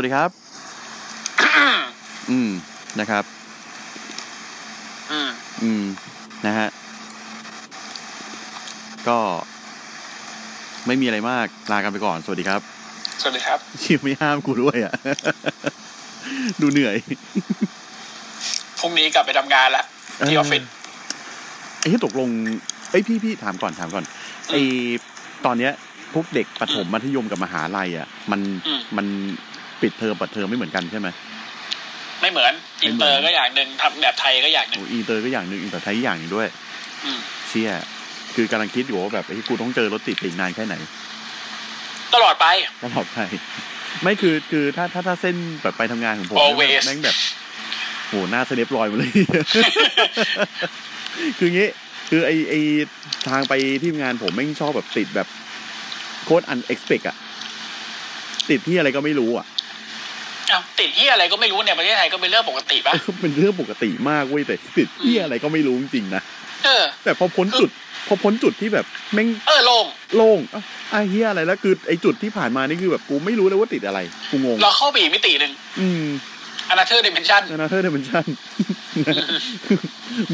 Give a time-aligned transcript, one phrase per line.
[0.00, 0.30] วัสดีครับ
[2.30, 2.50] อืม
[3.00, 3.24] นะครับ
[5.10, 5.30] อืม
[5.62, 5.84] อืม
[6.46, 6.68] นะฮะ
[9.08, 9.18] ก็
[10.86, 12.60] ไม่มีอะไรมากลากันไปก่อน สวัสดีครับ
[13.22, 14.92] สวัสดีครับชิมไม่ห้ามกูด้วยอะ
[16.60, 16.96] ดูเหนื่อย
[18.80, 19.84] พรุ่งนี้กลับไปทำงานแล้ว
[20.28, 20.62] ที่ออฟฟิศ
[21.78, 22.28] ไอ้ที่ตกลง
[22.90, 24.04] ไอ้ยพี่พี่ถามก่อนถามก่อน
[24.48, 24.60] ไอ้
[25.46, 25.72] ตอนเนี้ย
[26.12, 28.40] พวกเด็กประถมมัธยมกับมหาลัยอะ มัน
[28.96, 29.06] มัน
[29.82, 31.08] ปิดเทอมเปิดเทอมไม่เหมือนกันใช่ไหม
[32.20, 36.48] ไม่เหมือนไม่เหมือนอินเตอนอร์ก็อย่างหนึ่งทำแบบไทยก็อย่างหนึ่งโอ้อินเตอร์ก็อย่างหนึ่งอินเตอร์ไทยอย่างหนึ่งด้วย
[37.04, 37.70] อืมเชี่ย
[38.34, 40.74] คือกำลังคิดอยู่ว่าแบบไอ้กูต้องเจอรถติดอีกนานแค่ไหน
[42.14, 42.46] ตลอดไป
[42.84, 43.18] ตลอดไป
[44.02, 47.16] ไม่คือคือถ้าถ้าถ้าเส้นแบบไปทำงานของผม Always แม่งแบบ
[48.08, 49.12] โหหน้าสเนปลอยหมดเลย
[51.38, 51.68] คืองี้
[52.10, 52.54] คือไอไอ
[53.28, 55.28] ทางไปที่ทำงานผมแม่งชอบแบบติดแบบ
[56.24, 57.16] โคตรอันเอ็กซ์เพอะ
[58.50, 59.59] ติดที่อะไรก็ไม่รู้อะอ้าว
[60.80, 66.22] ติดที่อะไรก็ไม่รู้เนี่ยประเทศไทยก็เป็นเรื่องปกติปะเป็นเรื่องปกติมากเว้ยแต่ติดที่อะไรก็ไม่รู้จริงๆนะ
[66.64, 67.70] เออ แต่พอพ้นจุด
[68.08, 73.98] พอพ้นจุดที่แบบแม่งเออโล่งโล่งเอ้าไอ้เฮียอะไรแล้วคือไอ้จุดที่ผ่านมานี่คือแบบกูไม่รู้เลยว่าติดอะไร
[74.30, 76.06] กูงงเราเข้าไปอีกมิติหนึ่งอืม
[76.70, 78.24] อนาเธอร์ดิเมนชั่นนาเธอร์เดเมนชั่น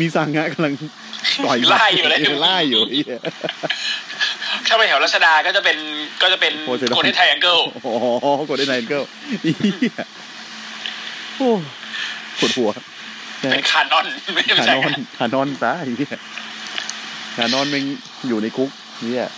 [0.00, 0.72] มีสังงะกำลัง
[1.44, 3.20] ต่อยไล่อยู่เลยไล่อยู่ไอ้เหี้ย
[4.66, 5.76] เข้าไปแถวรัชดาก็จะเป็น
[6.22, 9.02] ก็จะเป็น Poseidon โคเดนไทแองเกิลโอ้โหกดได้ไนเกิล
[9.42, 9.94] เหี้ย
[11.38, 11.50] โอ้
[12.40, 12.70] ปวดหัว
[13.52, 16.16] เป็นคานอนไม่คาใช่นอนคานอนซะไอ้เหี้ย
[17.36, 17.82] คานอนมัน
[18.28, 18.70] อยู่ในคุก
[19.02, 19.28] เนี่ย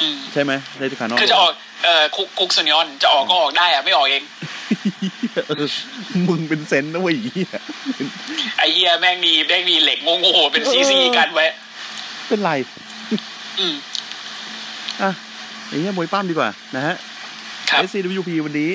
[0.00, 1.52] อืมใช่ไหมได้ที่คานอนคือจะออก
[1.84, 4.22] เอ่อคุกคุกซุนยอนจะออกก็ออกได้อะไม่ออกเอง
[5.48, 5.66] เออ
[6.28, 7.50] มึงเป็นเซนนะเว้ยไอ้เหี้ย
[8.58, 11.46] ไอเฮียแม่งมีแม่งมีเหล็กโง่ๆเป็นซีซีกันไว้
[12.28, 12.50] เป็นไร
[13.58, 13.74] อืม
[15.02, 15.10] อะ
[15.68, 16.94] ไอ้เหี้ยมวยปั้มดีกว่า นะฮะ
[17.70, 18.70] ครับ SCWP วันนี้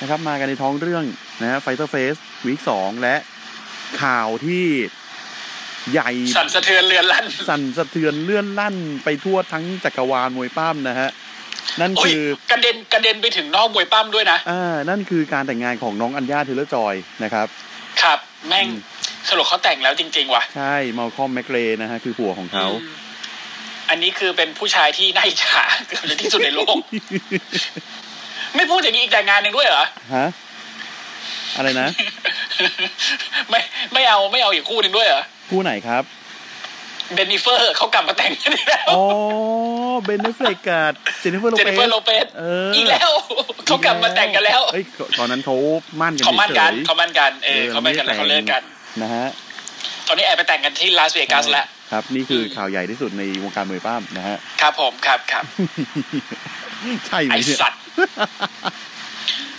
[0.00, 1.04] นะครับ มากันในท้องเรื่อง
[1.42, 3.14] นะฮะ Fighter Face วีคสองและ
[4.02, 4.64] ข่าวที่
[5.92, 11.08] ใหญ่ สั่นสะเทือนเรือนลั่น สั่นสะเทือนเลื่อนลั่นไปทั่วทั้งจักรวาลมวยปั้มนะฮะ
[11.80, 17.46] นั่นโอ้ยคือกระเด็นกระเด็นไปถึงนอกมวยปั้มด้วยนะอ่านั่นคือการแต่งงานของน้องอัญญาเทเลอร์จอยนะครับ
[18.02, 18.18] ครับ
[18.48, 18.80] แม่งอืม
[19.28, 22.94] สรุปเขาแต่งแล้วจริง ๆ ว่ะ ใช่มาคอมแมกเรนะฮะ คือผัวของเขาอืม
[23.90, 26.76] อันนี้คือเป็นผู้ชายที่น่าอิจฉาเกือบจะที่สุดในโลก
[28.56, 29.84] ไม่พูดอย่างนี้อีกแต่งงานหนึ่งด้วยเหรอ
[30.14, 30.26] ฮะ
[31.56, 31.88] อะไรนะ
[33.50, 33.60] ไม่
[33.92, 36.02] ไม่เอาไม่เอาอีกคู่หนึ่งด้วยเหรอ คู่ไหนครับ
[37.14, 39.02] เบนนิเฟอร์เขากลับมาแต่งกันอีกแล้วอ๋อ
[40.04, 43.10] เบนเนฟเฟกกับเจนนิเฟอร์โลเจนเปนิเฟอร์โลเปสเอออีกแล้ว
[43.66, 44.84] เขากลับมาแต่งกันแล้วเอ้ย
[45.18, 45.54] ตอนนั้นเขา
[46.00, 48.62] มั่นกันเขามั่นกันฉยๆเขามั่นกันเออเขามั่นกันแล้วเขาเลิกกัน
[49.02, 49.26] นะฮะ
[50.06, 55.44] ตอนนี้แอบไปแต่งกันที่ลาสเวกัสแล้วครับนี่คือข่าวใหญ่ที่สุดในวงการมวยปั้มนะฮะครับผมครับครับ
[57.06, 57.80] ใช่ไหมไอเนี่ยสัตว์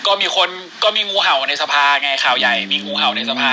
[0.07, 0.49] ก็มีคน
[0.83, 3.51] ก็มีงูเห่าในสภาไงข่าวใหญ่ มีงูเห่าในสภา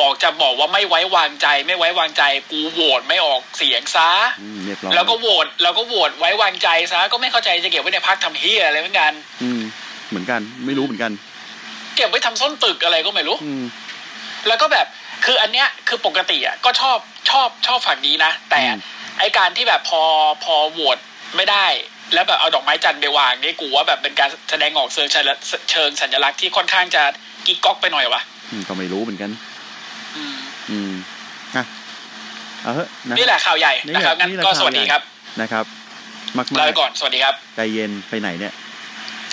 [0.00, 4.10] บอกจะบอกว่าไม่ไว้วางใจ ไม่ไว้วางใจกูโหวตไม่ออกเสียงซะ
[4.40, 9.62] อืมเรียบร้อยแล้วก็โหวตแล้วก็โหวตไว้วางใจซะก็ไม่เข้าใจจะเก็บไว้ในพักทำเฮียอะไรเหมือนกัน อืม
[10.08, 11.12] เหมือนกันไม่รู้เหมือนกัน
[11.96, 13.64] เก็บไว้ทำส้นตึกอะไรก็ไม่รู้อืม
[14.48, 14.86] แล้วก็แบบ
[15.24, 16.98] คืออันเนี้ยคือปกติอะก็ชอบ
[17.30, 18.78] ชอบชอบฝั่งนี้นะแต่อืม
[19.20, 20.02] ไอการที่แบบพอ
[20.44, 20.98] พอโหวต
[21.36, 21.66] ไม่ได้
[22.14, 25.30] แล้วแบบเอาดอกไม้จันทร์ไปวางนี่กูว่าแบบเป็นการแสดงออกเชิงชัญ
[25.70, 27.02] เชิงสัญลักษณ์ที่ค่อนข้างจะ
[27.46, 29.30] กิ๊กก๊อกไปหน่อยวะอืมก็ไม่รู้เหมือนกัน
[30.16, 30.36] อืม
[30.70, 30.92] อืม
[31.56, 31.64] อะ
[32.62, 35.02] เอาเถอะนะนี่แหละข่าวใหญ่นี่นะครับแหละงั้นนี่แหละก็ข่าวสวัสดีใหญ่ครับ
[35.40, 35.64] นะครับ
[36.36, 38.52] มากลามาไปก่อนสวัสดีครับใจเย็นไปไหนเนี่ย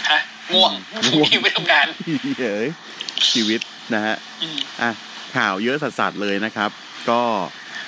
[0.10, 0.20] ฮะ
[0.54, 1.88] ง่วงง่วงพรุ่งนี้ไปทำงาน
[2.40, 2.70] เฮ้ย
[3.32, 3.62] ชีวิต
[3.94, 4.92] นะฮะอืมอะ
[5.38, 6.70] ข่าวเยอะสัสๆเลยนะครับ
[7.10, 7.22] ก็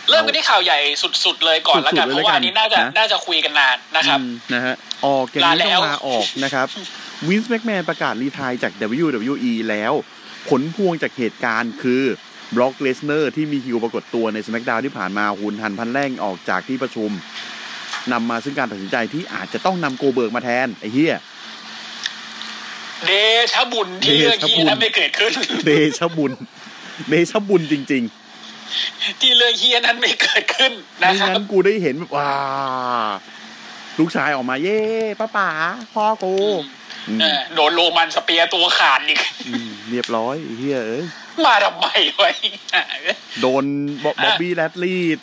[0.09, 0.80] เริ่มกันที่ข่าวใหญ่
[1.25, 4.75] สุดๆเลยก่อนแล้วกันสุดๆเพเลยราะว่าแล้วกันอันนี้น่าจะนะน่าจะคุยกันนานนะครับอืมนะฮะ
[5.06, 6.68] ออกอย่างนี้ลาแล้ต้อวงลาออกนะครับ
[7.28, 8.71] Vince McMahon ประกาศ retire จาก
[9.01, 9.94] WWE แล้ว
[10.50, 12.03] ผลพวงจากเหตุการณ์คือ
[12.56, 17.12] Brock Lesnar ที่มีคิวปรากฏตัวใน SmackDown ที่ผ่านมาหุนหันพลันแล่นออกจากที่ประชุม
[18.12, 21.15] นำมาซึ่งการตัดสินใจที่อาจจะต้องนำ Goldberg มาแทน ไอ้เหี้ย
[23.06, 23.12] เด
[23.54, 25.31] ชะบุญที่เรื่องที่นั้นไม่เกิดขึ้น
[25.65, 26.31] เดชะบุญ
[27.09, 28.04] เดชะบุญจริง
[29.21, 32.31] ที่เรื่องเหี้ยนั้นไม่เกิดขึ้นๆนะไม่ครับงั้นกูได้เห็นแบบว่า
[34.00, 34.81] ลูกชายออกมาเย่
[35.19, 35.50] ป้าป๋า
[35.94, 36.33] พ่อกู
[37.07, 39.19] อืมเออโดน Roman spear ตัวขาดอีก
[39.69, 41.06] มเรียบร้อยไอ้เหี้ยเอ้ย
[41.45, 41.85] มาทำไม
[42.19, 42.31] วะ
[43.41, 43.63] โดน
[44.03, 45.19] บ๊อบบ๊อบบี้แรดลีย์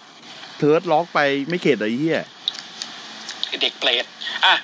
[0.59, 2.21] เทิร์ดล็อกไปไม่เข็ดเลยไอ้เฮีย
[3.63, 4.05] เด็กเปรต
[4.45, 4.55] อะ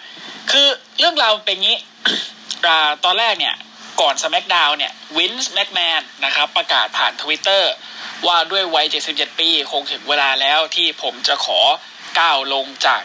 [0.51, 0.67] คือ
[0.99, 1.79] เรื่องราวเป็นงี้
[2.67, 3.55] อ่าตอนแรกเนี่ย
[4.01, 7.73] ก่อน SmackDown เนี่ย Vince McMahon นะครับประกาศผ่านทวิตเตอร์
[8.27, 11.61] ว่าด้วยวัย 77 ปี คงถึงเวลาแล้วที่ผมจะขอ
[12.19, 13.03] ก้าวลงจาก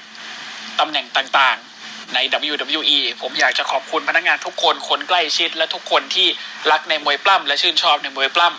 [0.79, 2.19] ตำแหน่งต่างๆ ใน
[2.57, 6.27] WWE ผมอยากจะขอบคุณพนักงานทุกคนคนใกล้ชิด และทุกคนที่
[6.71, 8.49] รักในมวยปล้ำและชื่นชอบในมวยปล้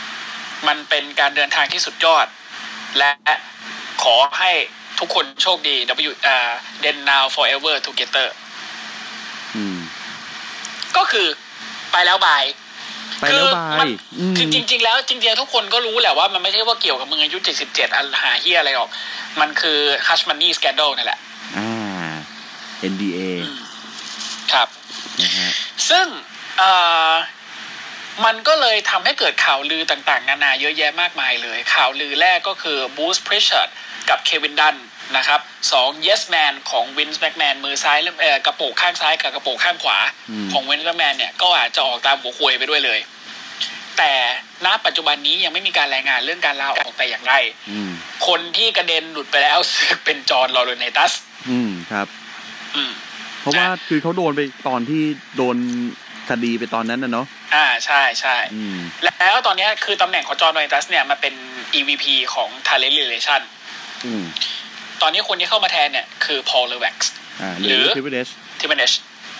[0.00, 2.26] ำมันเป็นการเดินทางที่สุดยอด
[2.98, 3.10] และ
[4.02, 4.52] ขอให้
[4.98, 5.76] ทุกคนโชคดี
[6.08, 8.28] W อ่า then now forever together
[9.56, 9.78] อืม
[10.96, 11.28] ก็คือ
[11.94, 12.44] ไปแล้วบาย
[13.20, 18.90] ไปแล้วบามัยนอืมคือจริง ๆ แล้วจริงๆทุกคนก็รู้แหละว่ามันไม่ใช่ว่าเกี่ยวกับมึงอายุ77อันหาเฮียอะไรหรอก
[19.40, 21.18] มันคือ hush money scandal นั่นแหละ
[21.56, 22.12] อ่า
[22.92, 23.20] NDA
[24.52, 24.68] ครับ
[25.22, 25.50] นะฮะ
[25.90, 26.06] ซึ่ง
[26.58, 26.70] เอ่
[27.10, 27.12] อ
[28.24, 33.68] มันก็เลยทำให้เกิดข่าวลือต่างๆ นานาเยอะแยะมากมายเลย ข่าวลือแรกก็คือบูส p ริชาร์ด
[34.10, 34.76] กับเควินดัน
[35.16, 35.40] นะครับ
[35.72, 39.98] สอง yes man ของวินส์แม็กแมนมือซ้ายและเอ่อกระโปรงข้างซ้ายกับกระโปรงข้างขวา
[40.30, 43.00] อืมของ Vince McMahon เนี่ยก็อาจจะออกตามหัวควยไปด้วยเลย
[43.98, 44.12] แต่
[44.66, 47.34] ณปัจจุบันนี้ยังไม่มีการรายงานเรื่องการลาออกแต่อย่างไร
[47.70, 47.90] อืม
[48.26, 51.12] คนที่กระเด็นหลุดไปแล้วรู้สึกเป็น John Laurinaitis
[51.50, 52.06] อืมครับ
[52.76, 52.92] อืม
[53.40, 55.02] เพราะว่าคือเขาโดนไปตอนที่
[55.36, 55.56] โดน
[56.30, 61.34] คดีไปตอนนั้นนะเนาะอ่าใช่ใช่อืมแล้วตอนเนี้ยคือตำแหน่งของ John Laurinaitis เนี่ยมันเป็น
[61.78, 63.40] EVP ของ Talent Relation
[64.06, 64.24] อืม
[65.02, 66.96] ตอนนี้คนที่เข้ามาแทนเนี่ยคือ Paul l e v e x
[67.42, 68.28] อ่าหรือทริปเปิลเอช
[68.60, 68.94] ที่เป็น H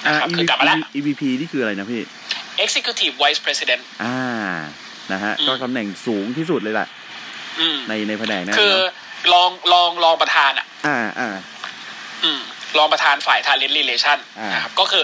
[0.06, 2.02] อ่านะครับคือกลับมาแล้ว EVP นี่คืออะไรนะพี่
[2.64, 4.18] Executive Vice President อ่า
[5.12, 6.88] นะฮะอืมก็ตำแหน่งสูงที่สุดเลยแหละ
[7.60, 8.92] อืมในในแผนกนั้นคือเนาะ
[9.32, 11.28] รองรองรองประธานอะ อ่าอ่า
[12.24, 12.40] อืม
[12.78, 15.02] รองประธานฝ่าย Talent Relation อ่านนะครับก็คือ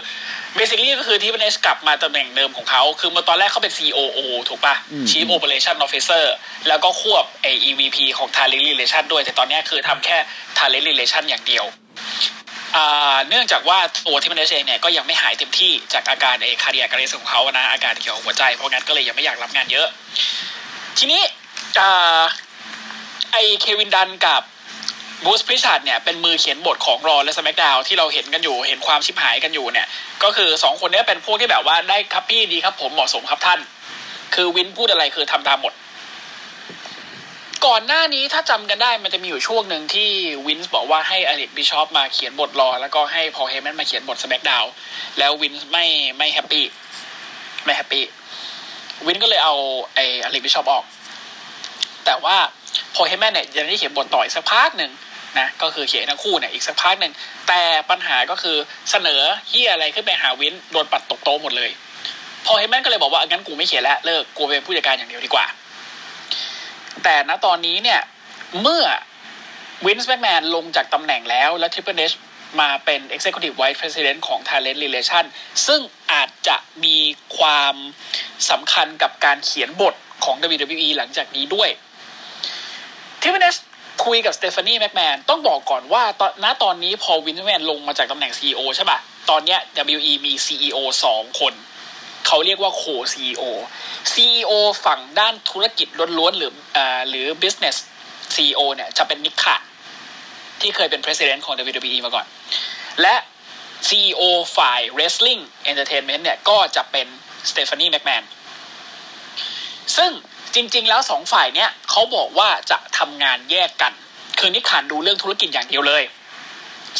[0.58, 4.74] basically ก็คือที่เป็น H กลับมาตำแหน่งเดิมของเขา คือเมื่อตอนแรกเขาเป็น COO ถูกปะ
[5.10, 6.24] Chief Operation Officer
[6.68, 10.16] แล้วก็ควบไอ EVP ของ Talent Relation ด้วย แต่ตอนเนี้ยคือทำแค่
[10.58, 11.64] Talent Relation อย่างเดียว
[12.76, 19.86] อ่าเนื่องจากว่าตัวที่มันเองเนี่ยก็ยังไม่หายเต็มที่จากอาการไอ้ cardiac arrest ของเขานะ อาการเกี่ยวกับหัวใจ เพราะงั้นก็เลยยังไม่อยากรับงานเยอะ
[20.98, 21.22] ทีนี้
[21.80, 22.22] อ่า
[23.32, 24.42] ไอ้ Kevin Dunn กับ
[25.24, 29.86] Bruce Prichard เนี่ยเป็นมือเขียนบทของ Raw และ SmackDown ที่เราเห็นกันอยู่เห็นความชิบหายกันอยู่เนี่ย
[30.22, 33.60] ก็คือสองคนนี้เป็นพวกที่แบบว่าได้ครับพี่ดีครับผมเหมาะสมครับท่าน
[34.34, 35.72] คือวินพูดอะไรคือทำตามหมด
[37.66, 40.08] ก่อนหน้านี้ถ้าจำกันได้มันจะมีอยู่ช่วงหนึ่งที่
[40.46, 44.64] Vince บอกว่าให้ Eric Bischoff มาเขียนบท Raw แล้วก็ให้ Paul Heyman มาเขียนบท SmackDown
[45.18, 45.86] แล้ว Vince ไม่
[46.18, 46.64] ไม่ happy
[47.64, 49.54] ไม่ happy Vince ก็เลยเอา
[49.94, 50.84] ไอ้ Eric Bischoff ออก
[52.04, 52.36] แต่ว่า
[52.94, 54.90] Paul Heyman เนี่ยยังได้เขียนบทต่ออีกสักพักหนึ่ง
[55.38, 57.12] นะก็คือเขียนทั้งคู่เนี่ยอีกสักพักหนึ่ง
[57.48, 58.56] แต่ปัญหาก็คือ
[58.90, 61.70] เสนอเหี้ยอะไรขึ้นไปหา Vince โดนปัดตกโต๊ะหมดเลย
[62.46, 65.46] Paul Heyman ก็เลยบอกว่างั้นกูไม่เขียนแล้วเลิกกูเป็นผู้จัดการอย่างเดียวดีกว่า
[67.04, 68.00] แต่ณตอนนี้เนี่ย
[68.62, 68.84] เมื่อ
[69.86, 72.16] วินส์แมกแมนลงจากตำแหน่งแล้วและ Triple H
[72.60, 75.24] มาเป็น Executive Vice President ของ Talent Relation
[75.66, 75.80] ซึ่ง
[76.12, 76.96] อาจจะมี
[77.38, 77.74] ความ
[78.50, 79.94] สำคัญกับการเขียนบท
[80.24, 81.68] ของ WWE หลังจากนี้ด้วย
[83.20, 83.58] Triple H
[84.04, 88.98] คุยกับสเตฟานีแม็กแมนต้องบอกก่อนว่าตอนณตอนนี้พอวินแมนลงมาจากตำแหน่ง CEO ใช่ปะ
[89.30, 89.58] ตอนเนี้ย
[89.96, 91.52] WE มี CEO สองคน
[92.26, 92.82] เขาเรียกว่าโค
[93.12, 93.44] CEO
[94.12, 94.52] CEO
[94.84, 97.76] ฝั่งด้านธุรกิจล้วนๆ หรืออ่าหรือ business
[98.34, 99.56] CEO เนี่ยจะเป็นนิกขา
[100.60, 102.26] ที่เคยเป็น president ของ WWE มาก่อน
[103.00, 103.16] และ
[103.88, 104.22] CEO
[104.56, 107.06] ฝ่าย wrestling entertainment เนี่ยก็จะเป็น
[107.50, 108.22] สเตฟานีแม็กแมน
[109.96, 110.10] ซึ่ง
[110.54, 113.92] จริง ๆ แล้วสองฝ่ายเนี้ยเขาบอกว่าจะทำงานแยกกัน
[114.38, 116.02] คือนิกขานดูเรื่องธุรกิจอย่างเดียวเลย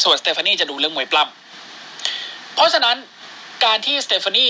[0.02, 2.97] ส่วนสเตฟานีจะดูเรื่องมวยปล้ำเพราะฉะนั้น
[3.64, 4.47] การที่สเตฟานี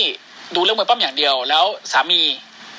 [0.55, 2.21] ดูเรื่องมวยปล้ำอย่างเดียว แล้วสามี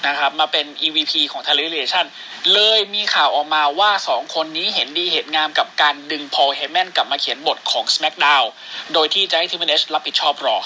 [0.07, 2.07] นะครับมาเป็น EVP ของ Talent Relation
[2.55, 8.47] เลยมีข่าวออกมาว่าสองคนนี้เห็นดีเห็นงามกับการดึงพอลเฮมแมนกลับมาเขียนบทของ SmackDown
[8.93, 10.57] โดยที่จะให้ทีมเนชรับผิดชอบรอ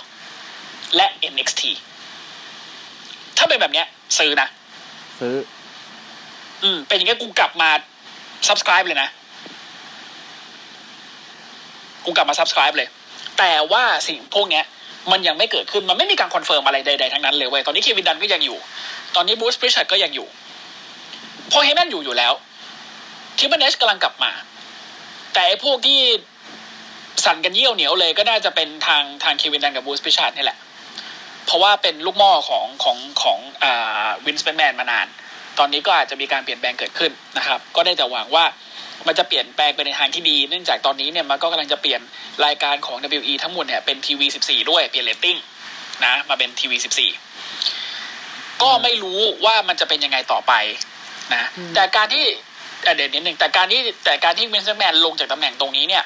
[0.97, 1.63] และ NXT
[3.37, 3.87] ถ้าเป็นแบบเนี้ย
[4.19, 4.49] ซื้อนะ
[5.21, 5.37] ซื้อ
[6.63, 7.71] อืม เป็นอย่างงี้กูกลับมา
[8.49, 9.09] subscribe เลยนะ
[12.05, 12.89] กูกลับมา subscribe เลย
[13.39, 14.65] แต่ว่าสิ่งพวกเนี้ย
[15.13, 18.59] มันยังไม่เกิดขึ้น มันไม่มีการ confirm อะไรใดๆทั้งนั้นเลยเว้ย ตอนนี้ Kevin Dunn ก็ยังอยู่
[19.15, 20.27] ตอนนี้ Bruce Prichard ก็ยังอยู่
[21.51, 22.33] Paul Heyman อยู่อยู่แล้ว
[23.39, 24.33] Triple H กำลังกลับมา
[25.33, 25.99] แต่ไอ้พวกที่
[27.25, 30.59] สั่นกันเยี่ยวเหนียวเลยก็น่าจะเป็นทางทาง Kevin Dunn กับ Bruce Prichard นี่แหละ
[31.47, 35.07] เพราะว่าเป็นลูกหม้อของของของอ่า Vince McMahon มานาน
[35.59, 38.45] ตอนนี้ก็อาจจะมีการเปลี่ยนแปลงเกิดขึ้นนะครับ ก็ได้แต่หวังว่า
[39.07, 42.01] มันจะเปลี่ยนแปลงไปในทางที่ดี เนื่องจากตอนนี้เนี่ยมันก็กำลังจะเปลี่ยน
[42.45, 45.37] รายการของ WE ทั้งหมดเนี่ยเป็น TV-14 ด้วยเปลี่ยนเรตติ้ง
[46.05, 50.53] นะมาเป็น TV-14 ก็ไม่รู้ว่ามันจะเป็นยังไงต่อไป
[51.35, 52.25] นะแต่การที่
[52.97, 56.05] เดี๋ยวนิดหนึ่งแต่การที่แต่การที่ Vince McMahon ลงจากตำแหน่งตรงนี้เนี่ย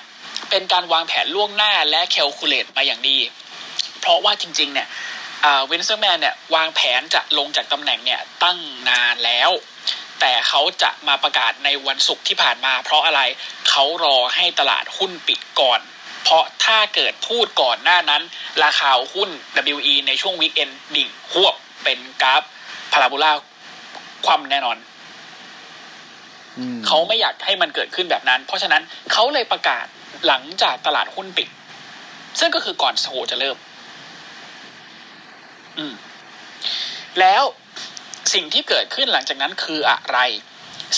[0.50, 3.18] เป็นการวางแผนล่วงหน้าและ calculate มาอย่างดี
[4.00, 4.88] เพราะว่าจริง ๆ เนี่ย
[5.70, 9.50] Vince McMahon เนี่ยวางแผนจะลงจากตำแหน่งเนี่ยตั้งนานแล้ว
[10.20, 13.20] แต่เขาจะมาประกาศในวันศุกร์ที่ผ่านมา เพราะอะไร
[13.70, 15.80] เขารอให้ตลาดหุ้นปิดก่อน
[16.24, 18.22] เพราะถ้าเกิดพูดก่อนหน้านั้น
[18.64, 19.30] ราคาหุ้น
[19.76, 22.42] WE ในช่วงวีคเอนดิ่งหวบเป็นกราฟ
[22.92, 23.32] พาราโบลา
[24.26, 24.76] ความแน่นอน
[26.86, 28.82] เขาไม่อยากให้มันเกิดขึ้นแบบนั้น เพราะฉะนั้น
[29.12, 29.86] เขาเลยประกาศ
[30.26, 31.48] หลังจากตลาดหุ้นปิด
[32.40, 33.69] ซึ่งก็คือก่อนโซจะเริ่มอืม
[37.20, 37.42] แล้ว
[38.34, 40.18] สิ่งที่เกิดขึ้นหลังจากนั้นคืออะไร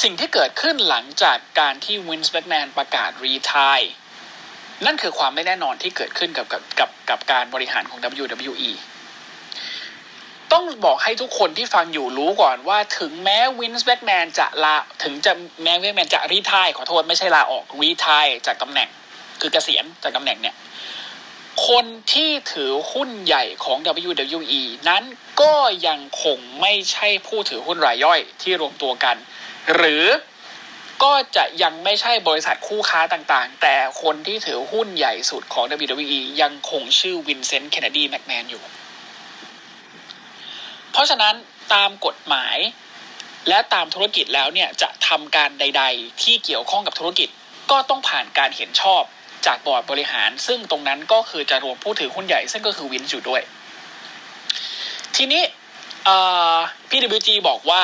[0.03, 3.81] สิ่งที่เกิดขึ้นหลังจากการที่ Vince McMahon ประกาศ retire
[4.85, 8.73] นั่นคือความไม่แน่นอนที่เกิดขึ้นกับกับกับกับการบริหารของ WWE
[10.53, 18.89] ต้องบอกให้ทุกคนที่ฟังอยู่รู้ก่อนว่าถึงแม้ Vince McMahon จะลาถึงจะแม้ Vince McMahon จะ retire ขอโทษไม่ใช่ลาออก retire จากตำแหน่ง
[19.41, 20.55] คือเกษียณจากตำแหน่งเนี่ย
[21.69, 25.03] คนที่ถือหุ้นใหญ่ของ WWE นั้น
[25.43, 25.55] ก็
[25.87, 29.17] ยังคงไม่ใช่ผู้ถือหุ้นรายย่อยที่รวมตัวกัน
[29.75, 30.05] หรือ
[31.03, 38.63] ก็จะยังไม่ใช่บริษัทคู่ค้าต่างๆ แต่คนที่ถือหุ้นใหญ่สุดของ WWE ยังคงชื่อวินเซนต์ เคนเนดีแมกแมนอยู่
[40.93, 41.35] เพราะฉะนั้น
[41.75, 42.57] ตามกฎหมาย
[43.49, 47.29] และตามธุรกิจแล้วเนี่ยจะทำการใด ๆ ที่เกี่ยวข้องกับธุรกิจ
[47.71, 49.03] ก็ต้องผ่านการเห็นชอบ
[49.47, 53.43] จากบอร์ดบริหาร ซึ่งตรงนั้นก็คือจะรวมผู้ถือหุ้นใหญ่ ซึ่งก็คือวินอยู่ด้วย
[55.17, 55.43] ทีนี้
[56.89, 57.83] พี่ WG บอกว่า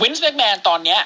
[0.00, 1.00] วินส์แมกแมนตอนเนี้ย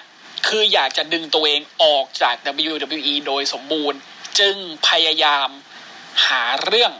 [0.48, 3.98] คืออยากจะดึงตัวเองออกจาก WWE โดยสมบูรณ์
[4.38, 4.56] จึง
[4.88, 5.48] พยายาม
[6.26, 6.92] หาเรื่อง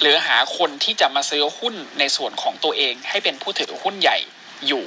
[0.00, 4.18] หรือหาคนที่จะมาซื้อหุ้นในส่วนของตัวเองให้เป็นผู้ถือหุ้นใหญ่
[4.66, 4.84] อยู่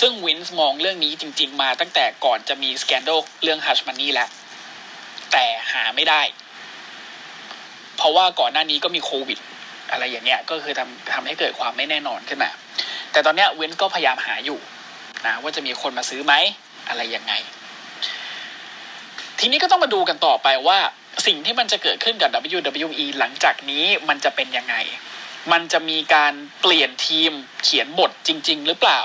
[0.00, 3.10] ซึ่งวินส์มองเรื่องนี้จริง ๆ มาตั้งแต่ก่อนจะมีสแกนโด
[3.42, 4.28] เรื่องฮัชมันนี่แล้ว
[5.32, 6.22] แต่หาไม่ได้
[7.96, 9.38] เพราะว่าก่อนหน้านี้ก็มีโควิด
[9.90, 12.50] อะไรอย่างเงี้ย ก็คือทำทำให้เกิดความไม่แน่นอนขึ้นมา
[13.12, 14.58] แต่ตอนเนี้ยเว้นก็พยายามหาอยู่
[15.26, 16.34] นะว่าจะมีคนมาซื้อไหม
[16.88, 17.32] อะไรยังไง
[19.40, 20.78] ทีนี้ก็ต้องมาดูกันต่อไปว่า
[21.26, 24.76] สิ่งที่มันจะเกิดขึ้นกับ WWE หลังจากนี้มันจะเป็นยังไง
[25.52, 29.00] มันจะมีการเปลี่ยนทีมเขียนบทจริง ๆ หรือเปล่า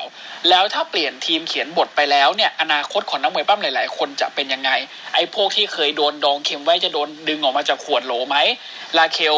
[0.49, 4.71] แล้วถ้าเปลี่ยนทีมเขียนบทไปแล้วเนี่ยอนาคตของนักมวยปล้ำหลาย ๆ คนจะเป็นยังไง
[5.13, 8.37] ไอ้พวกที่เคยโดนดองเค็มไว้จะโดนดึงออกมาจากขวดโหลไหม
[8.97, 9.37] Raquel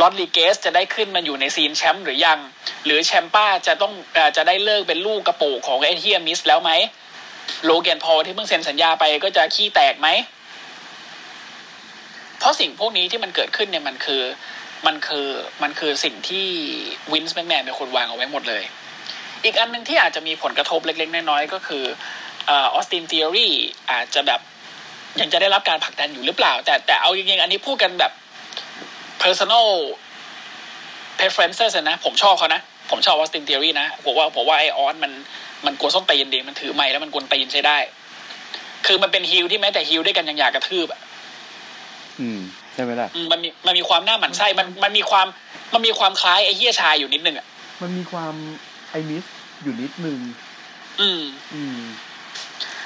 [0.00, 2.38] Rodriguez จะได้ขึ้นมาอยู่ใน scene แชมป์หรือยัง
[2.84, 3.92] หรือ Ciampa จะต้อง
[4.36, 6.72] จะได้เลิกเป็นลูกกระโปกของไอ้ The Miz แล้วไหม
[7.64, 10.08] Logan Paul ที่เพิ่งเซ็นสัญญาไปก็จะขี้แตกไหม
[12.38, 14.22] เพราะสิ่งพวกนี้ที่มันเกิดขึ้นเนี่ยมันคือ
[14.86, 15.26] มันคือ
[15.62, 16.46] มันคือสิ่งที่
[17.12, 18.62] Vince McMahon เป็นคนวางเอาไว้หมดเลย
[19.44, 21.84] อีกอันหนึ่งที่อาจจะมีผลกระทบเล็ก ๆ น้อยๆก็คือ
[22.48, 23.52] Austin Theory
[23.90, 24.40] อาจจะแบบ
[25.20, 28.12] ยังจะได้รับการผลักดันอยู่หรือเปล่า แต่แต่เอาจริงๆอันนี้พูดกันแบบ
[29.22, 29.68] personal
[31.18, 35.12] preferences นะ ผมชอบเขานะ ผมชอบ Austin Theory นะผมว่าผมว่าไอ้ออสมัน
[35.66, 37.78] มันกวนส้นตีนดีมันถือไม้แล้วมันกวนตีนใช้ได้
[38.86, 41.00] คือมันเป็นฮิลที่แม้แต่ฮิลด้วยกันยังอยากกระทืบอะ
[42.20, 42.40] อืม
[42.74, 45.26] ใช่ไหมล่ะมันมีมันมีความหน้าหมันไส้มันมันมีความ
[45.74, 47.46] มันมีความคล้ายไอ้เฮียชายอยู่นิดนึงอะ
[47.82, 48.34] มันมีความ
[48.90, 49.24] ไอมิส
[49.62, 50.18] อยู่นิดนึง
[51.00, 51.22] อืม
[51.54, 51.80] อืม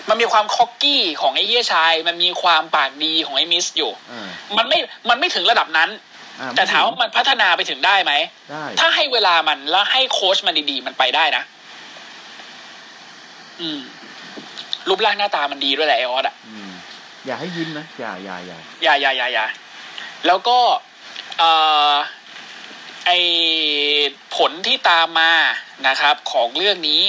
[0.09, 3.91] มันมีความคอกกี้ของไอ้เฮียชาย มันมีความปากดีของไอ้มิสอยู่
[4.57, 4.79] มันไม่
[5.09, 5.91] มันไม่ถึงระดับนั้น
[6.57, 8.13] แต่ถามว่ามันพัฒนาไปถึงได้ไหม
[8.51, 11.43] ได้ถ้าให้เวลามันแล้วให้โค้ชมันดีๆ มันไปได้นะ
[13.61, 13.81] อืม
[14.89, 16.35] รูปร่างหน้าตามันดีด้วยแหละไอออสอะ
[17.27, 19.47] อย่าให้ยิ้มนะ อย่าอย่าอย่าอย่าอย่าอย่าอย่า
[20.27, 20.59] แล้วก็
[21.39, 21.51] เอ่
[21.93, 21.95] อ
[23.07, 23.11] ไอ
[24.37, 25.33] ผลที่ตามมา
[25.89, 27.03] นะครับของเรื่องนี้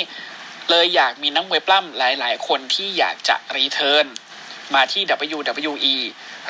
[0.70, 4.06] เลยอยากมีนักมวยปล้ำหลาย ๆ คนที่อยากจะรีเทิร์น
[4.76, 5.96] มาที่ WWE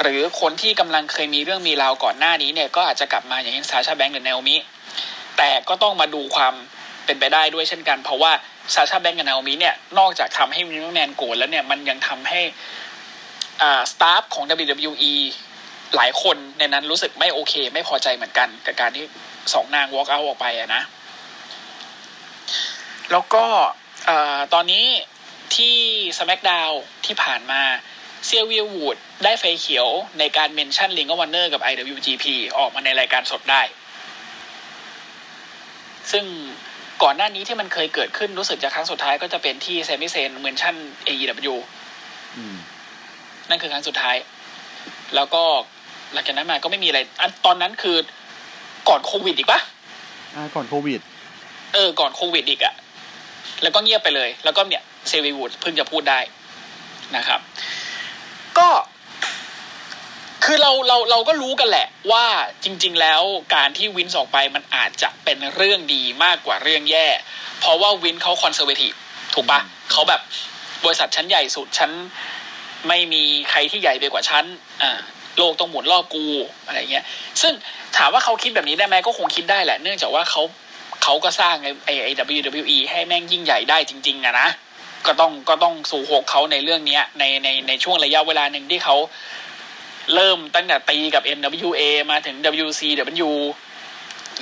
[0.02, 4.56] หรือคนที่กำลังเคยมีเรื่องมีราวก่อนหน้านี้เนี่ย ก็อาจจะกลับมาอย่างเช่นซาชาแบงค์หรือเนลมิ
[5.38, 6.54] แต่ก็ต้องมาดูความ
[7.06, 8.32] เป็นไปได้ด้วยเช่นกัน เพราะว่า
[8.74, 12.42] ซาชาแบงก์กับนาโอมิเนี่ย นอกจากทำให้ Vince McMahon โกรธแล้วเนี่ย มันยังทำให้
[13.62, 15.14] อ่า staff ของ WWE
[15.96, 19.06] หลายคนในนั้นรู้สึกไม่โอเค ไม่พอใจเหมือนกันกับการที่
[19.54, 20.84] สองนาง walk out ออกไปอะนะ
[23.12, 23.46] แล้วก็
[24.54, 24.86] ตอนนี้
[25.56, 25.76] ที่
[26.18, 26.74] SmackDown
[27.06, 27.62] ที่ผ่านมา
[28.26, 29.88] Xavier Woods ได้ไฟเขียว
[30.20, 32.26] ในการ mention Ring of Honor กับ IWGP
[32.58, 33.62] ออกมาในรายการสดได้
[36.12, 36.26] ซึ่ง
[37.04, 40.76] ก่อนหน้านี้ที่มันเคยเกิดขึ้นรู้สึกจะครั้งสุดท้ายก็จะเป็นที่ Sami Zayn mention
[41.08, 41.56] AEW
[42.38, 42.56] อืม
[43.50, 44.16] นั่นคือครั้งสุดท้าย
[45.16, 45.44] แล้วก็
[46.14, 47.98] หลังจากนั้นมาก็ไม่มีอะไร อันตอนนั้นคือ
[48.90, 49.60] ก่อนโควิดอีกปะ
[50.36, 51.00] อ่าก่อนโควิด
[51.74, 52.74] เออ ก่อนโควิดอีกอะ
[53.62, 56.20] แล้วก็เงียบไปเลย แล้วก็เนี่ย Xavier Woods เพิ่งจะพูดได้
[57.16, 57.40] นะครับ
[58.58, 58.70] ก็
[60.44, 62.26] คือเราเราเราก็รู้กันแหละว่า
[62.64, 63.22] จริง ๆ แล้ว
[63.56, 67.08] การที่วินส์ออกไปมันอาจจะเป็นเรื่องดีมากกว่าเรื่องแย่
[67.60, 68.94] เพราะว่าวินเขาคอนเซอร์เวทีฟ
[69.34, 69.60] ถูกปะ
[69.92, 70.22] เขาแบบ
[70.86, 71.92] บริษัทชั้นใหญ่สุดชั้น
[72.88, 74.46] ไม่มีใครที่ใหญ่ไปกว่าชั้น
[74.82, 75.00] อ่า
[75.38, 76.26] โลกต้องหมุนรอบกู
[76.66, 77.06] อะไรเงี้ย
[77.42, 77.54] ซึ่ง
[77.98, 80.42] ถามว่าเขาคิดแบบนี้ได้ไหมก็คงคิดได้แหละ เนื่องจากว่าเขา
[81.04, 82.12] เขาก็สร้างไอ้ไอ้ไอ้
[82.42, 84.50] WWE ให้แม่งยิ่งใหญ่ได้จริงๆอะนะ
[85.08, 88.96] ก็ต้องก็ต้องสู่หกเขาในเรื่องเนี้ยในในในช่วงระยะเวลาหนึ่งที่เขา
[90.14, 92.36] เริ่มตั้งแต่ตีกับ NWA มาถึง
[92.66, 93.30] WCW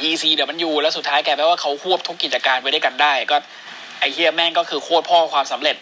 [0.08, 3.38] ECW แล้วสุดท้ายแกลายเป็นว่าเขาควบทุกกิจการไว้ด้วยกันได้ ก็
[4.00, 5.76] ไอเฮียแม่งก็คือโคตรพ่อความสำเร็จ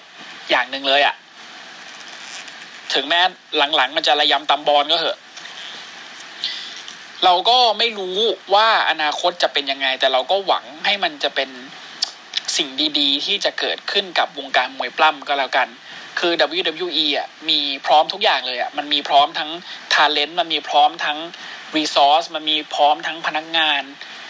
[0.49, 1.15] อย่างหนึ่งเลยอะ่ะ
[2.93, 3.22] ถึงแม้
[3.58, 5.19] หลังๆ มันจะระยำตำบอลก็เหอะ
[7.24, 8.17] เราก็ไม่รู้
[8.53, 11.50] ว่าอนาคตจะเป็นยังไง แต่เราก็หวังให้มันจะเป็น
[12.58, 12.69] สิ่ง
[13.00, 15.67] ดีๆ ที่จะเกิดขึ้นกับวงการมวยปล้ำก็แล้วกัน
[16.19, 19.50] คือ WWE อะมีพร้อมทุกอย่างเลยอะมันมีพร้อมทั้ง
[19.93, 21.17] talent มันมีพร้อมทั้ง
[21.77, 23.81] resource มันมีพร้อมทั้งพนักงาน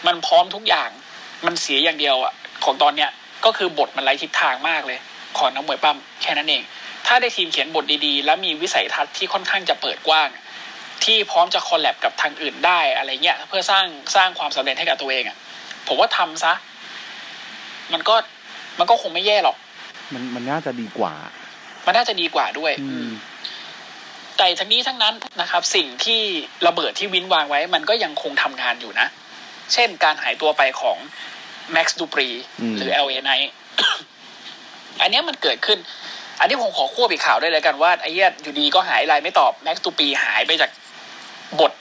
[0.08, 0.90] มันพร้อมทุกอย่าง
[1.46, 3.10] มันเสียอย่างเดียวอะของตอนเนี้ย
[3.46, 5.00] ก็คือบทมันไร้ทิศทางมากเลย
[5.38, 6.64] ของนักมวยปล้ำแค่นั้นเอง
[7.12, 10.30] ถ้าได้ทีมเขียนบทดีๆ และมีวิสัยทัศน์ที่ค่อนข้างจะเปิดกว้าง
[11.04, 13.86] ที่พร้อมจะคอลแลบกับทางอื่นได้อะไรเงี้ยเพื่อสร้าง
[14.16, 15.38] สร้างความสำเร็จให้กับตัวเองอะ
[15.88, 16.54] ผมว่าทำซะ
[17.94, 18.16] มันก็
[18.80, 19.58] มันก็คงไม่แย่หรอก
[20.14, 21.14] มันมันน่าจะดีกว่า
[21.86, 23.10] มันน่าจะดีกว่าด้วย อืม
[24.38, 26.22] แต่ทั้งนี้ทั้งนั้นนะครับ สิ่งที่
[26.68, 29.08] ระเบิดที่วินวางไว้ มันก็ยังคงทำงานอยู่นะ
[29.74, 30.98] เช่นการหายตัวไปของ
[31.72, 32.30] แม็กซ์ดูปรี
[32.62, 33.50] อืมหรือ LA Knight
[35.02, 35.80] อันเนี้ยมันเกิดขึ้น
[36.40, 40.72] อันนี้ผมขอควบอีกข่าวได้วยเลยกันว่าไอ้เหี้ยอยู่ดีก็หายไลน์ไม่ตอบแม็กซ์ดูปรีหายไปจาก
[41.60, 41.72] บท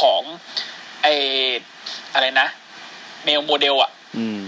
[0.00, 0.22] ของ
[1.02, 1.06] ไอ
[2.14, 2.48] อะไรนะ
[3.24, 4.38] Male Model อะอืม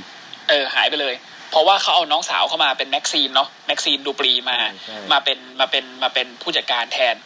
[0.49, 1.15] เออ หายไปเลย
[1.51, 7.17] เพราะว่าเขาเอาน้องสาวเข้ามาเป็น Maxxine เนาะ Maxxine Dupri มาใช่มาเป็นมาเป็นมาเป็นผู้จัดการแทน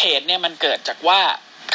[0.00, 1.20] เหตุเนี่ยมันเกิดจากว่า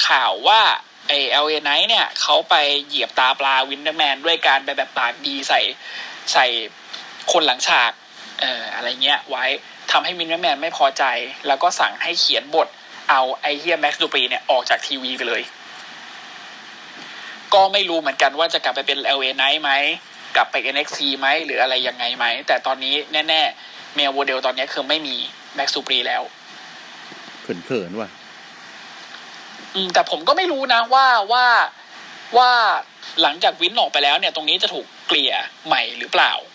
[0.07, 0.61] ข่าวว่า
[1.07, 2.55] ไอเอลเอไนเนี่ยเขาไป
[2.87, 5.61] เหยียบตาปลา Vince McMahon ด้วยการไปแบบปากดีใส่
[6.33, 6.45] ใส่
[7.31, 7.91] คนหลังฉาก
[8.41, 9.45] เอ่ออะไรเงี้ยไว้
[9.91, 11.03] ทำให้ Vince McMahon ไม่พอใจ
[11.47, 12.67] แล้วก็สั่งให้เขียนบท
[13.09, 15.41] เอาไอ้เฮีย Max Dupri เนี่ยออกจากทีวีไปเลย
[17.53, 19.71] ก็ไม่รู้เหมือนกันว่าจะกลับไปเป็น LA Knight ไหม
[20.35, 22.95] กลับไป NXT ไหมหรืออะไรยังไงไหม แต่ตอนนี้
[23.29, 25.15] แน่ๆ Male Model ตอนนี้คือไม่มี
[25.55, 26.21] Max Dupri แล้ว
[27.41, 28.09] เขินเขินๆว่ะ
[29.75, 31.45] อืมแต่ผมก็ไม่รู้นะว่าว่า
[32.37, 32.51] ว่า
[33.21, 35.33] หลังจากวินออกไปแล้วเนี่ย ตรงนี้จะถูกเกลี่ย
[35.67, 36.52] ใหม่หรือเปล่าอืม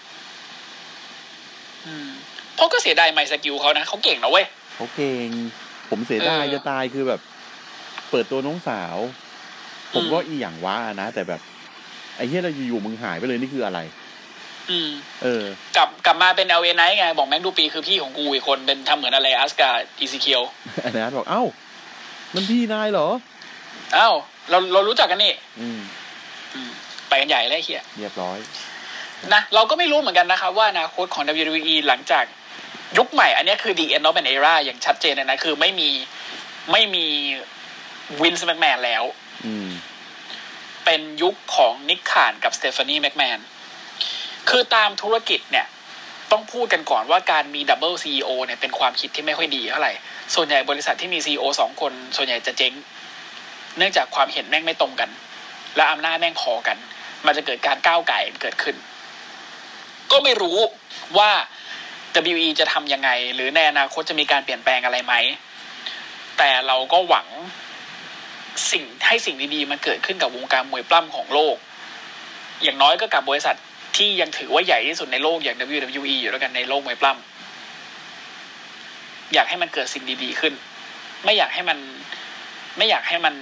[2.59, 5.29] เพราะก็เสียดาย mic skill เขานะเขาเก่งนะเว้ยเขาเก่ง
[5.91, 7.21] ผมเสียดายเออจะตายคือแบบ
[8.11, 8.97] เปิดตัวน้องสาว
[9.95, 11.41] ผมอืมก็อีหยังว่านะ แต่แบบ
[12.17, 13.79] ไอ้เหี้ยเราอยู่ๆมึงหายไปเลยนี่คืออะไร
[14.71, 14.91] อืม
[15.23, 15.45] เออ
[15.77, 20.43] กลับกลับมาเป็น LA Knight ไง บอก Max Dupri คือพี่ของกูอีกคนเป็นทำเหมือน Elias กะ Ezekiel
[20.85, 21.43] อันนั้นบอกเอ้า
[22.35, 23.09] มันพี่นายเหรอ
[23.97, 24.15] อ้าว
[24.51, 25.81] เราเรารู้จักกันนี่ อืม
[26.55, 26.71] อืม
[27.09, 28.39] ไปกันใหญ่แล้วไอ้เหี้ยเรียบร้อย
[29.33, 32.25] นะเราก็ไม่รู้เหมือนกันนะครับว่าอนาคตของ WWE หลังจาก
[32.99, 35.91] ยุคใหม่ อันนี้คือ The End of an Era อย่างชัดเจนเลยนะ คือไม่มี
[36.73, 37.07] ไม่มี
[38.23, 39.05] Vince McMahon แล้ว
[39.47, 39.69] อืม
[40.85, 43.39] เป็นยุคของ Nick Khan กับ Stephanie McMahon
[44.51, 45.67] คือตามธุรกิจเนี่ย
[46.31, 49.93] ต้องพูดกันก่อนว่าการมี double CEO เนี่ยเป็นความคิดที่ไม่ค่อยดีเท่าไหร่
[50.35, 52.73] ส่วนใหญ่บริษัทที่มี CEO สองคน ส่วนใหญ่จะเจ๊ง
[53.77, 55.11] เนื่องจากความเห็นแม่งไม่ตรงกัน
[55.77, 56.77] และอำนาจแม่งพอกัน
[57.27, 58.77] มันจะเกิดการก้าวไก่เกิดขึ้น
[60.11, 60.59] ก็ไม่รู้
[61.19, 61.31] ว่า
[62.35, 65.15] WE จะทำยังไง หรือในอนาคตจะมีการเปลี่ยนแปลงอะไรไหม
[66.39, 67.27] แต่เราก็หวัง
[68.73, 71.57] สิ่งให้สิ่งดีๆมันเกิดขึ้นกับวงการมวยปล้ำของโลก
[72.63, 73.57] อย่างน้อยก็กับบริษัท
[73.97, 80.55] ที่ยังถือว่าใหญ่ที่สุดในโลกอย่าง WWE อยู่แล้วกันในโลกมวยปล้ำอยากให้มันเกิดสิ่งดีๆขึ้น
[81.25, 81.79] ไม่อยากให้มัน
[82.77, 83.35] ไม่อยากให้มัน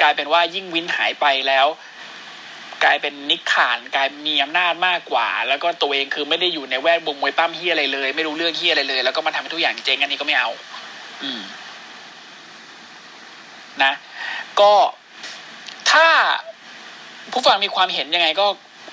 [0.00, 1.66] กลายเป็นว่ายิ่งวินหายไปแล้ว
[2.84, 10.50] กลายเป็นนิกขานกลายมีอำนาจมากกว่า แล้วก็ตัวเองคือไม่ได้อยู่ในแวดวงมวยปั้มเฮียอะไรเลย ไม่รู้เรื่องเฮียอะไรเลย แล้วก็มาทำให้ทุกอย่างเจ๊งอันนี้ก็ไม่เอา
[11.22, 11.40] อืม
[13.82, 13.92] นะ
[14.60, 14.72] ก็
[15.90, 16.06] ถ้า
[17.32, 18.46] ผู้ฟังมีความเห็นยังไง ก็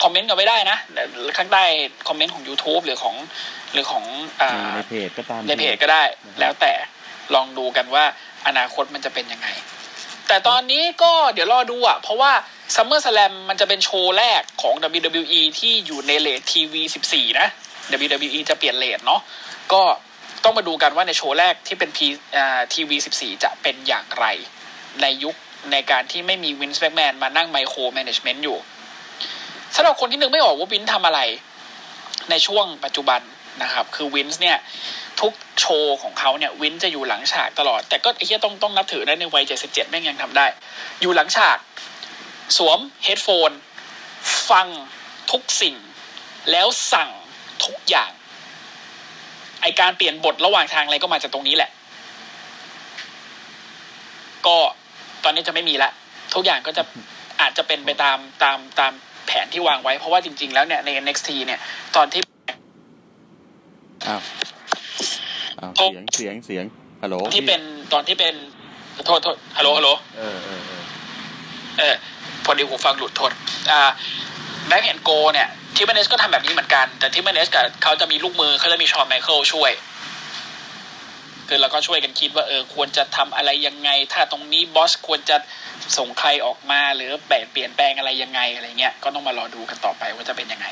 [0.04, 1.63] คอมเมนต์กันไว้ได้นะเดี๋ยวข้างใต้
[2.08, 3.15] คอมเมนต์ของ YouTube หรือของ
[3.73, 4.06] หรือของ
[4.41, 6.04] อ่าในเพจก็ตามในเพจก็ได้
[6.39, 6.73] แล้วแต่
[7.36, 8.04] ลองดูกันว่า
[8.47, 9.47] อนาคตมันจะเป็นยังไง
[10.30, 12.32] แต่ตอนนี้ก็เดี๋ยวรอดูอะ เพราะว่า
[12.76, 14.74] Summer Slam มันจะเป็นโชว์แรกของ
[15.10, 17.48] WWE ที่อยู่ในเลททีวี14 นะ
[18.08, 19.22] WWE จะเปลี่ยนเรตเนาะ
[19.74, 19.82] ก็
[20.44, 24.26] ต้องมาดูกันว่าในโชว์แรกที่เป็น PTV สิบสี่จะเป็นอย่างไร
[25.02, 25.36] ในยุค
[25.72, 28.58] ในการที่ไม่มี Vince McMahon มานั่ง micromanagement อยู่
[29.76, 31.20] สำหรับคนที่นึกไม่ออกว่าวินทำอะไร
[32.30, 33.22] ในช่วงปัจจุบัน
[33.63, 34.58] นะครับ คือวินส์เนี่ย
[35.22, 40.45] ทุกโชว์ของเขาเนี่ยวินจะอยู่หลังฉากตลอด แต่ก็ไอ้เหี้ยต้องต้องนับถือได้ในวัยเจ็ดสิบเจ็ดแม่งยังทำได้
[41.02, 41.58] อยู่หลังฉาก
[42.58, 43.52] สวมเฮดโฟน
[44.50, 44.67] ฟัง
[45.32, 45.76] ทุกสิ่ง
[46.52, 47.10] แล้วสั่ง
[47.65, 48.12] ทุกอย่าง
[49.62, 51.69] ไอการเปลี่ยนบทระหว่างทางอะไรก็มาจากตรงนี้แหละ
[54.48, 54.58] ก็
[55.24, 55.91] ตอนนี้จะไม่มีละ
[56.34, 56.84] ทุกอย่างก็จะ
[57.41, 58.91] อาจจะเป็นไปตามตามตาม
[59.28, 61.60] แผนที่วางไว้ เพราะว่าจริง ๆ แล้วเนี่ยใน NXT เนี่ย
[61.95, 62.22] ตอนที่
[64.07, 64.21] อ้าว
[65.59, 66.65] อ้าวโทรเสียงเสียงเสียง
[67.01, 67.62] ฮัลโหลที่เป็น
[67.93, 68.33] ตอนที่เป็น
[69.05, 70.83] โทษโทษฮัลโหลฮัลโหลเออเออเออ
[71.79, 71.95] เออ
[72.45, 73.31] พอดีหูฟังหลุดโทษ
[73.71, 73.81] อ่า
[74.67, 79.71] Black and Gold เนี่ย Triple H ก็ทำแบบนี้เหมือนกัน แต่ทิมเนสกับเขาจะมีลูกมือเขาจะมี Shawn Michaels ช่วย
[81.47, 85.38] คือเราก็ช่วยกันคิดว่าเออควรจะทำอะไรยังไง ถ้าตรงนี้บอสควรจะ
[85.97, 90.67] ส่งใครออกมาหรือแปรเปลี่ยนแปลงอะไรยังไงอะไรเงี้ยก็ต้องมารอดูกันต่อไปว่าจะเป็นยังไง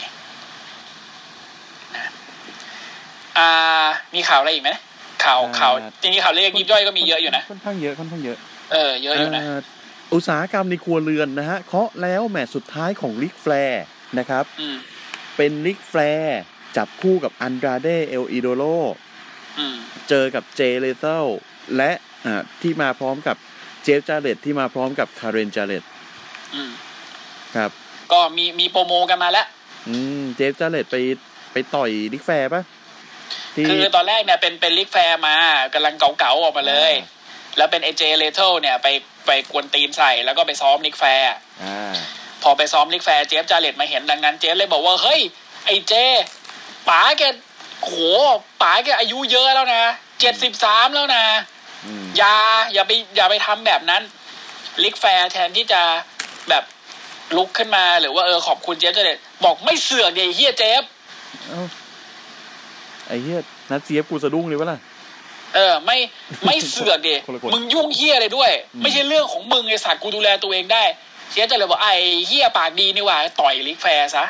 [1.95, 2.05] นะ
[3.38, 3.50] อ่า
[4.15, 4.71] มีข่าวอะไรอีกไหม
[5.23, 8.38] ข่าวข่าวจริงๆข่าวเรียกยิบย่อยก็มีเยอะอยู่นะค่อนข้างเยอะค่อนข้างเยอะ
[8.71, 9.60] เออเยอะอยู่นะา
[10.13, 13.84] อุตสาหกรรมในครัวเรือนนะฮะเคาะแล้วแมตช์สุดท้ายของ Ric Flair
[14.19, 14.78] นะครับอืม
[15.38, 16.39] เป็นลิกแฟร์
[16.78, 18.63] จับคู่กับ Andrade El Idolo
[19.60, 19.76] อืม
[20.10, 21.25] เจอกับ Jay Lethal
[21.78, 21.91] และ
[22.26, 23.38] อ่าที่มาพร้อมกับ
[23.84, 25.84] Jeff Jarrett ที่มาพร้อมกับ Karen Jarrett
[26.56, 26.71] อืม
[27.56, 27.71] ครับ
[28.12, 29.47] ก็มีมี promo กันมาแล้ว
[29.88, 30.95] อืม Jeff Jarrett ไป
[31.52, 32.76] ไปต่อย Ric Flair ปะที่
[33.67, 35.36] คือตอนแรกเนี่ยเป็นเป็น Ric Flair มา
[35.74, 36.93] กำลังเก่าๆออกมาเลย
[37.58, 38.88] แล้วเป็นไอ้ Jay Lethal เนี่ยไป
[39.28, 41.27] ไปกวนตีนใส่แล้วก็ไปซ้อม Ric Flair
[41.63, 41.93] อ่า
[42.43, 45.22] พอไปซ้อม Ric Flair Jeff Jarrett มาเห็นดังนั้นเจฟเลยบอกว่า เฮ้ย
[45.65, 45.93] ไอ้เจ
[46.89, 47.24] ป๋าแก
[47.84, 47.91] โห
[48.62, 49.84] ป๋าแกอายุเยอะแล้วนะ
[50.20, 51.26] เจ็ดสิบสามแล้วนะ
[51.86, 52.36] อืมอย่า
[52.74, 54.02] อย่าไปอย่าไปทำแบบนั้น
[54.84, 55.82] Ric Flair แทนที่จะ
[56.50, 56.63] แบบ
[57.38, 60.84] ลุกขึ้นมาหรือว่าเออขอบคุณ Jeff Jarrett บอกไม่เสือกเดี๋ยวเฮียเจฟ
[61.48, 61.65] เอ้า
[63.08, 63.39] ไอ้เหี้ย
[63.72, 64.80] นัดเสียบกูสะดุ้งเลยวะล่ะ
[65.56, 65.98] เออ ไม่
[66.46, 70.84] ไม่เสือกดิคนละคนมึงยุ่งเฮียอะไรด้วยอืมไม่ใช่เรื่องของมึงไอ้สัตว์กูดูแลตัวเองได้
[71.32, 71.93] เสียใจเลยบอกไอ้
[72.28, 74.26] เหี้ยปากดีนี่หว่า ต่อย Ric Flair ซะ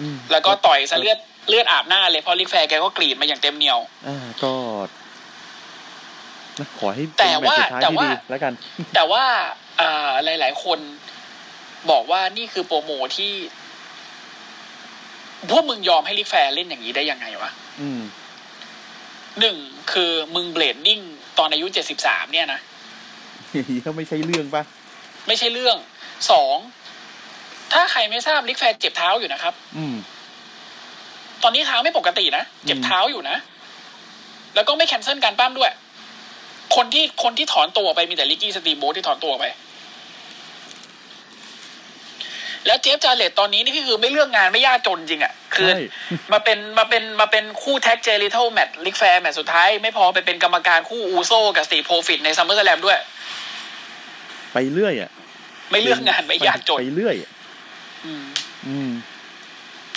[0.00, 4.52] อืมแล้วก็ต่อยซะเลือดเลือดอาบหน้าเลยเพราะ Ric Flair แกก็กรีดมาอย่างเต็มเหนียวอ่าก็
[6.58, 8.52] นะขอให้เป็นแต่ว่ามตช์สุดท้ายแต่ที่ว่าดีแล้วกัน
[8.94, 9.24] แต่ว่า
[9.80, 10.78] อ่าหลาย ๆ คน
[11.90, 13.32] บอกว่านี่คือ promo ที่
[15.50, 17.50] พวกมึงยอมให้ Ric Flair เล่นอย่างนี้ได้ยังไงวะ
[17.80, 18.02] อืม
[19.40, 19.56] หนึ่ง
[19.92, 21.00] คือมึง blading
[21.38, 22.60] ตอนอายุเจ็ดสิบสามเนี่ยนะ
[23.84, 24.62] ถ้าไม่ใช่เรื่องปะ
[25.26, 25.76] ไม่ใช่เรื่อง
[26.30, 26.56] สอง
[27.72, 29.96] ถ้าใครไม่ทราบ Ric Flair เจ็บเท้าอยู่นะครับ อืม
[31.42, 33.36] ตอนนี้เท้าไม่ปกตินะเจ็บเท้าอยู่นะ
[34.54, 35.70] แล้วก็ไม่ cancel การปล้ำด้วย
[36.76, 39.44] คนที่คนที่ถอนตัวไปมีแต่ Ricky Steamboat ที่ถอนตัวไป
[42.66, 45.80] แล้ว Jeff Jarrett ตอนนี้นี่คือไม่เลือกงานไม่ยากจนจริงอะ่ะ คือใช่
[46.32, 52.98] มาเป็นมาเป็นมาเป็นคู่ tag Jay Lethal แมตช์ Ric Flair แมตช์สุดท้าย ไม่พอไปเป็นกรรมการคู่ Uso กับ Street Profits ใน SummerSlam ด้วย
[54.52, 55.10] ไปเรื่อยอะ
[55.70, 57.30] ไม่เลือกงานไม่ยากจนไปเรื่อยอะ
[58.04, 58.24] อืม
[58.66, 58.90] อืม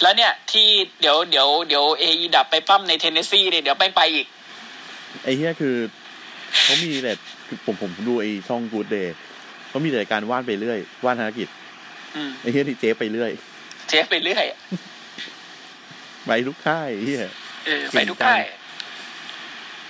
[0.02, 0.68] แล้วเนี่ยที่
[1.02, 2.04] เดี๋ยวเดี๋ยวเดี๋ยวเอ
[2.36, 4.28] ดับไปปล้ำในเทนเนสซีเนี่ยเดี๋ยวไปไปอีก
[5.24, 5.76] ไอ้เหี้ยคือ
[6.64, 7.14] เขามีแต่
[7.48, 9.16] คือผมผมดูไอ้ช่องกูดเดย์
[9.70, 11.65] เขามีแต่การว่านไปเรื่อยว่านธนกิจอืม
[12.42, 13.32] ไอ้เหี้ยที่เจ๊ไปเรื่อย
[13.90, 14.60] Jeff ไปเรื่อยอะ
[16.28, 17.20] ไปทุกค่ายไอ้เหี้ย
[17.66, 18.42] เออไปทุกค่าย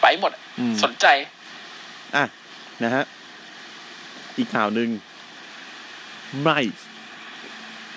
[0.02, 1.06] ไปหมดอะอืมสนใจ
[2.16, 2.26] อะ
[2.84, 3.04] นะฮะ
[4.38, 4.90] อีกข่าวหนึ่ง
[6.42, 6.86] ไมค์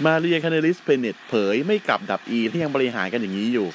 [0.05, 3.69] Maria Kanellis Bennett เผยไม่กลับดับอีที่ยังบริหารกันอย่างนี้อยู่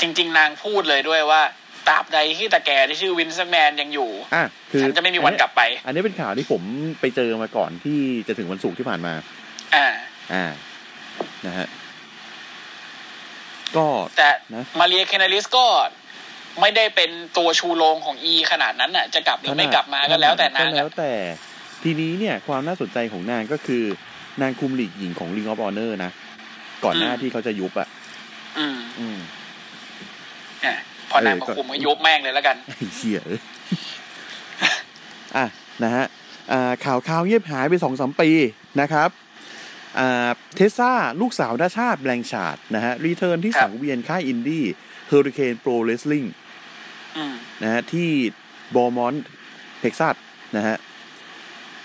[0.00, 1.42] จริง ๆ นางพูดเลยด้วยว่า
[1.88, 6.62] ตราบใดที่ตาแกที่ชื่อ Vince McMahon ยังอยู่อะคือฉันจะไม่มีวันกลับไป อันนี้เป็นข่าวที่ผม
[7.00, 9.12] ไปเจอมาก่อนที่จะถึงวันศุกร์ที่ผ่านมา
[9.74, 9.86] อ่า
[10.32, 10.46] อ่า
[11.46, 11.66] นะฮะ
[13.76, 15.66] ก็แต่นะมาเรียเคนลิสก็
[16.60, 21.12] ไม่ได้เป็นตัวชูโรงของอีขนาดนั้นน่ะ จะกลับหรือไม่กลับมาก็แล้วแต่นางก็แล้วอะแต่
[21.82, 23.84] ทีนี้เนี่ย ความน่าสนใจของนางก็คือ
[24.42, 26.10] นางคุมหลีกหญิงของ Ring of Honor นะ
[26.84, 27.88] ก่อนหน้าที่เขาจะยุบอะ
[28.58, 29.18] อืม อืม
[30.64, 30.74] อะ
[31.10, 33.40] พอนางมาเออก็คุมก็ยุบแม่งเลยแล้วกันไอ้เชี่ยเอ้ย
[35.36, 35.46] อะ
[35.82, 36.04] นะฮะ
[36.52, 38.30] อ่าข่าวข่าวเงียบหายไปสองสามปี
[38.80, 39.10] นะครับ
[39.98, 46.24] อ่า Tessa ลูกสาวนาชาติ Blanchard นะฮะ return ที่ครับสังเวียนค่าย indie Hurricane Pro Wrestling
[47.16, 48.10] อืมนะฮะ ที่
[48.74, 50.14] Beaumont Texas
[50.56, 50.76] นะฮะ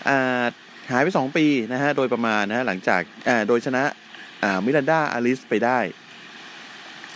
[0.07, 0.43] อ่า
[0.91, 3.83] หายไปสองปีนะฮะ โดยประมาณนะฮะ หลังจากอ่าโดยชนะ
[4.43, 5.79] อ่ามิรันดาอาลิสไปได้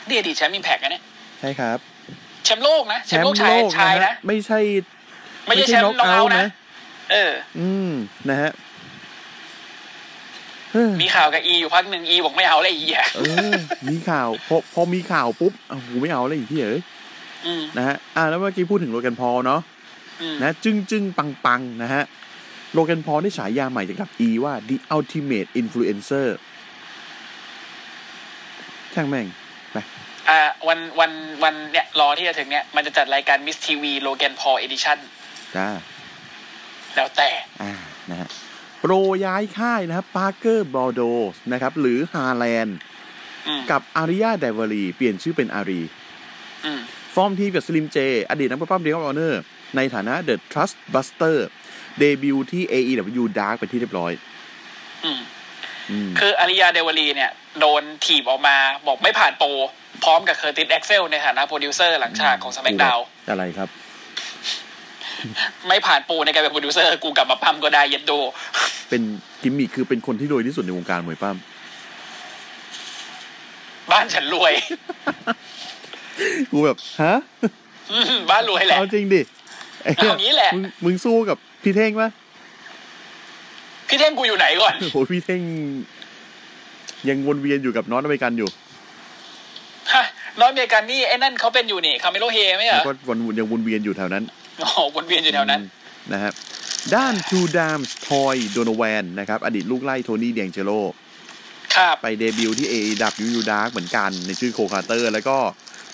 [0.10, 1.04] ดีอดีตแชมป์อิมแพกนะเนี่ย
[1.40, 1.80] ใช่ครับ
[2.48, 4.60] แชมป์โลกนะแชมป์โลกชายชายฮนะไม่ใช่
[5.46, 6.46] ไม่ใช่แชมป์น็อกเอาท์นะ
[7.12, 7.92] เออ อืม
[8.30, 8.52] นะฮะ
[10.72, 13.54] เฮ้ยมีข่าวกับอีอยู่พักหนึ่งอีบอกไม่เอาเลยไอ้เหี้ยเออ
[13.90, 16.84] มีข่าวพอพอมีข่าวปุ๊บอ้าวกูไม่เอาเลยไอ้ที่เอ้ย
[17.46, 19.62] อืมนะฮะอ่าแล้วเมื่อกี้พูดถึงโลแกนพอลเนาะ
[20.22, 22.04] อืมนะจึ้งจึ้งปังปังนะฮะ
[22.74, 26.28] Logan Paul ได้ฉายาใหม่จากดับอีว่า the ultimate influencer
[28.94, 29.28] ช่างแม่ง
[30.30, 31.12] อ่าวันวัน
[31.44, 34.98] วันเนี่ย Raw ที่จะถึงเนี่ย มันจะจัดรายการ Miz TV Logan Paul edition
[35.56, 35.70] จ้า
[36.96, 37.30] แล้วแต่
[37.62, 37.74] อ่า
[38.10, 38.30] นะฮะ
[38.80, 38.94] โปร
[39.26, 41.02] ย้ายค่ายนะครับปาร์เกอร์บอ d โด
[41.52, 42.78] นะครับ หรือ Harland
[43.48, 45.82] อืมกับ Ariya Daivari เปลี่ยนชื่อเป็น Ari
[46.66, 46.80] อืม
[47.16, 47.98] ฟอร์มทีมกับ Slim J
[48.30, 49.42] อดีตนักปั้มเดียร์ออเนอร์
[49.76, 51.38] ในฐานะ The Trust Buster
[52.00, 54.12] debut ที่ AEW Dark ไปนที่เรียบร้อย
[55.06, 55.20] อืม
[55.92, 58.56] อืมคือ Ariya Daivari เนี่ย โดนถีบออกมา
[58.88, 59.50] บอกไม่ผ่านโปร
[60.04, 63.70] พร้อมกับ Curtis Axel ในฐานะโปรดิวเซอร์หลังฉากของส m ม k ดาวอะไรครับ
[65.68, 68.12] ไม่ผ่านโปรในการเป็นโปรดิวเซอร์ กูกลับมาปล้ำก็ได้เย็ดโด
[68.90, 69.02] เป็น
[69.42, 71.38] กิมมิคคือเป็นคนที่รวยที่สุดในวงการมวยปล้ำ
[73.92, 74.54] บ้านฉันรวย
[76.52, 77.14] กูแบบฮะ
[77.92, 79.22] อืมบ้านรวยแหละเอาจริงดิ
[79.84, 82.10] ไอ้เหี้ยเอางี้แหละมึงมึงสู้กับพี่เท่งปะ
[83.88, 85.42] พี่เท่งกูอยู่ไหนก่อนโอ้ยพี่เท่ง
[87.10, 88.67] ยังวนเวียนอยู่กับน้องอเมริกันอยู่ฮะ
[90.40, 94.24] น้อยอเมริกันนี่ไอ้นั่นเขาเป็นอยู่นี่คาเมโลเฮไหมเหรแล้อวก็วนยังวนเวียนอยู่แถวนั้น
[94.60, 95.62] โอ้โหวนเวียนอยู่แถวนั้น
[96.14, 96.32] นะฮะ
[96.96, 100.72] ด้านทูดามส์ทอยโดโนแวนนะครับอดีตลูกไล่โทนี่เดียงเจโร
[101.76, 105.38] ครับไปเดบิวต์ที่ AEW Dark เหมือนกันในชื่อโคคาเตอร์ แล้วก็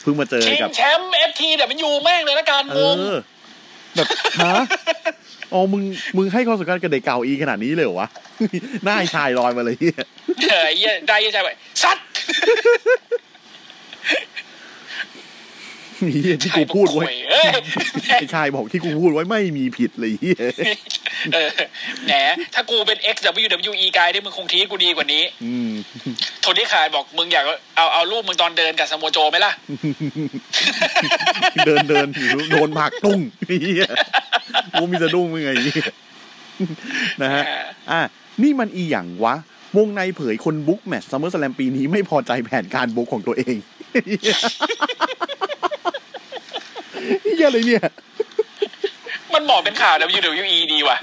[0.02, 3.16] เพิ่งมาเจอชิงกับแชมป์เอฟทีแต่มันอยู่แม่งเลยละกันเองงอ
[3.96, 4.08] แบบ
[4.44, 4.64] ฮะ
[5.54, 5.84] อ๋อมึง
[6.18, 8.08] มึงให้ความสำคัญกับเด็กเก่าอีขนาดนี้เลยเหรอวะ
[8.84, 10.04] หน้าไอ้ชายลอยมาเลยเหี้ย
[10.50, 11.50] เออไอ้เหี้ยได้เหี้ยังใจไป
[11.84, 11.98] ซัด
[16.12, 17.50] เหี้ยที่กูพูดไว้เอ้ย
[18.08, 20.38] ไอ้ชายบอกที่กูพูดไว้ไม่มีผิดเลยเหี้ย
[21.34, 21.50] เออ
[22.08, 22.14] แหน
[22.54, 25.72] ถ้ากูเป็น XWWE กายได้มึงคงทีกูดีกว่านี้อืม
[26.42, 29.52] โทนี่ขายบอกมึงอยากเอาเอารูปมึงตอนเดินกับสโมโจไหมล่ะ
[31.66, 33.20] เดินเดินอยู่โดนผลักตุ้ง
[33.62, 33.86] เหี้ย
[34.74, 35.86] กูมีสะดุ้งมึงไงเหี้ย
[37.22, 37.44] นะฮะ
[37.92, 38.02] อะ
[38.44, 39.36] นี่มันอีหยังวะ
[39.78, 43.56] วงในเผยคนบุ๊กแมตช์ซัมเมอร์สแลมปีนี้ไม่พอใจแผนการบุ๊กของตัวเอง
[44.06, 47.84] เหี้ยอะไรเนี่ย
[49.34, 50.98] มันบอกเป็นข่าว WWE ดีว่ะ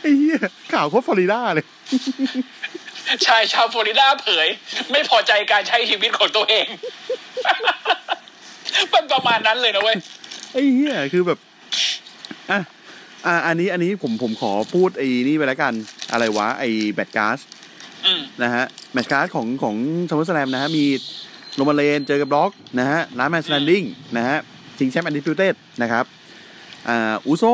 [0.00, 0.38] ไอ้เหี้ย
[0.72, 1.66] ข่าวโคตรฟลอริดาเลย
[3.26, 4.48] ชายชาวฟลอริดาเผย
[4.90, 6.66] ไม่พอใจการใช้ชีวิตของตัวเอง
[8.92, 9.96] มันประมาณนั้นเลยนะเว้ย
[10.52, 11.38] ไอ้เหี้ยคือแบบ
[12.50, 12.60] อะ
[13.26, 15.72] อะอันนี้อันนี้ผมผมขอพูดไอ้นี่ไปแล้วกัน
[16.12, 17.55] อะไรวะ ไอ้ match card อืม
[18.42, 19.76] นะฮะ match card ของของ
[20.08, 20.84] SummerSlam นะฮะมี
[21.56, 23.82] Roman Reigns เจอกับ Brock นะฮะ Last Man Standing
[24.16, 24.38] นะฮะ
[24.78, 26.04] ชิงแชมป์ Undisputed นะครับ
[26.88, 27.44] อ่า Uso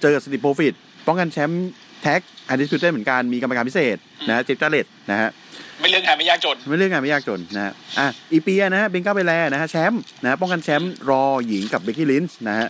[0.00, 0.74] เจอกับ Street Profits
[1.06, 1.70] ป้องกันแชมป์
[2.02, 3.96] tag Undisputed เหมือนกันมีกรรมการพิเศษ
[4.28, 5.28] นะฮะ Jeff Jarrett นะฮะ
[5.80, 12.68] ไม่เลือกงานไม่ยากจน ไม่เลือกงานไม่ยากจนนะฮะอะอีเปียนะฮะ Bianca Belair นะฮะแชมป์นะฮะป้องกันแชมป์ Raw หญิงกับ Becky Lynch นะฮะ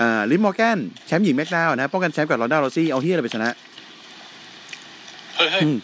[0.00, 3.50] อ่า Liv Morgan แชมป์หญิง SmackDown นะฮะป้องกันแชมป์กับ Ronda Rousey เอาเหี้ยอะไรไปชนะ
[5.36, 5.78] เฮ้ยเฮ้ยอืม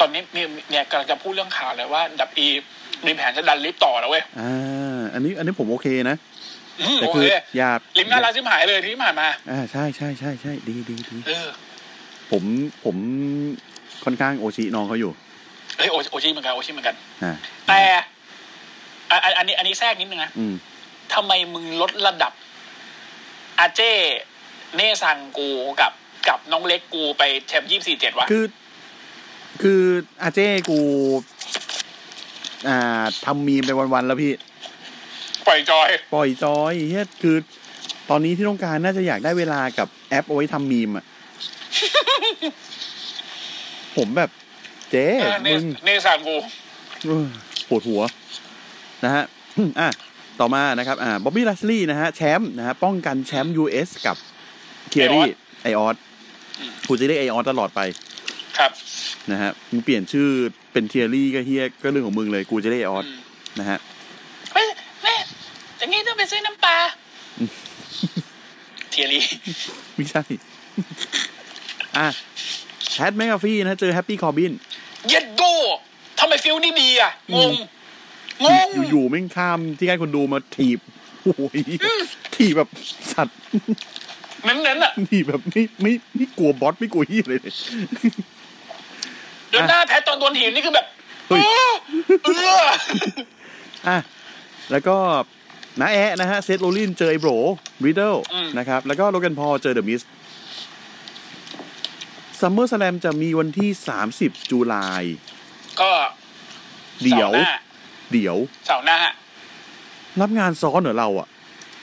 [0.00, 2.46] ตอนนี้มีเนี่ยกำลังจะพูดเรื่องข่าวเลยว่า ดับอี
[3.06, 6.16] มีแผนจะดันลิฟต์ต่อนะเว้ยอ่าอันนี้อันนี้ผมโอเคนะ
[6.80, 11.48] อืมแต่โอคืเคออย่าลิฟต์น่ารักที่หายเลยที่ผ่านมาอ่าใช่ใช่ใช่ใช่ดีดีดีเออ
[12.30, 12.42] ผม
[12.84, 12.96] ผม
[14.04, 15.12] ค่อนข้างโอชิน้องเขาอยู่
[15.78, 17.32] เฮ้ยโอโอชิเหมือนกันโอชิเหมือนกันอ่า
[17.68, 17.80] แต่
[19.10, 20.54] อะอันอันนี้อันนี้แทรกนิดนึงนะอืม
[21.14, 22.32] ทำไมมึงลดระดับ
[23.58, 23.92] อาเจ้
[24.76, 25.48] เน่ซังกู
[25.80, 25.92] กับ
[26.28, 28.44] กับน้องเล็กกูไปแชมป์ยี่สี่เจ็ดวะคือ
[29.62, 29.82] คือ
[30.22, 30.80] อาเจ้กู
[32.68, 34.32] อ่าทำมีมไปวัน ๆ แล้วพี่
[35.46, 37.36] ปล่อยจอย ปล่อยจอยเฮียคือ
[38.10, 41.04] ตอนนี้ที่ต้องการน่าจะอยากได้เวลากับแอปเอาไว้ทำมีมอะ
[43.96, 44.30] ผมแบบ
[44.90, 46.36] เจ๊เออเน่มึงเน่ซังกู
[47.06, 47.26] เออ
[47.68, 48.02] ปวดหัว
[49.04, 49.24] นะฮะ
[49.80, 49.88] อะ
[50.40, 54.16] ต่อมานะครับ อ่า Bobby Lashley นะฮะ แชมป์นะฮะ ป้องกันแชมป์ US กับ
[54.90, 55.28] Theory
[55.62, 55.96] ไอ้ออส
[56.88, 57.80] กูจะเรียกไอ้ออสตลอดไป
[58.58, 58.70] ครับ
[59.30, 60.28] นะฮะมึงเปลี่ยนชื่อ
[60.72, 63.20] เป็น Theory ก็เหี้ยก็เรื่องของมึงเลยกูจะเรียกไอ้ออสอืม
[63.60, 63.78] นะฮะ
[64.52, 64.66] เฮ้ย
[65.02, 65.14] แม่
[65.78, 66.76] อย่างงี้ต้องไปซื้อน้ำปลา
[68.90, 69.24] Theory
[69.94, 70.22] ไม่ใช่
[71.96, 72.06] อะ
[72.96, 74.52] Pat McAfee นะฮะเจอ Happy Corbin
[75.08, 75.42] เย็ดโด
[76.18, 77.52] ทำไม feel นี่ดีอะงง
[78.44, 80.78] งงอยู่ๆแม่งข้ามที่ใกล้คนดูมาถีบ
[81.22, 81.60] โอ้ย
[82.34, 82.68] ถีบแบบ
[83.12, 83.38] สัตว์
[84.44, 87.40] เน้นๆอะถีบแบบไม่ไม่ไม่กลัวบอสไม่กลัวเหี้ยเลย
[89.50, 90.86] เลยเดินหน้า Pat ตอนโดนถีบนี่คือแบบ
[91.28, 91.42] เฮ้ย
[92.24, 92.28] เอ
[92.62, 92.64] อ
[93.88, 93.98] อะ
[94.70, 94.96] แล้วก็
[95.80, 97.30] นาแอะนะฮะ Seth Rollins เจอไอ้ bro
[97.84, 98.16] Riddle
[98.58, 100.02] นะครับ แล้วก็ Logan Paul เจอ The Miz
[102.40, 103.70] SummerSlam จะมีวันที่
[104.10, 105.04] 30จุลาย
[105.80, 105.90] ก็
[107.04, 107.50] เดี๋ยวเสาร์หน้า
[108.12, 108.36] เดี๋ยว
[108.66, 108.96] เสาร์หน้า
[110.20, 111.28] รับงานซ้อนเหรอเราอะ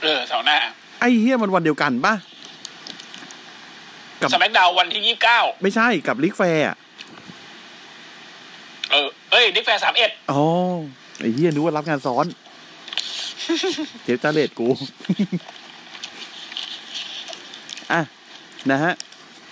[0.04, 0.58] เออเสาร์หน้า
[1.00, 2.14] ไอ้เฮียมันวันเดียวกันปะ
[4.22, 6.66] กับ SmackDown วันที่ยี่สิบเก้าไม่ใช่กับ Ric Flair
[9.38, 10.44] อะเออเอ้ย Ric Flair สามเอ็ดอ๋อ
[11.20, 12.26] ไอ้เฮียนึกว่ารับงานซ้อน
[14.04, 14.68] เทปจ้าเลดกู
[17.92, 18.02] อะ
[18.72, 18.94] นะฮะ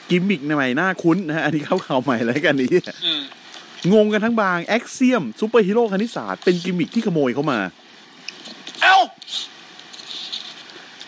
[0.10, 2.70] กิมมิกใหม่หน้าคุ้นนะฮะ อันนี้เข้าข่าวใหม่แล้วกันนี้
[3.06, 3.22] อืม
[3.94, 7.60] งงกันทั้งบาง Axiom ซูเปอร์ฮีโร่คณิตศาสตร์เป็นกิมมิกที่ขโมยเข้ามา
[8.82, 8.96] เอ้า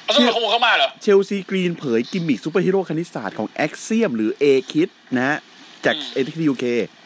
[0.04, 5.38] เอาสมุดขโมยเข้ามาเหรอ Chelsea Green เผยกิมมิกซูเปอร์ฮีโร่คณิตศาสตร์ของ Axiom หรือ A คิดนะฮะ
[5.86, 6.97] จาก NXT UK เ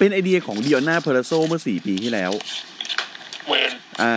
[0.00, 2.32] ป็นไอเดียของดิ o อนาเพอร์โซเมื่อ 4 ปีที่แล้ว
[3.48, 4.14] เวนอ่า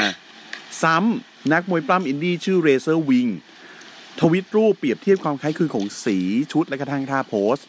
[0.83, 3.27] ซ้ำนักมวยปล้ำอินดี้ชื่อ Razerwing
[4.21, 6.17] ทวิตรูปเปรียบเทียบความคล้ายคลึงของสี
[6.51, 7.67] ชุดและกระทั่งท่า pose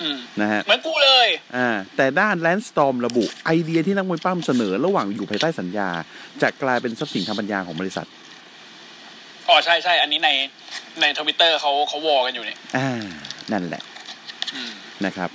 [0.00, 5.88] อืมนะฮะเหมือนกูเลย อ่า แต่ด้าน Lance Storm ระบุ ไอเดียที่นักมวยปล้ำเสนอระหว่างอยู่ภายใต้สัญญา
[6.42, 8.06] จะกลายเป็นทรัพย์สินทางปัญญาของบริษัท
[9.48, 10.30] อ๋อ ใช่ใช่ อันนี้ใน
[11.00, 12.88] ในทวิตเตอร์เขาเขาวอกันอยู่เนี่ย อ่า
[13.52, 13.82] นั่นแหละ
[14.54, 14.72] อืม
[15.06, 15.30] นะครับ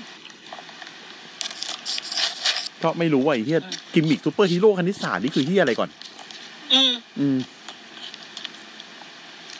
[2.85, 3.61] ก็ไม่รู้ว่าไอ้เฮีย
[3.93, 5.89] กิมมิกซูเปอร์ฮีโร่คณิตศาสตร์นี่คือเฮียอะไรก่อน
[6.73, 7.37] อืมอืม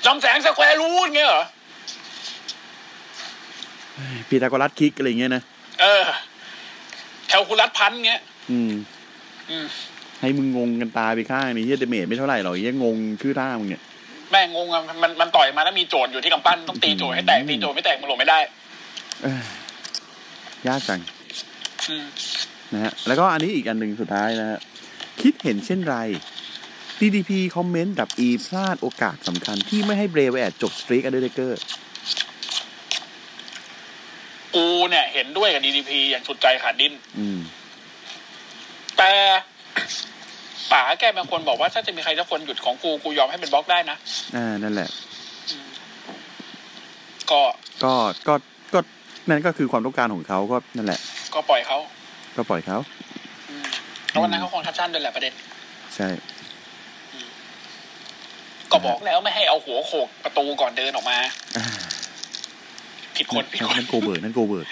[0.06, 1.44] จำแสง square root เงี้ยเหรอ
[4.30, 5.44] พีทาโกรัส kick อะไรเงี้ยนะ
[5.82, 6.04] เออ
[7.28, 8.74] แคลคูลัส punch เงี้ย อืม
[9.50, 9.66] อืม
[10.22, 13.84] ให้มึงงงกันตายไปข้างนี่เฮีย damage ไม่เท่าไหร่หรอกเฮียงงชื่อท่ามึงเนี่ย
[14.32, 18.40] แม่งงงอะมันมันต่อยมาแล้วมีโจทย์อยู่ที่กำปั้นต้องตีโจทย์ให้แตกตีโจทย์ไม่แตกมันหลงไม่ได้
[19.22, 19.44] เอ้ย
[20.68, 21.00] ยากจัง
[21.90, 22.06] อืม
[22.74, 24.60] นะฮะแล้วก็อันนี้อีกอันหนึ่งสุดท้ายนะฮะ
[25.22, 25.98] คิดเห็นเช่นไร
[27.00, 31.60] DDP คอมเมนต์ WWE พลาดโอกาสสำคัญที่ไม่ให้ Bray Wyatt จบ streak Undertaker
[34.56, 37.40] กูเนี่ยเห็นด้วยกับ DDP อย่างสุดใจขาดดิ้นอืม
[38.98, 39.12] แต่
[40.72, 43.98] ป๋าแกเป็นคนบอกว่าถ้าจะมีใครสักคนหยุดของกู กูยอมให้เป็น Brock ได้นะ
[44.36, 44.90] อ่านั่นแหละ
[47.32, 47.42] ก็
[47.84, 47.94] ก็
[48.28, 48.34] ก็
[48.74, 48.80] ก็
[49.30, 51.00] นั่นก็คือความต้องการของเขาก็นั่นแหละ
[51.34, 51.78] ก็ปล่อยเขา
[52.36, 52.78] ก็ปล่อยเขา
[53.50, 53.66] อืม
[54.10, 55.34] แล้ววันนั้นเขา concussion ด้วยแหละประเด็น
[55.96, 56.08] ใช่
[58.72, 61.18] ก็บอกแล้วไม่ให้เอาหัวโขกประตูก่อนเดินออกมา
[61.58, 61.66] อ่า
[63.16, 64.68] ผิดคนผิดคนนั่น Goldberg นั่น Goldberg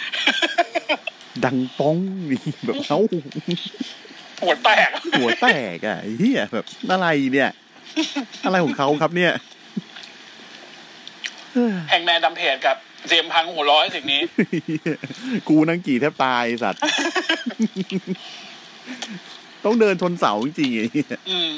[1.46, 1.98] ดังป้อง
[2.32, 3.00] นี่แบบเอ้า
[4.42, 7.52] หัวแตก หัวแตกอะไอ้เฮียแบบอะไรเนี่ย
[8.46, 9.34] อะไรของเขาครับเนี่ย
[11.90, 14.22] แห่งแมนดำเพจกับ เจมส์พังหัวร้อยสิ่งนี้
[15.50, 16.82] กูนั่งกี่แทบตายไอ้สัตว์
[19.66, 21.54] ต้องเดินชนเสาจริงๆไอ้เหี้ยอืม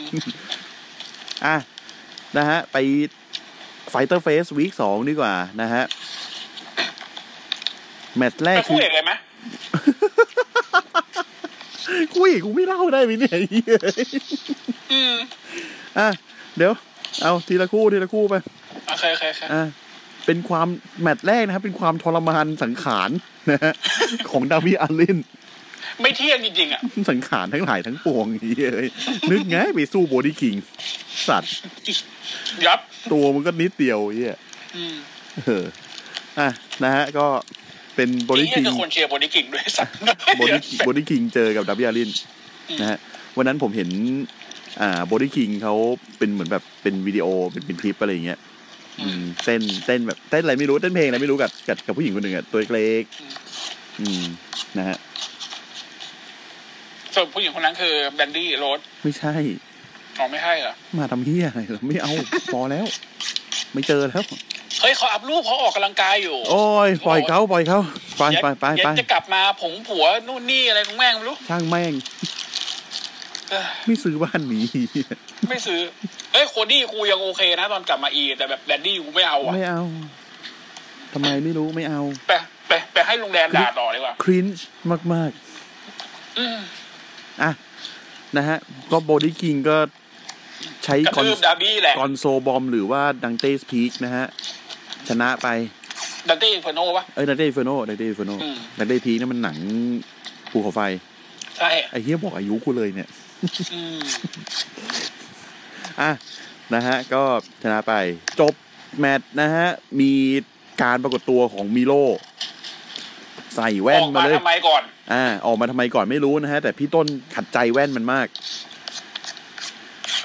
[1.45, 1.55] อะ
[2.37, 2.77] นะฮะ ไป
[3.89, 5.83] ไฟเตอร์เฟสวีคสองดีกว่านะฮะ
[8.17, 9.11] แมตช์แรไปกคู่คือเอกเลยไหม
[12.15, 13.77] คุยกูไม่เล่าได้ไหมเนี่ยไอ้เหี้ย
[14.93, 15.15] อืม
[15.99, 16.07] อะ
[16.57, 16.73] เดี๋ยว
[17.21, 18.35] เอาทีละคู่ทีละคู่ไป
[18.87, 19.63] โอเคโอเคโอเคอะ
[20.25, 20.67] เป็นความ
[21.01, 23.09] แมตช์แรกนะครับ เป็นความทรมานสังขาร
[23.51, 23.73] นะฮะ
[24.29, 25.17] ของดาวิอัลลิน
[26.01, 28.25] ไม่เที่ยงจริงๆอะ สังขารทั้งหลายทั้งปวง
[28.75, 28.89] เฮ้ย
[29.31, 30.55] นึกไงไปสู้โบดี้คิง
[31.27, 31.53] สัตว์
[32.65, 32.79] ยับ
[33.11, 34.37] ตัวมันก็นิดเดียวเฮีย
[34.75, 34.95] อืม
[35.43, 35.63] เออ
[36.39, 36.49] อะ
[36.83, 37.25] นะฮะก็
[37.95, 39.93] เป็น Brody นี่ King คือคนเชียร์ Brody King ด้วยสัตว์
[40.37, 42.09] Brody Brody King เจอกับ Darby Allin
[42.79, 42.97] นะฮะ
[43.37, 43.89] วันนั้นผมเห็น
[44.81, 45.73] อ่า Brody King เขา
[46.17, 48.39] เป็นเหมือนแบบเป็นวิดีโอเป็นเป็นคลิปอะไรอย่างเงี้ย
[48.99, 54.23] อืมเต้นเต้นแบบเต้นอะไรไม่รู้เต้นเพลงอะไรไม่รู้กับกับกับผู้หญิงคนหนึ่งอะตัวเล็กๆอืม
[54.77, 54.97] นะฮะ
[57.15, 59.33] ส่วนผู้หญิงคนนั้นคือ Mandy Rose ไม่ใช่
[60.17, 62.11] อ๋อไม่ใช่เหรอมาทำเฮียอะไรเหรอไม่เอา
[62.53, 62.85] พอแล้ว
[63.73, 64.23] ไม่เจอแล้ว
[64.81, 67.79] เฮ้ยเขาอัพรูปเขาออกกำลังกายอยู่ โอ้ยปล่อยเขาปล่อยเขา
[68.17, 72.34] ไปเดี๋ยวไปไปเดี๋ยวไปจะกลับมาผงผัวนู่นนี่อะไรของแม่งไม่รู้ช่างแม่งเอ้อ
[73.85, 74.59] ไม่ซื้อบ้านหนี
[75.49, 75.79] ไม่ซื้อ
[76.33, 79.83] เอ้ยโคดี้กูยังโอเคนะตอนกลับมาอี แต่แบบแบนดี้กูไม่เอาอะไม่เอา
[81.13, 82.31] ทำไมไม่รู้ไม่เอาไป
[82.67, 84.65] ไปไปให้ลุงแดนด่าต่อดีกว่าครินช์
[85.13, 85.31] มาก
[86.37, 87.51] อืมๆอะ
[88.37, 88.57] นะฮะ
[88.91, 89.77] ก็ Brody King ก็
[90.85, 94.25] ใช้กระคอนทืบ Darby แหละ Gonzo Bomb หรือว่า Dante's Peak นะฮะ
[95.09, 95.47] ชนะไป
[96.29, 99.57] Dante's Inferno วะเอ้ย Dante's Inferno Dante's Inferno อืม Dante's Peak นั่นมันหนัง
[100.51, 100.81] ภูเขาไฟ
[101.57, 103.09] ใช่ไอ้เฮียบอกอายุกูเลยเนี่ย
[103.73, 103.99] อืม
[106.01, 106.11] อะ
[106.73, 107.23] นะฮะ ก็
[107.63, 107.93] ชนะไป
[108.39, 108.53] จบ
[108.99, 109.67] แมตช์นะฮะ
[110.01, 110.13] มี
[110.81, 111.93] การปรากฏตัวของ Miro
[113.55, 114.83] ใส่แว่นออกมามาเลยทำไมก่อน
[115.13, 118.27] อ่า ออกมาทำไมก่อนไม่รู้นะฮะ แต่พี่ต้นขัดใจแว่นมันมาก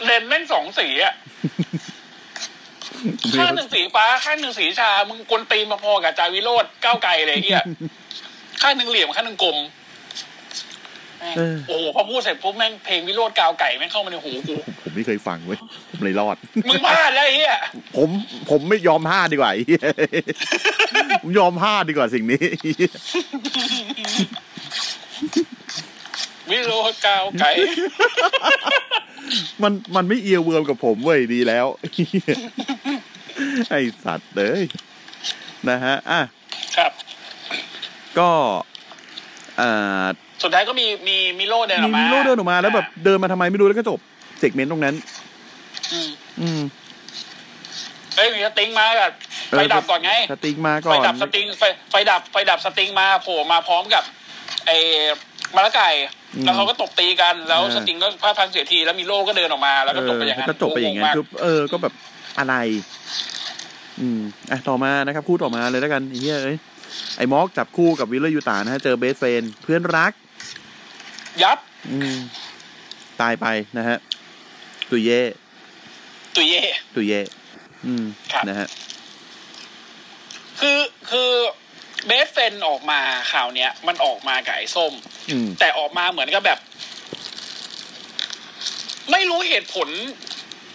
[0.05, 1.15] เลนส์แม่งสองสีอะ
[3.39, 7.65] ข้างหนึ่งสีฟ้าข้างหนึ่งสีชา มึงกวนตีนมาพอกับจาวิโรดก้าวไกลเลยไอ้เฮีย
[8.63, 9.80] ข้างหนึ่งเหลี่ยมข้างหนึ่งกลมแม่งเออ
[11.68, 15.59] โอ้โหพอพูดเสร็จปุ๊บแม่งเพลงวิโรดก้าวไก่แม่งเข้ามาในหูกูผมไม่เคยฟังเว้ย
[15.91, 16.37] ผมเลยรอด
[16.68, 17.57] มึงพลาดแล้วไอ้เฮีย
[17.97, 18.09] ผม
[18.51, 19.83] ผมไม่ยอมพลาดดีกว่าไอ้เหี้ย
[21.23, 22.45] ผมยอมพลาดดีกว่าสิ่งนี้
[26.51, 27.51] วิโรจน์ก้าวไกล
[29.62, 31.66] มันมันไม่ earworm กับผมเว้ยดีแล้ว
[33.71, 34.61] ไอสัตว์เลย
[35.68, 36.21] นะฮะอะ
[36.77, 36.93] ครับ
[38.18, 38.31] ก็
[39.61, 40.07] อ่า
[40.43, 43.99] สุดท้ายก็มีมี Miro เดินออกมามี Miro เดินออกมา แล้วแบบเดินมาทำไมไม่รู้แล้วก็จบ
[44.39, 44.95] segment ตรงนั้น
[45.93, 46.11] อืม
[46.41, 46.61] อืม
[48.16, 49.12] เอ้ยมี Sting มาแบบ
[49.51, 54.03] ไฟดับก่อนไง Sting มาไฟดับก่อน Sting ไฟไฟดับไฟดับ Sting มาโผล่มาพร้อมกับ
[54.66, 54.76] ไอ้
[55.55, 55.91] Malakai
[56.45, 61.95] แล้วเขาก็ตบตีกันแล้ว Sting ก็พลาดพังเสียทีแล้ว Miro ก็เดินออกมาแล้วก็จบไปอย่างเออนั้นก็จบไปอย่างนั้นงมกคือเออก็แบบ
[62.38, 62.55] อะไร
[64.01, 64.20] อืม
[64.51, 66.57] อะต่อมานะครับ คู่ต่อมาเลยแล้วกันไอ้เหี้ยเอ้ย
[67.16, 70.12] ไอ้ Mox จับคู่กับ Wheeler Yuta นะฮะเจอ Best Friends เพื่อนรัก
[71.43, 71.59] ยับ
[71.91, 72.18] อืม
[73.20, 73.47] ตายไป
[73.78, 73.99] นะฮะ
[74.91, 75.20] ตุยเย่
[76.37, 76.62] ตุยเย่
[76.95, 77.20] ตุยเย่
[77.87, 78.68] อืมครับนะฮะ
[80.61, 80.78] คือ
[81.11, 81.31] คือ
[82.07, 83.01] Best Friends ออกมา
[83.33, 84.93] ข่าวเนี้ย มันออกมากับไอ้ส้ม
[85.31, 86.59] อืมแต่ออกมาเหมือนกับแบบ
[89.12, 89.89] ไม่รู้เหตุผล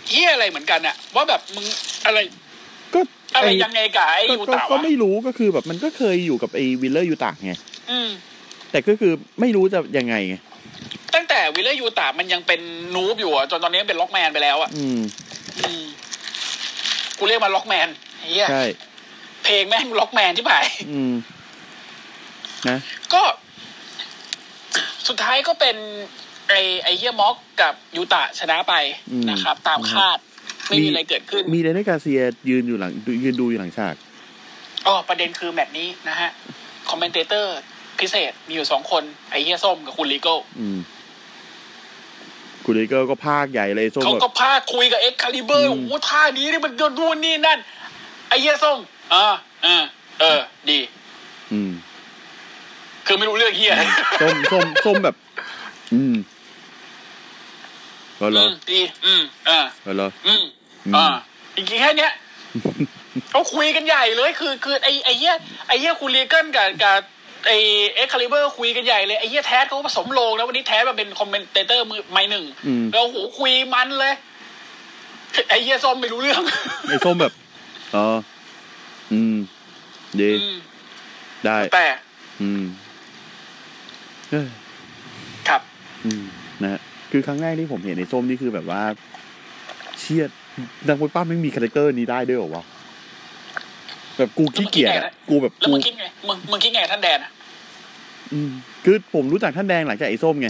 [0.09, 1.65] เฮียอะไรเหมือนกันอะว่าแบบมึง
[2.05, 2.19] อะไร
[2.93, 2.99] ก็
[3.35, 7.53] อะไรไอ้ยังไงกับไอ้ก็ยูก็ตะก็วะไม่รู้ก็คือแบบมันก็เคยอยู่กับไอ้ Wheeler Yuta ไง
[7.91, 8.09] อืม
[8.75, 10.35] แต่ก็คือไม่รู้จะยังไงไง
[11.13, 12.61] ตั้งแต่ Wheeler Yuta มันยังเป็น
[12.95, 14.99] noob อยู่อะจนตอนนี้เป็น Rockman ไปแล้วอะอืม
[15.59, 15.83] อืม
[17.17, 17.87] กูเรียกมัน Rockman
[18.29, 18.65] เฮียใช่
[19.43, 21.13] เพลงแม่ง Rockman ที่ผ่ายอืม
[22.69, 22.77] นะ
[23.13, 23.21] ก็
[25.07, 25.75] สุดท้ายก็เป็น
[26.49, 26.53] ไอ
[26.83, 28.73] ไอเฮีย Mox กับ Yuta ชนะไป
[29.11, 30.17] อืมนะครับ ตามคาด
[30.67, 32.91] ไม่มีอะไรเกิดขึ้น มี Dan Garcia ยืนอยู่หลัง
[33.23, 33.95] ยืนดูอยู่หลังฉาก
[34.87, 36.29] อ๋อประเด็นคือแมตช์นี้นะฮะ
[36.89, 37.57] commentator
[37.99, 40.79] พิเศษมีอยู่สองคนไอเฮียส้มกับคุณ Regalอืม
[42.63, 47.59] คุณ Regal ก็พากย์ใหญ่เลยส้มเขาแบบก็พาคุยกับ Excalibur อืมโอ้โหท่านี้นี่มันโดนนู่นนี่นั่น
[48.27, 48.79] ไอเฮียส้ม
[49.13, 49.25] อ่า
[49.65, 49.75] อ่า
[50.19, 50.39] เออ
[50.69, 50.79] ดี
[51.51, 51.71] อืม
[53.05, 53.73] คือไม่รู้เรื่องเฮีย
[54.21, 55.15] ส้มส้มส้มแบบ
[55.93, 56.15] อืม
[58.19, 60.43] ก็เหรอือมดี อืมอ่าก็เหรออืม
[60.85, 61.05] อืมอ่า
[61.55, 62.11] จริงๆแค่เนี้ย
[63.31, 65.35] เขาคุยกันใหญ่เลย คือ คือไอไอเหี้ย
[65.67, 66.99] ไอเหี้ยคุณ Regal กับกับ
[67.45, 67.51] ไอ
[67.95, 74.13] Excalibur คุยกันใหญ่เลยไอเหี้ย Taz เขาผสมโลงแล้ววันนี้ Taz มาเป็น commentator มือไม่หนึ่งอืมแล้วโหคุยมันเลย
[75.49, 76.41] ไอเหี้ยส้มไม่รู้เรื่อง
[76.89, 77.33] ไอ้ส้มแบบ
[77.95, 78.05] อ๋อ
[79.11, 79.35] อืม
[80.21, 80.57] ดีอืม
[81.45, 81.87] ได้แต่
[82.41, 82.63] อืม
[84.29, 84.47] เอ้ย
[85.47, 85.61] ครับ
[86.05, 86.23] อืม
[86.61, 86.79] นะฮะ
[87.11, 88.81] คือครั้งแรกที่ผมเห็นไอ้ส้มนี่คือแบบว่า
[89.99, 90.29] เชี่ย
[90.87, 92.63] นักมวยปล้ำแม่งมี character นี้ได้ด้วยเหรอวะ
[94.17, 97.34] แบบกูขี้เกียจอะกูแบบแล้วกูมึงคิดไงมึงมึงคิดไงท่านแดนอะอืม
[98.85, 100.49] คือผมรู้จักท่านแดนหลังจากไอ้ส้มไง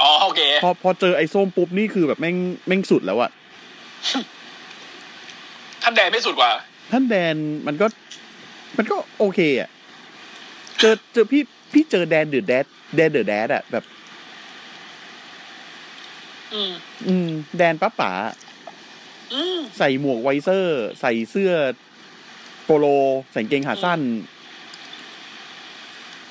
[0.00, 2.36] อ๋อโอเคพอพอเจอไอ้ส้มปุ๊บนี่คือแบบแม่ง
[2.66, 3.30] แม่งสุดแล้วอะ
[5.82, 6.50] ท่านแดนไม่สุดกว่า
[6.92, 7.34] ท่านแดน
[7.66, 7.86] มันก็
[8.76, 9.70] มันก็โอเคอะ
[10.80, 11.42] เจอเจอพี่
[11.72, 12.64] พี่เจอแดนเดอะแดด
[12.96, 13.84] แดนเดอะแดดอะแบบ
[16.52, 16.72] อืม
[17.06, 18.12] อืม แดนป้าป๋า
[19.34, 21.52] อืมใส่หมวกไวเซอร์ ใส่เสื้อ
[22.64, 22.86] โปโล
[23.32, 24.00] ใส่กางเกงขาสั้น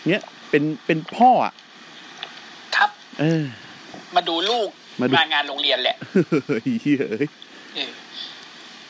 [0.09, 0.23] เนี้ย
[0.53, 1.53] เป็นเป็นพ่ออะ
[2.75, 2.89] ครับ
[3.19, 3.43] เออ
[4.15, 4.69] มาดูลูก
[5.01, 5.97] มาดูมางานโรงเรียนแหละ
[6.47, 7.27] เฮ้ยเหี้ยเอ้ย
[7.75, 7.91] เออ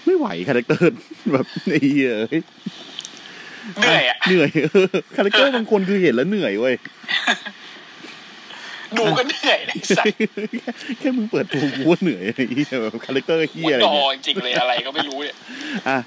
[0.06, 0.92] ไม่ไหว character
[1.32, 2.42] แบบไอ้เหี้ยเอ้ย
[3.80, 6.76] เหนื่อยอะเหนื่อยเออ character บางคนคือเห็นแล้วเหนื่อยเว้ย
[8.98, 10.06] ดูก็เหนื่อยเลยสัส
[11.00, 15.36] แค่มึงเปิดตัวกูก็เหนื่อยไอ้เหี้ยแบบ character เหี้ยอะไรดอเนี่ยจริงๆเลยอะไรก็ไม่รู้เนี่ย
[15.90, 15.98] อะ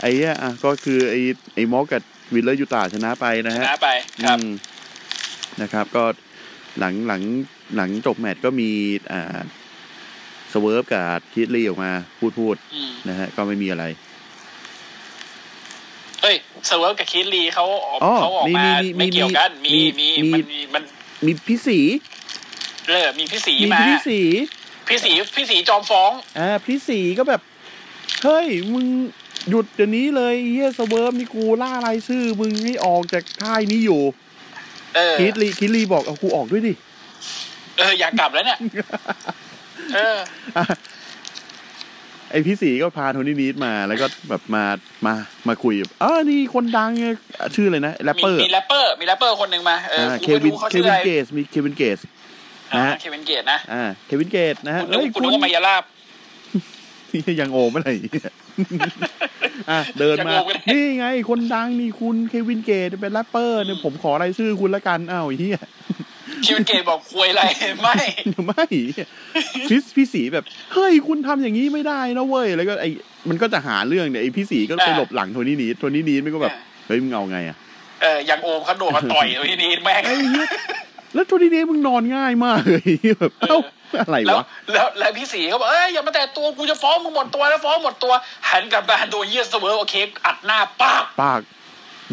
[0.00, 1.20] ไอ้เหี้ยอะก็คือไอ้
[1.54, 2.02] ไอ้มอสกับ
[2.34, 3.88] Wheeler Yuta ชนะไปนะชฮะนะไป
[4.24, 4.50] ครับอืม
[5.62, 6.04] นะครับ ก็
[6.78, 7.22] หลังหลัง
[7.76, 8.70] หลังจบแมตช์ก็มี
[9.12, 9.38] อ่า
[10.52, 13.84] Swerve กับ Keith Lee ออกมาพูดพูดอืมนะฮะก็ไม่มีอะไร
[16.22, 20.82] เฮ้ย Swerve กับ Keith Lee เขาออกอ๋อเขาออกมีมามีมีไม่เกี่ยวกันมีมีมีมีมันมีมัน
[21.26, 21.78] มีพี่สี
[22.88, 24.20] เออมีพี่สีมีมาพี่สี
[24.88, 27.40] พี่สีพี่สีจอมฟ้องอ่าพี่สีก็แบบ
[28.24, 28.86] เฮ้ย มึง
[29.48, 34.29] หยุดเดี๋ยวนี้เลยเหี้ย Swerve นี่กูล่ารายชื่อ มึงให้ออกจากค่ายนี้อยู่เออ
[35.20, 36.72] คิดลีคิดลีบอกเอากูออกด้วยดิ
[37.78, 38.58] เอออยากกลับแล้วเนี่ย
[39.94, 40.18] เออ
[40.56, 40.64] อะ
[42.30, 44.64] ไอพี่สีก็พาโทนี่นีดมาแล้วก็แบบมา
[45.06, 45.12] มา
[45.48, 47.06] มาคุยแบบอ่านี่คนดังไง
[47.54, 51.98] ชื่ออะไรนะแรปมีเปอร์มีแรปเปอร์มีแรปเปอร์คนหนึ่งมาเอออ่ากูเคไม่วินรู้เขาเคชื่อวิอะนไรเกสมีเควินเกส
[52.74, 55.82] อ่านะฮะเควินเกตนะอ่าเควินเกตนะฮะคุณนึกเอ้ยคุณคุนึณกว่ามายาลาบ
[57.12, 58.32] ที่ยังโอเมื่อไหร่เนี่ย
[59.70, 65.60] อะเดินมายังโอไม่ได้นี่ไง คนดังนี่คุณเควินเกตเป็นแรปเปอร์เนี่ยผมขอรายชื่อคุณละกันอ้าวไอ้เฮีย
[66.42, 67.42] Kevin Gates บอกคุยอะไร
[67.82, 67.96] ไม่
[68.46, 68.64] ไม่
[69.68, 70.44] พี่พี่สีแบบ
[70.74, 72.90] เฮ้ยคุณทำอย่างนี้ไม่ได้นะเว้ย แล้วก็ไอ้
[73.28, 76.54] มันก็จะหาเรื่องเนี่ยไอ้พี่สีก็ไปหลบหลัง Tony Nese Tony Nese มันก็แบบ
[76.86, 77.56] เฮ้ยมึงเอาไงอะ
[78.02, 80.48] เออยังโอมเขาโดดมาต่อยทีนี้แม่งไอ้เหี้ย
[81.14, 83.58] แล้ว Tony Nese มึงนอนง่ายมากเลยแบบเอ้า
[83.98, 88.12] อะไรแล้ววะแล้วแล้วพี่สีเขาบอกเอ้ยอย่ามาแต่ตัวกูจะฟ้องมึงหมดตัวแล้วฟ้องหมดตัว
[88.48, 89.94] หันกลับมาโดนเหี้ย Swerve โอเค
[90.26, 91.40] อัดหน้าป้าบปาก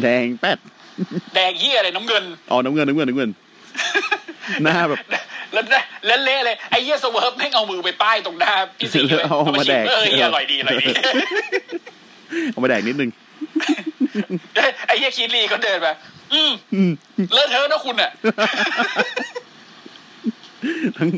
[0.02, 0.58] แดงแป๊ด
[1.34, 3.30] แดงเหี้ยอะไรน้ำเงินอ๋อน้ำเงินน้ำเงินน้ำเงิน
[4.62, 4.98] หน้าแบบ
[5.52, 5.64] แล้ว
[6.06, 10.86] แล้วเละเลยไอ้เหี้ย Swerve แม่งเอามือไปป้ายตรงหน้าพี่สีเลยเอามาแดกเออเหี้ยอร่อยดีอร่อยดี
[12.50, 13.10] เอามาแดกนิดนึง
[14.86, 15.94] ไอ้เหี้ย Keith Lee ก็เดินมา
[16.32, 16.92] อืมอืม
[17.32, 18.10] เลอะเทอะนะคุณอะ
[20.98, 21.08] ทั้ง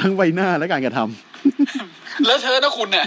[0.00, 3.06] ทั้งใบหน้าและการกระทำเลอะเทอะนะคุณอะ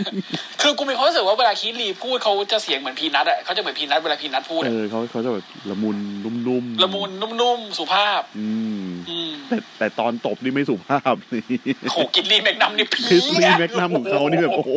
[0.61, 8.47] คือกูมีความรู้สึกว่าเวลาคีรีพูดเขาจะเสียงเหมือนพีนัทอะเขาจะเหมือนพีนัทเวลาพีนัทพูดเออะอเขาเขาจะแบบละมุนนุ่มๆละมุนนุ่มๆสุภาพ อื
[8.83, 11.43] มอืมแต่แต่ตอนตบนี่ไม่สุภาพนี่
[11.91, 14.71] โหกินลีแมกนัมนี่พีคริสลีแม็กนัมของเขานี่แบบโอ้โห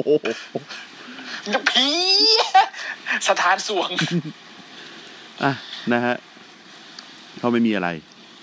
[1.70, 1.88] พี
[3.28, 3.90] สถานสวง
[5.44, 5.53] อะ
[5.92, 6.14] นะฮะ
[7.38, 7.88] เขาไม่มีอะไร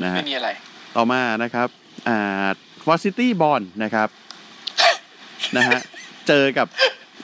[0.04, 0.50] นะฮะไม่มีอะไร
[0.96, 1.70] ต่อมานะครับ
[2.08, 4.10] อ่Varsity Blonds นะครับ
[5.58, 5.80] นะฮะ
[6.28, 6.68] เจอกับ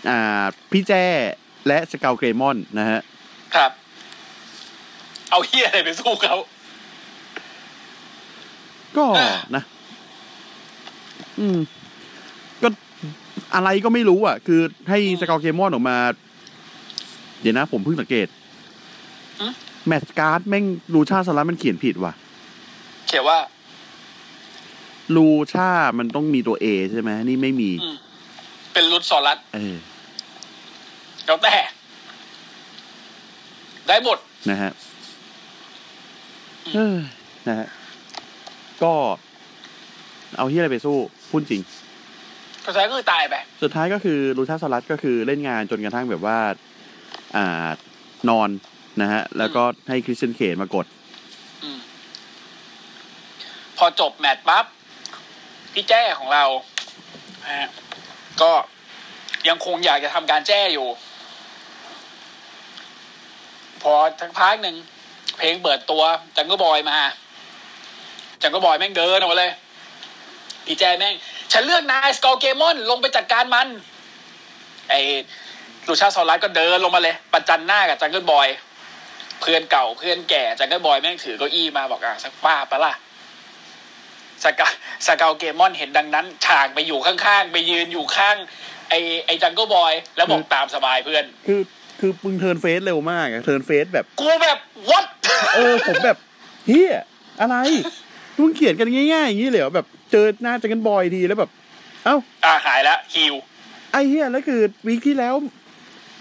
[0.10, 1.06] อ่าพี่แจ้
[1.68, 3.00] และ SkullGreymon นะฮะ
[3.56, 3.72] ครับ
[5.30, 6.36] เอาเหี้ยอะไรไปสู้เขา
[8.98, 9.64] ก็อ่านะ
[11.40, 11.60] อืม
[12.62, 12.68] ก็
[13.56, 15.98] อะไรก็ไม่รู้อะ คือให้ SkullGreymon ออกมา
[17.42, 18.28] เดี๋ยวนะ ผมเพิ่งสังเกต
[19.88, 22.14] match card แม่งรูชาสลัดมันเขียนผิดว่ะ
[23.08, 23.38] เขียนว่า
[25.16, 27.96] รูชา มันต้องมีตัวเอใช่ไหมนี่ไม่มีอืม
[28.74, 29.76] เป็นรุดสอรัสเออ
[31.26, 31.56] แล้วแต่
[33.88, 34.18] ได้หมด
[34.50, 34.72] นะฮะ
[36.76, 36.98] เออ
[37.48, 37.68] นะฮะ
[38.84, 38.94] ก็
[40.38, 40.98] เอาที่อะไรไปสู้
[41.30, 41.62] พูดจริง
[42.66, 46.38] ก็ใช้ก็คือตายไป สุดท้ายก็คือรูชาสลัดก็คือเล่นงานจนกระทั่งแบบว่า
[47.36, 47.70] อ่า
[48.30, 48.50] นอน
[49.02, 50.86] นะฮะ แล้วก็ให้คริสเตนเขนมากด
[51.64, 51.80] อืม
[53.78, 54.66] พอจบแมตช์ปั๊บ
[55.74, 56.44] พี่แจ้ของเรา
[57.50, 57.68] ฮะ
[58.42, 58.52] ก็
[59.48, 60.88] ยังคงอยากจะทำการแจ้อยู่
[63.82, 64.76] พอทั้งพักหนึ่ง
[65.38, 66.04] เพลงเปิดตัว
[66.38, 66.98] จังก็บอยมา
[68.42, 69.52] จังก็บอยแม่งเดินออกมาเลย
[70.66, 71.16] พี่แจ้แม่ง
[71.54, 73.68] ฉันเลือกนายสกอร์เกมอน ลงไปจัดการมัน
[74.90, 75.00] ไอ้
[75.88, 78.48] Luchasaurus ก็เดินลงมาเลย ประจันหน้ากับจังเกิลบอย
[79.42, 82.94] เพื่อนเก่าเพื่อนแก่จังเกิลบอยแม่งถือเก้าอี้มาบอกอะสักป้าปะล่ะ
[84.44, 84.68] สกัล
[85.08, 88.36] SkullGreymon เห็นดังนั้น ฉากไปอยู่ข้างๆ ไปยืนอยู่ข้าง
[88.90, 91.62] ไอ้ไอ้จังเกิลบอย แล้วบอกตามสบายเพื่อน คือ
[92.00, 94.58] คือมึง turn face เร็วมากอะ turn face แบบ กูแบบ
[94.90, 95.06] what
[95.56, 96.18] เออผมแบบ
[96.68, 96.92] เหี้ย
[97.42, 97.56] อะไร
[98.40, 101.50] มึงเขียนกันง่ายๆอย่างนี้เลยเหรอแบบเจอหน้าจังกันบอยทีแล้วแบบ
[102.06, 102.16] เอ้า
[102.46, 103.36] อ่าหายแล้วฮิว
[103.92, 105.34] ไอ้เฮียแล้วคือวีคที่แล้ว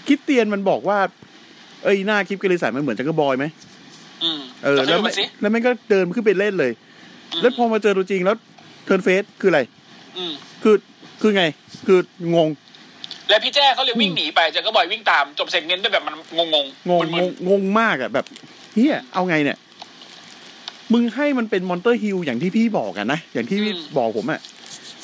[0.08, 0.98] คิดเตียนมันบอกว่า
[1.84, 3.44] เอ้ยหน้าคลิปกระลิสันมันเหมือนจังกรบอยไหม
[4.22, 6.72] อืมเออแล้แล้ววมัมันสิแล้วมันก็เดินขึ้นไปเล่นเลย
[7.42, 8.36] แล้วพอมาเจอตัวจริงแล้ว
[8.84, 9.60] เทิร์นเฟสคืออะไร
[10.16, 10.76] อืมคือ
[11.20, 11.44] คือไง
[11.86, 11.98] คือ
[12.34, 12.48] งง
[13.28, 18.24] แล้วพี่แจ้เขาเลยวิ่งหนีไปจังเกิลบอยวิ่งตามจบเซกเมนต์ไปแบบมันงงงงงมึงนงงงมากอะแบบ
[18.74, 19.58] เฮียเอาไงเนี่ย
[20.92, 24.40] มึงให้มันเป็น monster heel อย่างที่พี่บอกกันนะอย่างที่พี่บอกผมอะ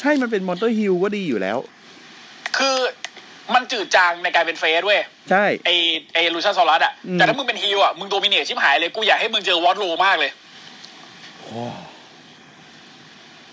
[0.04, 2.76] ให้มันเป็น monster heel ก็ดีอยู่แล้วๆคือ
[3.54, 5.00] มันจืดจางในการเป็น face เว้ย
[5.30, 5.70] ใช่ไอ
[6.14, 10.30] ไอ Luchasaurus อะอืมแต่ถ้ามึงเป็นฮิวอะมึง dominate ชิบหายเลยกูอยากให้มึงเจอ Wardlow มากเลย
[11.40, 11.62] โอ้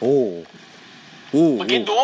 [0.02, 0.18] โอ้
[1.32, 2.00] โอ้มึงคิดดู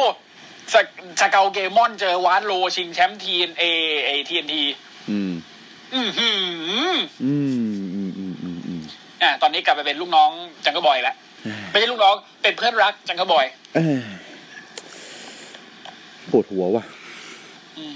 [0.74, 4.64] SkullGreymon เจอ Wardlow ชิงแชมป์ TNT
[5.10, 5.32] อืม
[5.94, 6.94] อือหือ
[7.24, 7.34] อื
[7.72, 8.82] มอืมอืมอืมอืม
[9.22, 10.30] อะตอนนี้กลับไปเป็นลูกน้อง
[10.66, 11.16] จังก็บอยแล้ว
[11.70, 14.00] ไม่ใช่ลูกน้องเป็นเพื่อนรักจังก็บอยเอ้ย
[16.32, 16.84] ปวดหัวว่ะ
[17.78, 17.96] อืม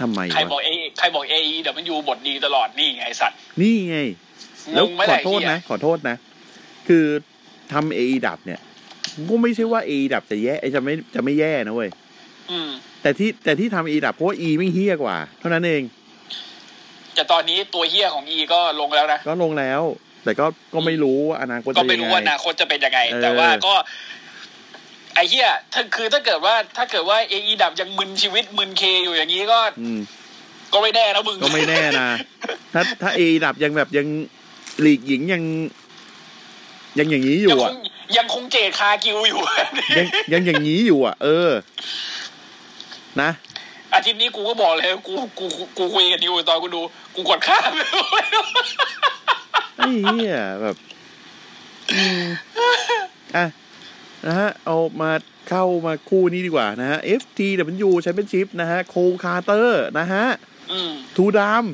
[0.00, 0.68] ทำไมใครบอวะกเอ
[0.98, 3.98] ใครบอกเอเดี๋ยวมันอยู่บทดีตลอดนี่ไงไอ้สัตว์ นี่ไง
[4.74, 6.16] แล้วงงไหมขอล่ะโทษไอ้เหี้ยนะ ขอโทษนะ
[6.88, 7.06] คือ
[7.72, 8.60] ทำเอดับเนี่ย
[9.28, 11.90] ก็ไม่ใช่ว่าเอดับจะแย่จะไม่จะไม่แย่นะเว้ย
[12.50, 12.70] อืม
[13.02, 15.82] แต่ที่แต่ที่ทำเอดับเพราะว่าอีไม่เฮี้ยกว่า เท่านั้นเอง
[17.14, 19.82] แต่ตอนนี้ตัวเฮี้ยของอีก็ลงแล้วนะ ก็ลงแล้ว
[20.24, 23.74] แต่ก็ก็ไม่รู้ว่าอนาคตก็จะไม่ยังรู้ไงว่าอนาคตจะเป็นยังไงเออแต่ว่าก็
[25.14, 30.00] ไอ้เหี้ยถ้าคือถ้าเกิดว่าถ้าเกิดว่าเอไอดับยังมึนชีวิตมึนเคอยู่อย่างนี้ก็อืม
[30.72, 32.08] ก็ไม่แน่นะมึงก็ไม่แน่นะ
[32.74, 34.06] ถ้าถ้าเอดับยังแบบยัง
[34.80, 35.42] หลีกหญิงยัง
[36.98, 37.74] ยังอย่างนี้อยู่ยังคอะง
[38.16, 39.40] ยังคงเจดคากิวอยู่
[39.98, 41.50] ยังยังอย่างนี้อยู่อะ เออ
[43.20, 43.30] นะ
[43.94, 46.80] อาทิตย์นี้กูก็บอกเลยกูกูกูกูคุยกับนิวตอนกูดู
[47.14, 47.72] กูกดข้าม
[49.76, 50.76] ไอ้เหี้ยแบบ
[51.92, 52.26] อืม
[53.36, 53.46] อะ
[54.26, 55.10] นะฮะ เอามา
[55.48, 60.24] เข้ามาคู่นี้ดีกว่านะฮะ FTW Championship นะฮะ Cole Karter นะฮะ
[60.72, 61.64] อืมทูดาม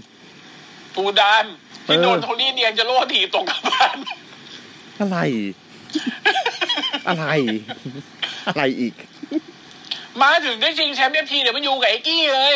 [0.97, 1.45] ตูดาน
[1.87, 3.97] ที่เออโดนโทนี่เนียงจะโล่ถีบตกกลับบ้าน
[5.01, 5.19] อะไร
[7.09, 7.27] อะไร
[8.49, 8.95] อะไรอีก
[10.23, 12.55] มาถึงได้ชิงแชมป์เอฟทีเดี๋ยวมันอยู่กับไอ้กี้เลย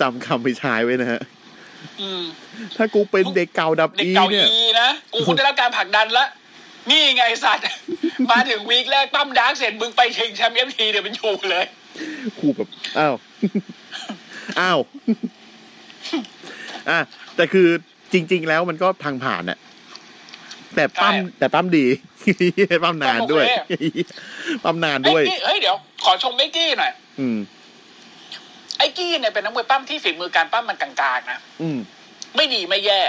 [0.00, 1.20] จำคำไปใช้ไว้นะฮะ
[2.00, 2.22] อืม
[2.76, 6.26] ถ้ากูเป็นเด็กเก่าดับเด็กอีเก่าเนี่ยอีนะ กูคุณได้รับการผลักดันละ
[6.90, 7.64] นี่ไงไอ้สัตว์
[8.30, 11.64] มาถึงวีคแรกปั้มดาร์กเสร็จมึงไปชิงแชมป์เอฟทีเดี๋ยวมันอยู่เลย
[12.38, 12.68] ครูแบบ
[12.98, 13.14] อ้าว
[14.60, 14.78] อ้าว
[16.90, 17.00] อะ
[17.36, 17.68] แต่คือ
[18.12, 19.58] จริง ๆ แล้วมันก็ทางผ่านน่ะ
[20.74, 21.86] แต่ปั้มใช่แต่ปั้มดี
[22.84, 23.56] ปั้มนานด้วยปั้ม
[24.60, 27.38] โอปั้มนานไอ้ด้วยกี้เฮ้ยเดี๋ยวขอชมไอ้กี้หน่อยอืม
[28.78, 31.78] ไอ้กี้เนี่ยเป็นนักมวยปั้มที่ฝีมือการปั้มมันกลางๆนะอืม
[32.36, 33.00] ไม่ดีไม่แย่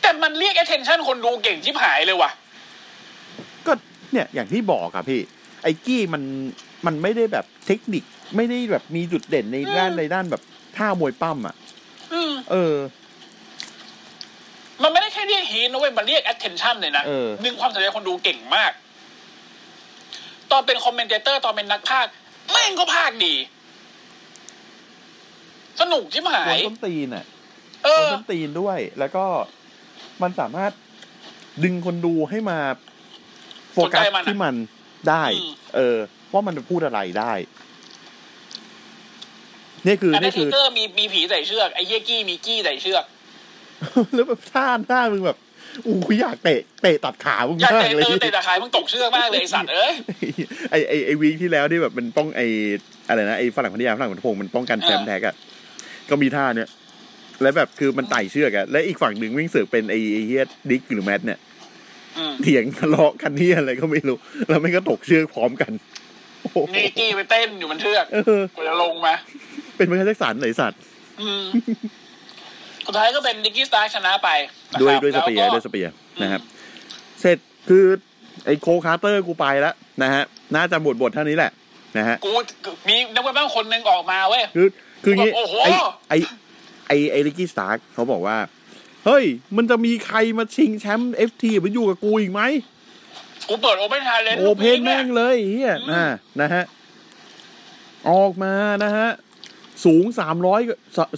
[0.00, 2.30] แต่มันเรียก attention คนดูเก่งชิบหายเลยว่ะ
[3.66, 3.72] ก็
[4.12, 5.20] เนี่ยอย่างที่บอกอะพี่
[5.62, 6.22] ไอ้กี้มัน
[6.86, 8.04] มันไม่ได้แบบเทคนิค
[8.36, 10.42] ไม่ได้แบบมีจุดเด่นในด้านอืมในด้านแบบ
[10.76, 11.54] ท่ามวยปล้ำอะ
[12.12, 12.74] อืมเออ
[14.82, 18.72] มันไม่ได้แค่เรียก heat นะเว้ยมันเรียก attention เลยนะเออดึงความสนใจคนดูเก่งมาก
[20.50, 22.12] ตอนเป็น commentator ตอนเป็นนักพากย์
[22.50, 23.34] แม่งก็พากย์ดี
[25.80, 27.24] สนุกชิบหาย หัวต้นตีนอะ
[27.84, 29.24] เอหัวอต้นตีนด้วย แล้วก็
[30.22, 30.72] มันสามารถ
[31.64, 32.58] ดึงคนดูให้มา
[33.72, 34.54] โฟกัสสนใจมันอะที่มัน
[35.08, 35.96] ได้อืมเออ
[36.32, 37.32] ว่ามันพูดอะไรได้
[39.86, 43.04] นี่คืออันนั้นี่นทีคือเกอร์มีมีผีใส่เชือกไอ้เหี้ยกี้มีกี้ใส่เชือก
[44.14, 45.38] แล้วแบบท่าหน้ามึงแบบ
[45.86, 49.94] อู้ยอยากเตะเตะตัดขามึงอยากมากเตะเลยเตะเตะตะขายมึงตกเชือกมากเลยไอ้สัตว์เอ้ย
[50.70, 52.40] ไอไอไอวีคที่แล้วที่แบบมันป้องไอ
[53.08, 55.34] อะไรนะไอฝรั่งพัทยาฝรั่งพัทพงศ์มันป้องกันแชมป์เออแท็กอะ
[56.10, 56.68] ก็มีท่าเนี้ย
[57.42, 61.38] แล้วแบบคือมันไต่เชือกอะและอีกฝั่งหนึ่งวิ่งเสือกเป็นไอไอเฮียดิกหรือแมทเนี่ย
[62.18, 64.16] อืมเถียงทะเลาะกันที่อะไรก็ไม่รู้
[64.48, 65.72] แล้วมันก็ตกเชือกพร้อมกัน
[66.40, 69.14] โอ้โหนี่กี้ไปเต้นอยู่บนเชือกเออกูจะลงมา
[69.76, 70.80] เป็นไมเคิลแจ็คสันไหนสัตว์
[71.20, 71.44] อืม
[72.86, 74.28] สุดท้ายก็เป็นดิกกี้สตาร์ชนะไป
[74.72, 76.40] นะครับด้วยด้วยสเปียร์แล้ด้ก็วยสเปียร์นะครับ
[77.20, 77.84] เสร็จคือ
[78.44, 80.22] ไอโคคาร์เตอร์กูไปแล้วนะฮะ
[80.54, 81.52] น่าจะบทบทเท่านี้แหละ
[81.98, 82.30] นะฮะ กู
[82.88, 84.68] มีนักมวยบ้างคนหนึ่งออกมาเว้ย คือ
[85.04, 85.68] คืองี้โอ้โหไอ
[86.08, 86.12] ไอ
[86.88, 88.36] ไอไอริกกี้สตาร์เขาบอกว่า
[89.06, 89.24] เฮ้ย
[89.56, 92.42] มันจะมีใครมาชิงแชมป์เอฟทีมันอยู่กับกูอีกไหม
[93.48, 96.04] กูเปิดโอเ n นทาเลนโอเพนแม่งเลยเฮียนะ
[96.40, 96.64] นะฮะ
[98.10, 98.54] ออกมา
[98.84, 99.08] นะฮะ
[99.84, 100.60] สูงสามร้อย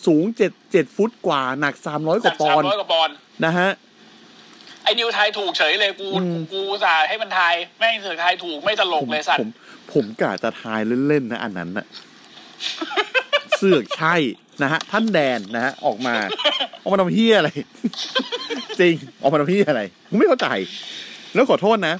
[0.06, 3.14] สูงเจ็ดเจ็ดฟุตกว่า หนักสามร้อยกว่าปอนด์ร้อยกว่าปอนด์
[3.44, 3.70] นะฮะ
[4.82, 9.48] ไอ้นิวทายถูกเฉยเลยกูอืมกูสายให้มันทายแม่งเสือกทายถูกไม่ตลผกมเลยสัตผว์ม
[9.92, 11.86] ผมกะจะทายเล่นๆนะอันนั้นน่ะ
[13.56, 14.14] เสือกใช่
[14.62, 16.14] นะฮะ ท่านแดนนะฮะ ออกมา
[16.82, 17.50] ออกมาทำเฮียอะไร
[18.80, 20.48] จริง ออกมาทำเฮียอะไรผมไม่เข้าใจ
[21.34, 21.94] แล้วขอโทษนะ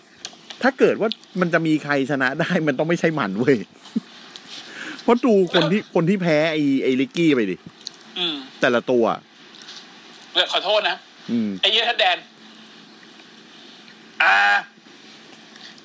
[0.62, 1.09] ถ้าเกิดว่า
[1.41, 3.57] มันจะมีใครชนะได้มันต้องไม่ใช่หมันเว้ย
[5.07, 7.57] เพราะดูคนที่คนที่แพ้ไอ้ไอ้ลิกกี้ไปดิ
[8.19, 9.05] อืมแต่ละตัว
[10.33, 10.97] เดี๋ยวขอโทษนะ
[11.31, 12.19] อืมไอ้เหี้ยท่านแดน
[14.23, 14.35] อ่า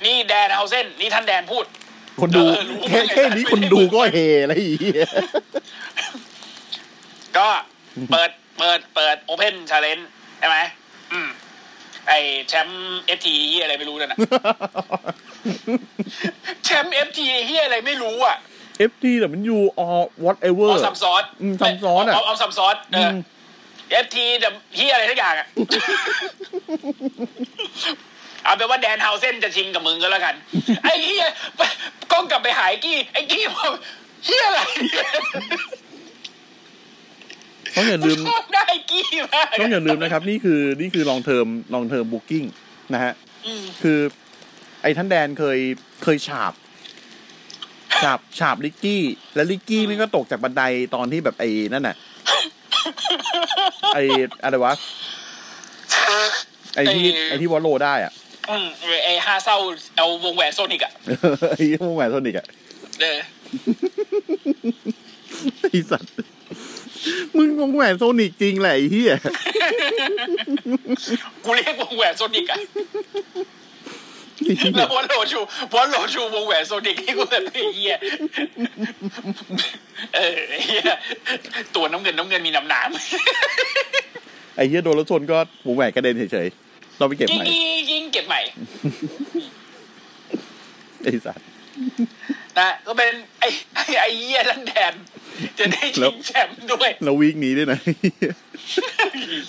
[0.06, 1.66] นี่แดนเฮาเส้น นี่ท่านแดนพูด
[2.22, 4.80] คนดูเออรู้แค่ไงแค่นี้คนดูก็เฮอะไรอีก
[7.38, 7.48] ก็
[8.12, 10.10] เปิดเปิดเปิดโอเพนชาเลนจ์
[10.40, 10.58] ใช่ไหม
[11.14, 11.30] อืม
[12.08, 12.14] ไอ
[12.48, 14.18] แชมป์เอฟทีเฮียอะไรไม่รู้นั่นน่ะ
[16.64, 18.38] แชมป์เอฟทีเฮียอะไรไม่รู้อะ
[18.90, 23.16] FT แต่มันอยู่ or whatever เอาซัมซอสอืมซัมซ้อนอะเอาเอาซัมซอสเออม
[23.90, 25.48] เอฟทีแต่เฮียอะไรทุกอย่างอะ
[28.44, 30.36] เอาเป็นว่าแดนเฮาเซนจะชิงกับมึงก็แล้วกัน
[30.84, 31.26] ไอ้เฮีย
[32.12, 33.72] กล้องกลับไปหายกี้ ไอ้กี้บอก
[34.26, 35.08] เฮียอะไรเนี่ย
[37.76, 42.44] ต้องอย่าลืมชอบได้กี้มากต้องอย่าลืมนะครับ นี่คือนี่คือลองเทอมลองเทอมบุ๊กิ้ง
[42.94, 43.14] นะฮะ
[43.46, 44.00] อืมคือ
[44.82, 45.60] ไอ้ท่านแดนเคย
[46.04, 46.54] เคยฉาบ
[48.04, 49.04] ฉาบฉาบลิกกี้
[49.36, 50.64] แล้วลิกกี้มันก็ตกจากบันได
[50.96, 51.96] ตอนที่แบบไอ้นั่นน่ะ
[53.94, 54.04] ไอ้
[54.44, 54.74] อะไรวะ
[56.76, 58.14] ไอ้ที่ไอ้ที่วอลโลได้อะ
[58.50, 58.66] อืม
[59.06, 59.58] ไอ้ห้าเศร้า
[59.98, 60.92] เอาวงแหวนโซนิกอะ
[61.50, 62.46] ไอ้พวกแหวนโทนิกอะ
[63.02, 63.20] เออ
[65.70, 66.12] ไอ้สัตว์
[67.38, 69.16] มึงวงแหวนโซนิกจริงแหละไอ้เหี้ย
[71.44, 72.60] กูเรียกวงแหวนโซนิกอะ
[74.46, 75.40] ไอ้แล้ววอลโลชู
[75.74, 77.96] วอลโลชูวงแหวนโซนิกที่กูแบบไอ้เหี้ย
[80.16, 80.84] เออไอ้เหี้ย
[81.76, 82.90] ตัวน้ำเงินน้ำเงินมีน้ำหนาม
[84.56, 85.38] ไอ้เหี้ยโดนรถชนก็
[85.68, 87.46] วงแหวนกระเด็นเฉยๆเราไปเก็บยิใหงม่
[87.92, 88.42] ยิงเก็บใหม่
[91.04, 91.46] ไอ้สัตว์
[92.58, 94.94] นะก็เป็นไอ้ไอ้ไอ้เหี้ยนั่นแทน
[95.60, 97.80] จะได้แล้ชิวงแชมป์ด้วยแล้ววีคนี้ด้วยนะ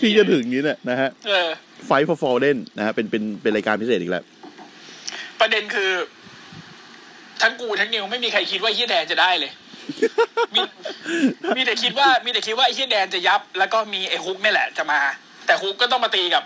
[0.00, 1.48] ที่จะถึงนี้เนี่ยนะฮะเออ
[1.86, 4.24] ไฟฟอร์ฟอร์เดนนะฮะเป็นเป็นเป็นรายการพิเศษอีกแล้ว
[5.40, 5.90] ประเด็นคือ
[7.42, 9.52] ทั้งกูทั้งนิวไม่มีใครคิดว่าไอ้เฮียแดนจะได้เลย
[10.54, 10.60] มี
[11.56, 15.00] มีแต่คิดว่ามีแต่คิดว่าไอ้เฮียแดนจะยับ แล้วก็มีไอ้ฮุกนี่แหละจะมา
[15.46, 16.42] แต่ฮุกก็ต้องมาตีกับ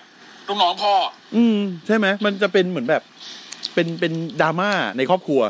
[0.48, 0.94] ลูกน้องพ่อ
[1.36, 3.02] อืม ใช่ไหมมันจะเป็นเหมือนแบบ
[3.74, 5.40] เป็นเป็นดราม่าในครอบครัว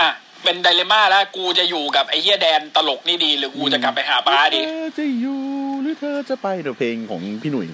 [0.00, 0.10] อะ
[0.44, 5.40] เป็นไดเลม่าแล้วกูจะอยู่กับไอ้เฮียแดนตลกนี่ดี หรือกูจะกลับไปหาป้าดี เธอจะอยู่
[5.82, 7.66] หรือเธอจะไปเดี๋ยวเพลงของพี่หนุ่ย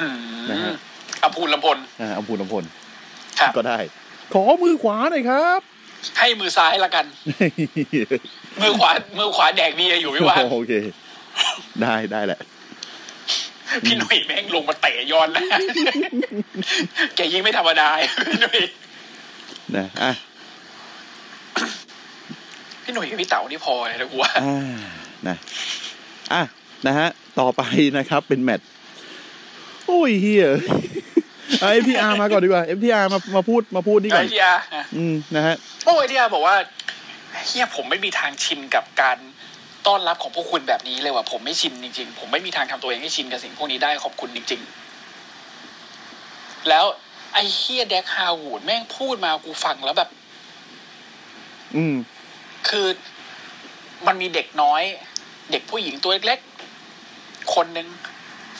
[0.00, 0.18] อืม
[0.50, 0.74] นะฮะ
[1.22, 2.64] อภูลลำพล อ่าอัมพูนอัมพล
[3.38, 3.78] ครับ ก็ได้
[4.32, 5.60] ขอมือขวาหน่อยครับ
[6.18, 7.04] ให้มือซ้ายละกัน
[8.60, 10.72] มือขวา มือขวาแดกเบียร์อยู่ไม่ว่าโอเค
[11.82, 12.40] ได้ได้แหละ
[13.84, 15.42] พี่หนุ่ยแม่งลงมาเตะย้อนนะ
[17.16, 17.88] แกยิงไม่ธรรมดา
[18.28, 18.60] พี่หนุ่ย
[19.76, 20.12] นะอะ
[22.84, 24.76] พี่หนุ่ยกับพี่เต๋านี่พอเลยนะกูว่าอ่า
[25.28, 25.36] นะ
[26.32, 26.42] อะ
[26.86, 27.08] นะฮะ
[27.40, 27.62] ต่อไป
[27.98, 28.68] นะครับ เป็นแมตช์
[29.86, 30.46] โอ้ยเฮีย
[31.60, 36.56] เอาเอ็มทีอาร์มาก่อนดีกว่าเอ็มทีอาร์มามาพูดมาพูดนี่ก่ไอ้อนที่อาอะอืมนะฮะโอ้ยที่อาบอกว่า
[37.46, 39.18] เฮียผมไม่มีทางชินกับการ
[39.86, 44.60] ต้อนรับของพวกคุณแบบนี้เลยว่ะผมไม่ชินจริงๆ ผมไม่มีทางทำตัวเองให้ชินกับสิ่งพวกนี้ได้ขอบคุณจริง
[45.44, 46.84] ๆ แล้ว
[47.34, 50.10] ไอ้เฮียแดกฮาววูดแม่งพูดมากูฟังแล้วแบบ
[51.76, 51.96] อืม
[52.68, 52.86] คือ
[54.06, 54.82] มันมีเด็กน้อย
[55.50, 57.88] เด็กผู้หญิงตัวเล็กๆคนหนึ่ง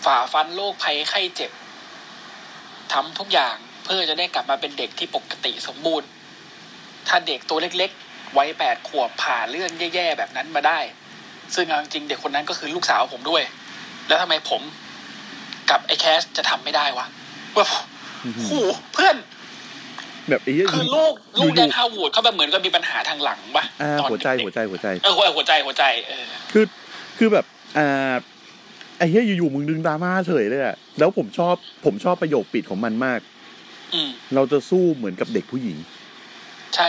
[0.05, 1.51] ฝ่าฟันโรคภัยไข้เจ็บ
[2.93, 6.09] ทำทุกอย่างเพื่อจะได้กลับมาเป็นเด็กที่ปกติสมบูรณ์
[7.09, 10.78] ถ้าเด็กตัวเล็กๆวัยแปดขวบผ่าเรื่องแย่ๆแบบนั้นมาได้
[11.55, 13.43] ซึ่งเอาจริงๆเด็กคนนั้นก็คือลูกสาวผมด้วย
[14.09, 14.61] แล้วทำไมผม
[15.70, 17.07] กับไอ้แคสจะทำไม่ได้วะ
[17.57, 17.66] ว่า
[18.45, 18.51] โห
[18.93, 19.16] เพื่อน
[20.28, 26.64] แบบไอ้เหี้ยคือลูกลูกอยู่ๆแดนฮาววูดเขาแบบเหมือนกับมีปัญหาทางหลังปะอ่าตอนหัวใจเด็กๆหัวใจหัวใจเออหัวหัวใจหัวใจ เออ คือ
[27.18, 27.45] คือแบบ
[27.78, 28.14] อ่า
[28.99, 33.20] ไอ้เหี้ยอยู่ๆมึงดึงดราม่าเฉยเลยอะแล้วผมชอบ ผมชอบประโยคปิดของมันมาก
[33.94, 35.76] อืม เราจะสู้เหมือนกับเด็กผู้หญิง
[36.74, 36.88] ใช่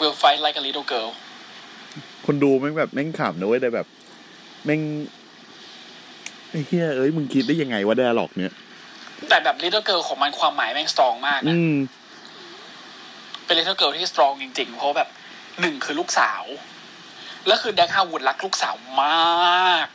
[0.00, 1.10] will fight like a little girl
[2.26, 3.86] คนดูแม่งแบบแม่งขำนะเว้ยแต่แบบ
[4.64, 4.80] แม่ง
[6.50, 8.52] ไอ้เหี้ยเอ้ยมึงคิดได้ยังไงว่า dialogue เนี่ย
[9.28, 11.76] แต่แบบ little girl ของมันความหมายแม่ง strong มากนะ อืม
[13.44, 15.08] เป็น little girl ที่ strong จริงๆ เพราะแบบ
[15.60, 16.44] หนึ่งคือลูกสาว
[17.46, 19.86] แล้วคือ Dax Harwood รักลูกสาวมาก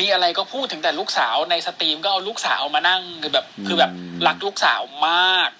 [0.00, 3.90] มีอะไรก็พูดถึงแต่ลูกสาวใน stream ก็เอาลูกสาวมานั่งคือแบบ คือแบบ
[4.26, 5.50] รักลูกสาวมาก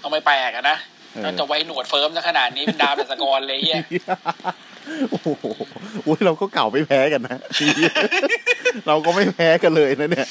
[0.00, 0.78] เอาไม่แปลกอะนะ
[1.12, 3.78] เออน่าจะไว้หนวดเฟิร์มซะขนาดนี้เป็นดาวเป็นสกรเลยเหี้ย
[5.10, 5.28] โอ้โห
[6.04, 7.38] โอ้ยเราก็เก่าไม่แพ้กันนะ
[8.86, 10.28] เราก็ไม่แพ้กันเลยนะเนี่ย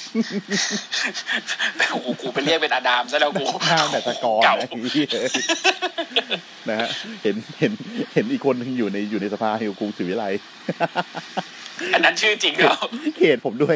[1.77, 5.07] แต่โอ้โหกูไปเรียกเป็นอดามซะแล้วกูข้ามแต่ตะกอนเก่านะไอ้เหี้ย
[6.69, 6.89] นะฮะ
[7.23, 7.71] เห็นเห็น
[8.13, 10.25] เห็นอีกคนหนึงอยู่ในอยู่ในสภาอยู่กรุงศรีวิไล
[11.93, 12.75] อันนั้นชื่อจริงเหรอ
[13.17, 13.75] เขตผมด้วย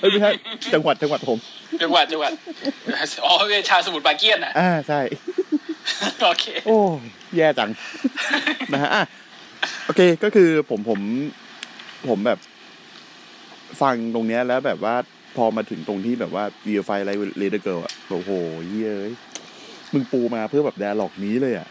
[0.00, 0.30] เอ้ยไม่ใช่
[0.74, 1.38] จังหวัดจังหวัดผม
[1.82, 2.32] จังหวัดจังหวัด
[3.24, 5.00] อ๋อเป็นชาวสมุทรปราการนะอ่าใช่
[6.22, 7.00] โอเคโอ้ย
[7.36, 7.70] แย่จัง
[8.72, 9.04] นะฮะอะ
[9.86, 11.00] โอเคก็คือผมผม
[12.08, 12.38] ผมแบบ
[13.82, 14.94] ฟังตรงเนี้ยแล้วแบบว่า
[15.36, 18.30] พอมาถึงตรงที่แบบว่าเ e ียไฟไลท์เลเดอร์เกิลอะโอ้โห
[18.68, 19.10] เย้ย
[19.92, 21.68] มึงปูมาเพื่อแบบแดร์ล็อกนี้เลยอะ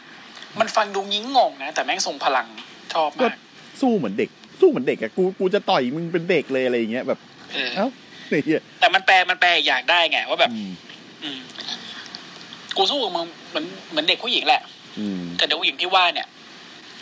[0.60, 2.48] มันฟังดูงิ้งงงนะ แต่แม่งทรงพลัง
[2.94, 3.38] ชอบก็มาก
[3.82, 4.30] สู้เหมือนเด็ก
[4.62, 7.20] สู้เหมือนเด็กอะกูกูจะต่อยมึงเป็นเด็กเลยอะไรอย่างเงี้ยแบบ
[7.54, 7.88] เออเอ้า
[8.30, 10.72] ไอ้เหี้ยแต่มันแปลมันแปลอีกอย่างได้ไงว่าแบบอืม
[11.24, 11.40] อืม
[12.78, 14.62] กูสู้กับมึงเหมือนเหมือนเด็กผู้หญิงแหละ
[15.00, 16.28] อืมแต่เด็กผู้หญิงที่ว่าเนี่ย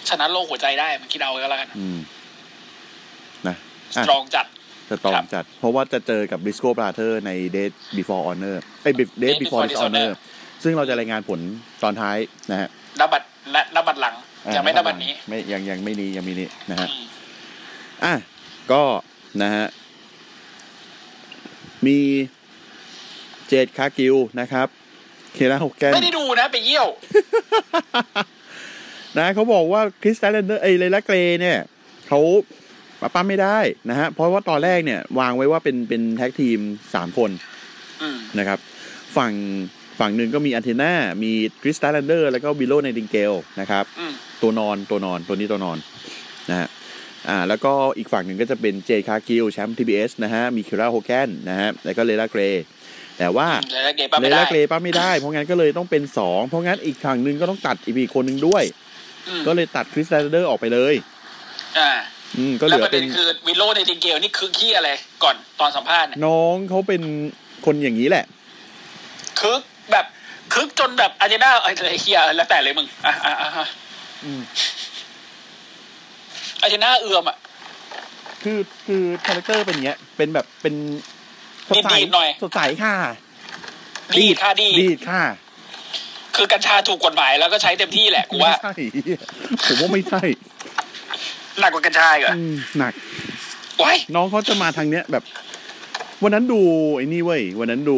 [0.09, 1.99] ชนะโลกหัวใจได้มันคิดเอาก็แล้วกันอืม
[3.47, 3.55] นะ
[3.95, 4.45] สอะตรองจัด
[4.89, 10.11] จะต้องครับจัด เพราะว่าจะเจอกับ b ิสโก้บราเธอร์ใน Date Before Honor ไอ้ Date Date Before Before Dishonor Dishonor
[10.63, 11.39] ซึ่งเราจะรายงานผล
[11.83, 12.17] ตอนท้าย
[12.51, 12.69] นะฮะ
[12.99, 17.05] นับบัตรและนับบัตรหลังอ่า ยังไม่นับบัตรนี้ ไม่ยังยังไม่นี้ยังมีนี้นะฮะอืม
[18.03, 18.13] อะ
[18.71, 18.83] ก็
[19.41, 19.65] นะฮะ
[21.85, 21.97] มี
[23.47, 24.67] เจดคากิวนะครับ
[25.33, 26.87] Kiera Hogan ไม่ได้ดูนะไปเยี่ยว
[29.17, 31.57] นะเขาบอกว่า Kris Statlander ไอ Leila Grey เนี่ย
[32.07, 32.19] เขา
[33.01, 33.57] ปะปล้ำไม่ได้
[33.89, 36.59] นะฮะ เพราะว่าตอนแรกเนี่ย วางไว้ว่าเป็นเป็น tag team
[36.93, 37.31] สามคน
[38.01, 38.59] อืมนะครับ
[39.17, 39.31] ฝั่ง
[39.99, 41.31] ฝั่งหนึ่งก็มี Athena มี
[41.61, 45.77] Kris Statlander แล้วก็ Willow Nightingaleนะครับอืมตัวนอนตัวนอนตัวนี้ตัวนอน
[46.49, 46.67] นะฮะ
[47.29, 52.63] อ่าแล้วก็อีกฝั่งหนึ่งก็จะเป็นเจคากิลแชมป์ทีบีเอสนะฮะมีคิราโฮแกนนะฮะแล้วก็เลล่าเกรย์
[53.17, 58.63] แต่ว่าเลยละเกย์ป้าเลไม่ยได้ละเกรปั๊บไม่ได้ เพราะงั้นก็เลยต้องเป็นสองเพราะงั้นอีกฝั่งหนึ่งก็ต้องตัดอีกคนหนึ่งด้วย
[59.27, 60.95] อืมก็เลยตัดคริสไลเดอร์ออกไปเลย
[61.77, 61.91] อ่า
[62.37, 64.89] อืมก็เหแล้วลือประเป็เด็นนคือวิโลในติงเกลนี่คือขี้อะไร
[65.23, 67.01] ก่อนตอนสัมภาษณ์เนี่ยน้องเขาเป็น
[67.65, 68.25] คนอย่างนี้แหละ
[69.41, 69.61] คึก
[69.91, 70.05] แบบ
[70.53, 73.67] คึกจนแบบอาร์เจน่าไอ้เหี้ยแล้วแต่เลยมึง อะอะอะอะ
[74.23, 74.41] อืม
[76.61, 77.37] อาร์เจน่าเอือมอะ
[78.43, 80.73] คือคือ character เป็นอย่างเงี้ย เป็นแบบเป็น
[81.69, 82.95] สดใสดีดๆหน่อยสดใสค่ะ
[84.17, 85.23] ดีดค่ะดีดดีดค่ะ
[86.35, 88.73] คือกัญชาถูกกฎหมายแล้วก็ใช้เต็มที่แหละกูว่าไม่ใช่
[89.65, 90.21] ผมว่าไม่ใช่
[91.59, 92.93] หนักกว่ากัญชาอีกเหรออืมหนัก
[93.83, 95.23] ว้ายน้องเขาจะมาทางเนี้ยแบบ
[96.23, 96.61] วันนั้นดู
[96.95, 97.97] ไอ้นี่เว้ยวันนั้นดู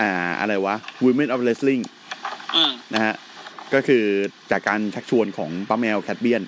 [0.00, 1.82] อ่าอะไรวะ Women of Wrestling
[2.54, 3.14] อืมนะฮะ
[3.74, 4.04] ก็คือ
[4.50, 6.42] จากการชักชวนของป้าแมวแคทเบียน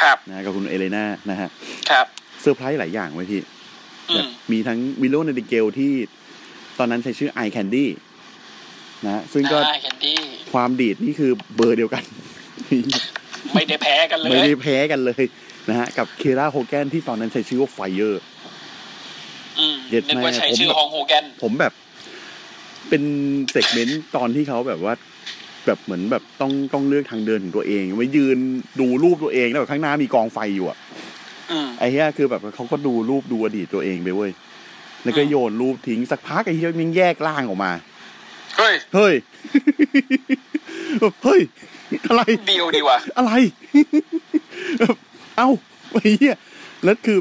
[0.00, 1.48] ครับนะฮะกับคุณเอเลนานะฮะ
[1.90, 2.06] ครับ
[2.40, 3.42] เซอร์ไพรส์หลายอย่างไว้ยพี่
[4.10, 5.92] อืแบบมมีทั้ง Willow Nightingale ที่
[6.78, 7.90] ตอนนั้นใช้ชื่อไอแคนดี้
[9.04, 10.18] นะฮะซึ่งก็ได้แคนดี้
[10.52, 12.02] ความดีดนี่คือเบอร์เดียวกัน
[13.54, 15.24] ไม่ได้แพ้กันเลยไม่ได้แพ้กันเลย
[15.68, 18.22] นะฮะกับ Kiera Hogan ที่ตอนนั้นใช้ชื่อว่า Fire
[19.58, 21.72] อืมเย็ดนึกว่าใช้แม่ผมชื่อแบบ Hulk Hoganผมแบบ
[22.88, 23.02] เป็น
[23.50, 24.94] segment ตอนที่เขาแบบว่า
[25.66, 28.38] แบบเหมือนแบบต้องต้องเลือกทางเดินของตัวเองไว้ยืน
[28.80, 30.78] ดูรูปตัวเองแล้วแบบข้างหน้ามีกองไฟอยู่อะ
[31.50, 34.30] อืมไอ้เหี้ยคือแบบเขาก็ดูรูปดูอดีตตัวเองไปเว้ย
[35.02, 37.72] แล้วก็อืมโยนรูปทิ้งสักพักไอ้เหี้ยมันแยกร่างออกมา
[38.58, 39.14] เฮ้ยเฮ้ย
[41.24, 41.40] เฮ้ย
[42.08, 43.32] อะไรดีลดีว่ะอะไร
[45.36, 45.48] เอ้า
[45.92, 46.36] ไอ้เหี้ย
[46.84, 47.18] แล้วคือ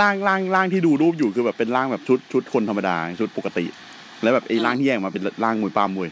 [0.00, 3.64] ร่างร่างร่างที่ดูรูปอยู่คือแบบเป็นร่างแบบชุดชุดคนธรรมดาชุดปกติ
[4.22, 6.10] แล้วแบบไอ้ร่างที่แยกมาเป็นร่างมวยปล้ำเว้ย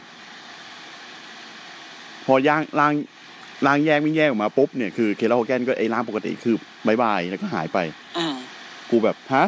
[2.26, 2.92] พออย่างร่าง
[3.66, 6.54] ร่างแยกไม่แยกออกมาปุ๊บเนี่ยคือ Kiera Hogan ก็ไอ้ร่างปกติคือ
[6.86, 7.78] bye bye แล้วก็หายไป
[8.18, 8.34] อืม
[8.90, 9.44] กูแบบฮะ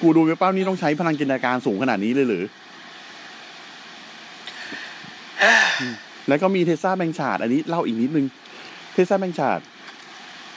[0.00, 2.44] กูดูมวยปล้ำนี่ต้องใช้พลังจินตนาการสูงขนาดนี้เลยหรือ
[6.28, 8.26] แล้วก็มี Tessa Blanchard อันนี้เล่าอีกนิดนึง
[8.92, 9.60] Tessa Blanchard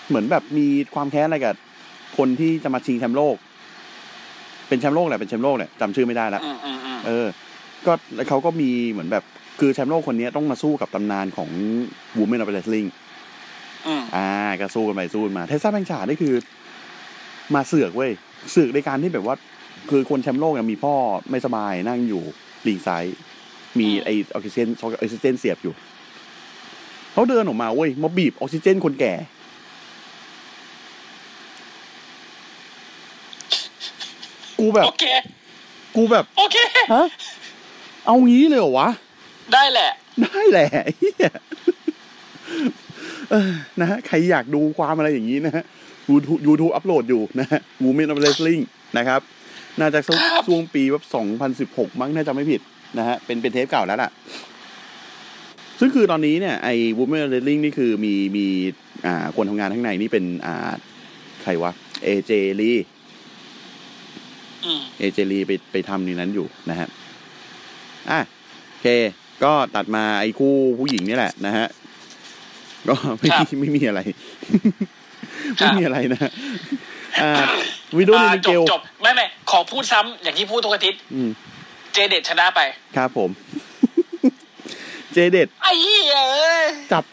[0.07, 0.65] เหมือนแบบมี
[0.95, 1.55] ความแค้นอะไรกับ
[2.17, 3.35] คนที่จะมาชิงแชมป์โลก
[4.67, 7.27] เป็นแชมป์โลกแหละเป็นแชมป์โลกแหละจำชื่อไม่ได้ละอืมอืมอืมเออ
[7.85, 9.23] ก็แล้วเขาก็มีเหมือนแบบ
[9.59, 11.49] คือแชมป์โลกคนนี้ต้องมาสู้กับตำนานของ
[12.19, 12.87] Women of Wrestling
[13.87, 16.33] อืมอ่า ก็สู้กันไปสู้กันมา Tessa Blanchard นี่คือ
[17.55, 18.11] มาเสือกเว้ย
[18.51, 19.35] เสือกในการที่แบบว่า
[19.89, 20.93] คือคนแชมป์โลกเนี่ยมีพ่อ
[21.29, 22.23] ไม่สบายนั่งอยู่
[22.63, 23.03] หลีกซ้าย
[23.79, 25.73] มีไอออกซิเจนออกซิเจนเสียบอยู่
[27.13, 29.13] เขาเดินออกมาเว้ยมาบีบออกซิเจนคนแก่
[34.59, 35.05] กูแบบ โอเค
[35.95, 36.57] กูแบบ โอเค
[36.93, 37.07] ฮะ
[38.05, 38.89] เอางี้เลยเหรอวะ
[39.53, 39.91] ได้แหละ
[40.21, 41.31] ได้แหละไอ้เหี้ย
[43.31, 45.63] เออนะฮะใครอยากดูความอะไรอย่างนี้นะฮะ
[46.09, 48.61] YouTube YouTube อัปโหลดอยู่นะฮะ Women of Wrestling
[48.97, 49.21] นะครับ
[49.79, 51.03] น่าจะช่วงครับช่วงปีแบบ
[51.91, 52.61] 2016มั้งน่าจะไม่ผิด
[52.97, 54.09] นะฮะเป็นเป็นเทปเก่าแล้วล่ะ
[55.79, 58.45] ซึ่งคือตอนนี้เนี่ยไอ้ Women of Wrestling นี่คือมีมี
[59.05, 60.71] อ่าคนทำงานข้างในนี่เป็นอ่า
[61.43, 61.71] ใครวะ
[62.07, 62.31] AJ
[62.61, 62.94] Lee อืม
[64.99, 66.87] เอเจลีไปไปทำในนั้นอยู่นะฮะ
[68.11, 68.19] อะ
[68.67, 68.87] โอเค
[69.43, 71.67] ก็ตัดมาไอ้คู่ผู้หญิงนี่แหละนะฮะ
[72.87, 74.01] ก็ไม่ครัมีบไม่มีอะไร
[75.59, 76.31] ครัไม่บมีอะไรนะ
[77.23, 77.33] อ่า
[77.97, 81.29] วิดีโออ่าในจเกบลจบไม่ไม่ขอพูดซ้ำอย่างที่พูดทุกอาทิตย์อืม
[81.93, 82.61] เจเด็ดชนะไป
[82.97, 83.29] ครับผม
[85.13, 87.03] เจเด็ดไอ้เหี้ยเอ้ยจับ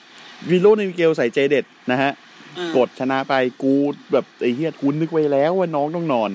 [0.51, 2.11] วิดีโอในเกลใส่เจเด็ดนะฮะ
[2.59, 3.75] อืมกดชนะไปกู
[4.13, 6.31] แบบไอ้เฮียกูนึกไว้แล้วว่าน้องต้องนอน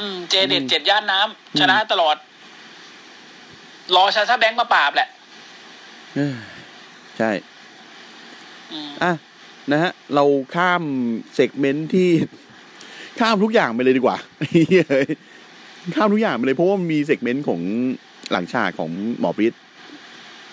[0.00, 2.16] อืมเจเด็ดอืมเจ็ดย่านน้ำอืมชนะตลอด
[3.96, 5.08] รอชาซาแบงค์มาปราบแหละ
[6.14, 6.34] เอ้ย
[7.18, 7.30] ใช่
[8.72, 9.12] อืมอะ
[9.72, 10.24] นะฮะ เรา
[10.54, 10.82] ข้าม
[11.34, 12.08] segment ที่
[13.20, 15.08] ข้ามทุกอย่างไปเลยดีกว่าเฮ้ย
[15.94, 17.60] ข้ามทุกอย่างไปเลยเพราะว่ามันมี segment ของ
[18.32, 18.90] หลังฉากของ
[19.20, 19.54] หมอ Britt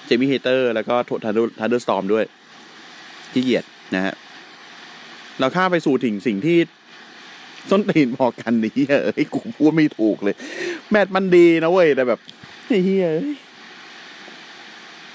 [0.06, 2.26] Jamie Hayter แล้วก็ Thunder Thunder Storm ด้วย
[3.34, 3.66] ที่เหยียด
[3.96, 4.14] นะฮะ
[5.40, 6.58] เราข้ามไปสู่ถึงสิ่งที่
[7.70, 10.36] ส้นตีนพอกันนี่เอ้ยกูพูดไม่ถูกเลย
[10.90, 12.20] แมตช์มันดีนะเว้ย แต่แบบ
[12.68, 13.36] เฮ้ยเอ้ย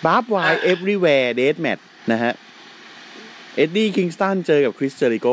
[0.04, 1.78] Barbed Wire Everywhere Deathmatch
[2.12, 2.32] นะฮะ
[3.56, 5.28] Eddie Kingston เจอกับ Chris Jericho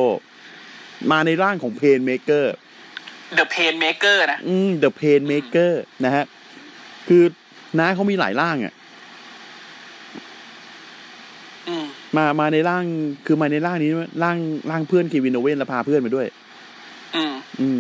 [1.11, 2.53] มาในร่างของ Painmaker
[3.35, 5.71] The Painmaker นะ อืม The Painmaker
[6.05, 6.25] นะฮะ
[7.07, 7.23] คือ
[7.79, 8.73] น้าเขามีหลายร่างอะ่ะ
[11.67, 11.85] อืม
[12.15, 12.83] มามาในร่าง
[13.25, 13.91] คือมาในร่างนี้
[14.23, 14.37] ร่าง
[14.69, 16.27] ร่างเพื่อน Kevin Owens แล้วพาเพื่อนมาด้วย
[17.15, 17.79] อืม อืม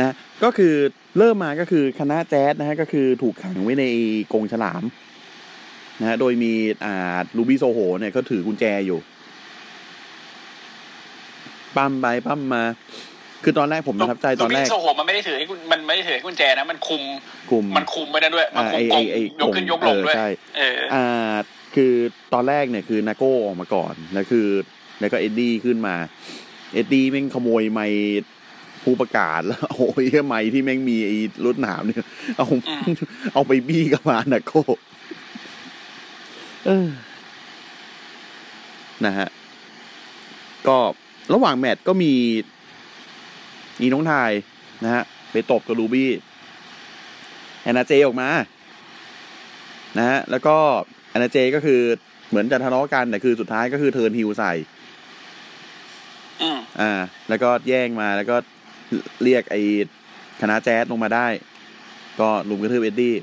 [0.00, 0.74] นะก็คือ
[1.18, 3.84] เริ่มมาก็คือคณะแจ๊สนะฮะก็คือถูกขังไว้ใน
[4.32, 4.82] กรงฉลาม
[6.00, 6.52] นะฮะโดยมี
[6.84, 8.98] อ่า Ruby Soho เนี่ยเขาถือกุญแจอยู่
[11.76, 12.62] ปล้ำไปปล้ำมา
[13.44, 17.02] คือตอนแรกผมประทับใจตอนแรก Ruby Sohoมันไม่ได้ถือให้กุญมันไม่ได้ถือให้กุญแจนะ มันคุม
[17.50, 20.28] กลุ่มมันคุมไปนั่นด้วย มันคุมอ่ากงไอ้ไอ้ยกขึ้นยกลงด้วย เออใช่
[20.58, 21.34] เอออ่า
[21.74, 21.92] คือ
[22.32, 24.46] ตอนแรกเนี่ยคือนาโก้ออกมาก่อน แล้วคือ
[25.00, 25.96] แล้วก็เอ็ดดี้ขึ้นมา
[26.72, 28.02] เอ็ดดี้แม่งขโมยไมค์
[28.82, 32.04] ผู้ประกาศแล้วโอ้ยไมค์ที่แม่งมีไอ้ลวดหนามเนี่ย
[32.36, 32.94] เอาอืม
[33.32, 34.62] เอาไปบี้กับมานาโก้
[36.66, 36.88] เออ
[39.06, 39.28] นะฮะ
[40.68, 40.78] ก็
[41.34, 42.12] ระหว่างแมตช์ก็มี
[43.80, 44.30] อีน้องทาย
[44.84, 45.02] นะฮะ
[45.32, 46.10] ไปตบกับ Ruby
[47.62, 48.28] Anna Jay ออกมา
[49.98, 50.56] นะฮะ แล้วก็
[51.03, 51.80] Anna Jay ก็คือ
[52.28, 54.52] เหมือนจะทะเลาะกันแต่คือสุดท้ายก็คือ turn heel ใส่
[56.42, 56.92] อืมอ่า
[57.28, 58.36] แล้วก็แย่งมาแล้วก็
[59.24, 59.62] เรียกไอ้
[60.40, 61.26] คณะแจ๊สลงมาได้
[62.20, 63.14] ก็รุมกระทืบเอ็ดดี้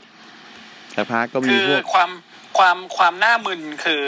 [0.94, 2.10] แต่พักก็มีคือพวกความ
[2.58, 4.04] ความความหน้ามึนคือ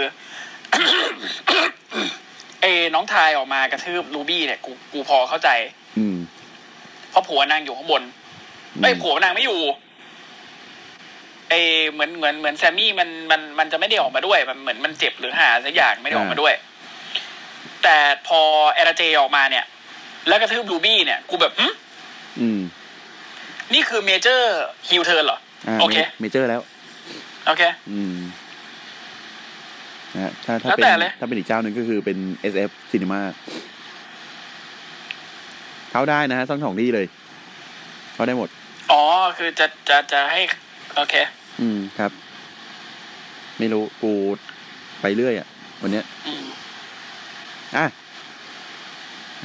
[2.61, 5.49] อีน้องทายออกมากระทืบ Ruby เนี่ยกูกูพอเข้าใจ
[5.97, 6.17] อืม
[7.09, 8.03] เพราะผัวนางอยู่ข้างบน
[8.81, 9.59] เอ้ยผัวนางไม่อยู่
[9.92, 11.59] เอ
[11.91, 16.53] เหมือนเหมือนเหมือนแซมมี่มันมันมันจะไม่ได้ออกมาด้วย มันเหมือนมันเจ็บหรือห่าสักอย่างไม่ได้ออกมาด้วย
[17.83, 17.97] แต่
[18.27, 18.41] พอ
[18.73, 19.65] เอราเจออกมาเนี่ย
[20.27, 21.67] แล้วกระทืบ Ruby เนี่ย กูแบบหึ
[22.39, 22.61] อืม
[23.73, 26.61] นี่คือ major heel turn เหรออ่าโอเค major แล้ว
[27.47, 28.15] โอเค อืม
[30.13, 32.17] นะฮะถ้าถ้าแล้วเป็นแต่เลยถ้าเป็นอีกเจ้าหนึ่งก็คือเป็น
[32.51, 33.19] SF Cinema
[35.91, 37.05] เข้าได้นะฮะทั้งสองที่เลย
[38.13, 38.49] เข้าได้หมด
[38.91, 39.03] อ๋อ
[39.37, 40.41] คือจะจะจะให้
[40.95, 41.15] โอเค
[41.59, 42.11] อืมครับ
[43.59, 44.13] ไม่รู้กู
[45.01, 45.47] ไปเรื่อยอะ
[45.81, 46.43] วันเนี้ยอืม
[47.77, 47.87] อะ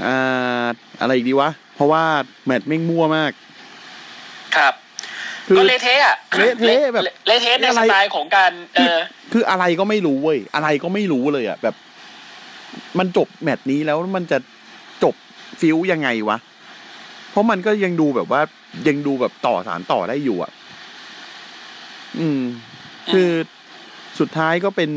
[0.05, 0.67] อ่า
[1.01, 2.03] อะไรอีกดีวะ เพราะว่า
[2.47, 3.33] แมตช์แม่งมั่วมาก
[4.57, 4.75] ครับ
[5.49, 8.99] คือก็เละเทะอะเละเทะแบบเละเทะในอะไรสไตล์ของการ เออ
[9.33, 11.75] คืออะไรก็ไม่รู้เว้ยอะไรก็ไม่รู้เลยอะแบบ
[12.99, 14.39] มันจบแมตช์นี้แล้วมันจะ
[15.03, 15.15] จบ
[15.61, 16.39] ฟิวยังไงวะ
[17.31, 18.41] เพราะมันก็ยังดูแบบว่า
[18.89, 20.51] ยังดูแบบต่อสารต่อได้อยู่อะ
[22.19, 22.43] อืม
[23.13, 23.31] คือ
[24.21, 24.91] สุดท้ายก็เป็น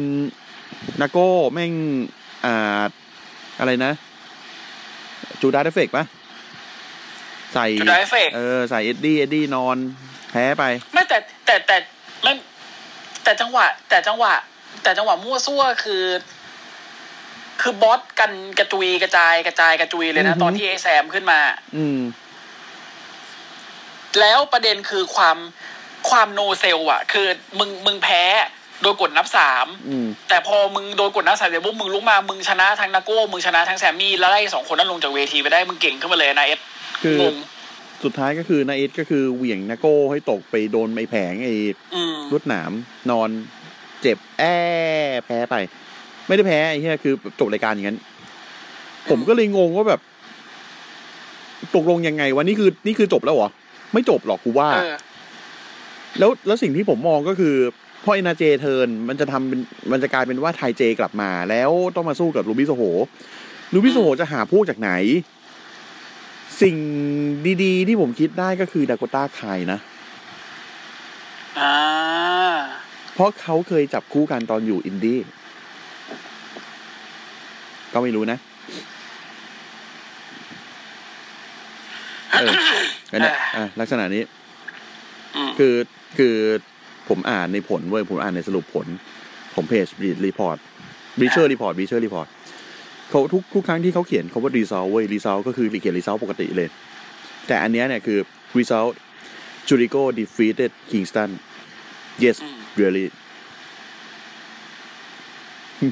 [1.02, 1.74] นาโก้แม่ง
[2.46, 2.82] อ่า
[3.60, 3.94] อะไรนะ
[5.42, 6.06] จูดาเดฟเฟกปะ
[7.54, 9.78] ใส่จุดไดเฟกเออใส่เอ็ดดี้เอ็ดดี้นอน
[10.32, 11.78] แพ้ไป ไม่แต่แต่แต่
[12.24, 12.34] ไม่
[13.24, 14.34] แต่จังหวะ แต่จังหวะ
[14.84, 16.04] แต่จังหวะมั่วซั่วคือ
[17.62, 21.40] คือบอสกันกระจุยกระจายกระจายกระจุยเลยอืนะอฮึตอนที่ไอแซมขึ้นมา
[21.76, 22.00] อืม
[24.20, 25.38] แล้วประเด็นคือความ
[26.12, 27.28] ความโนเซลอะคือ
[27.60, 28.24] มึงมึงแพ้
[28.82, 36.60] โดยกดนับสามอืมแต่พอมึงโดนกดนับสามเสร็จปุ๊บมึงลุกมามึงชนะทั้งนาโก้มึงชนะทั้งแซมมี่แล้วไล่สองคนนั้นลงจากเวทีไปได้มึงเก่งขึ้นมาเลยนะเอส
[37.04, 37.36] คืองง
[38.04, 41.54] สุดท้ายก็คือนาเอสก็คือเหวี่ยงนาโก้ให้ตกไปโดนไอ้แผงไอ้
[41.96, 42.72] อืมรวดหนาม
[43.12, 43.30] นอน
[44.02, 44.56] เจ็บแอ้
[45.26, 45.56] แพ้ไป
[46.28, 48.00] ไม่ได้แพ้ไอ้เหี้ยคือจบรายการอย่างนั้น
[49.10, 50.02] ผมก็เลยงงว่าแบบ
[51.76, 53.50] ตกลงยังไงวะนี่คือ นี่คือจบแล้วเหรอ
[53.94, 54.96] ไม่จบหรอกกูว่าเออ
[56.20, 57.56] แล้วแล้วสิ่งที่ผมมองก็คือ
[58.04, 59.60] พอเอนาเจเทิร์นมันจะทำเป็น
[59.92, 62.84] มันจะกลายเป็นว่าไทเจกลับมา แล้วต้องมาสู้กับลูบิโซโห
[63.74, 64.92] Ruby Soho จะหาพวกจากไหน
[66.62, 66.76] สิ่ง
[67.64, 69.80] ดีๆ ที่ผมคิดได้ก็คือ Dakota Kai นะ
[71.60, 71.76] อ่า
[73.14, 75.20] เพราะเขาเคยจับคู่กันตอนอยู่อินดี้
[77.94, 78.38] ก็ไม่รู้นะ
[82.32, 82.52] เออ
[83.12, 84.24] นั่นแหละอะลักษณะนี้
[85.36, 85.74] อืมคือ
[86.18, 86.36] คือ
[87.10, 88.88] ผมอ่านในผลเว้ยผมอ่านในสรุปผล
[89.56, 90.58] ผมเพจ Bleacher Report
[91.20, 92.28] Bleacher Report Bleacher Report
[93.10, 96.70] เขาทุกทุกครั้งที่เขาเขียนเขาว่า result เว้ย result ก็คือเขียน result ปกติเลย
[97.48, 98.20] แต่อันเนี้ยเนี่ยคือ
[98.58, 98.94] result
[99.68, 101.30] Jericho defeated Kingston
[102.24, 103.06] yes อืม really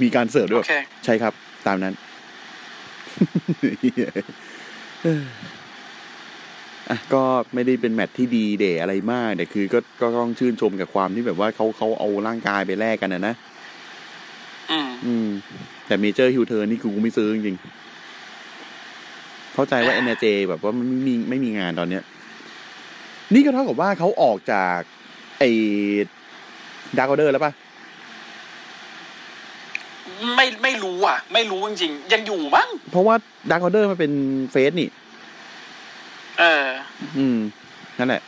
[0.03, 0.73] มีการเสิร์ฟด้วโอยเค
[1.05, 1.33] ใช่ครับ
[1.67, 1.93] ตามนั้น
[6.89, 7.23] อะก็
[7.53, 13.35] ไม่ได้เป็นแมตช์ที่ดีเดย์อะไรมากแต่คือก็ก็ต้องชื่นชมกับความที่แบบว่าเขาเขาเอาร่างกายไปแลกกันนะนะ
[14.71, 15.29] อืมอืม
[15.87, 22.03] แต่ major heel turn นี่คือกูไม่ซื้อจริงๆเข้าใจว่า Anna Jay แบบว่ามันไม่มีไม่มีงานตอนเนี้ย
[23.33, 24.77] นี่ก็เท่ากับว่าเขาออกจาก
[25.39, 25.49] ไอ้
[26.97, 27.53] Dark Order แล้วปะ
[30.35, 33.15] ไม่ไม่รู้อะ ไม่รู้จริงๆยังอยู่มั้งเพราะว่า
[33.49, 34.11] Dark Order มันเป็น
[34.51, 34.89] face นี่
[36.39, 36.67] เออ
[37.17, 37.39] อืม
[37.99, 38.21] นั่นแหละ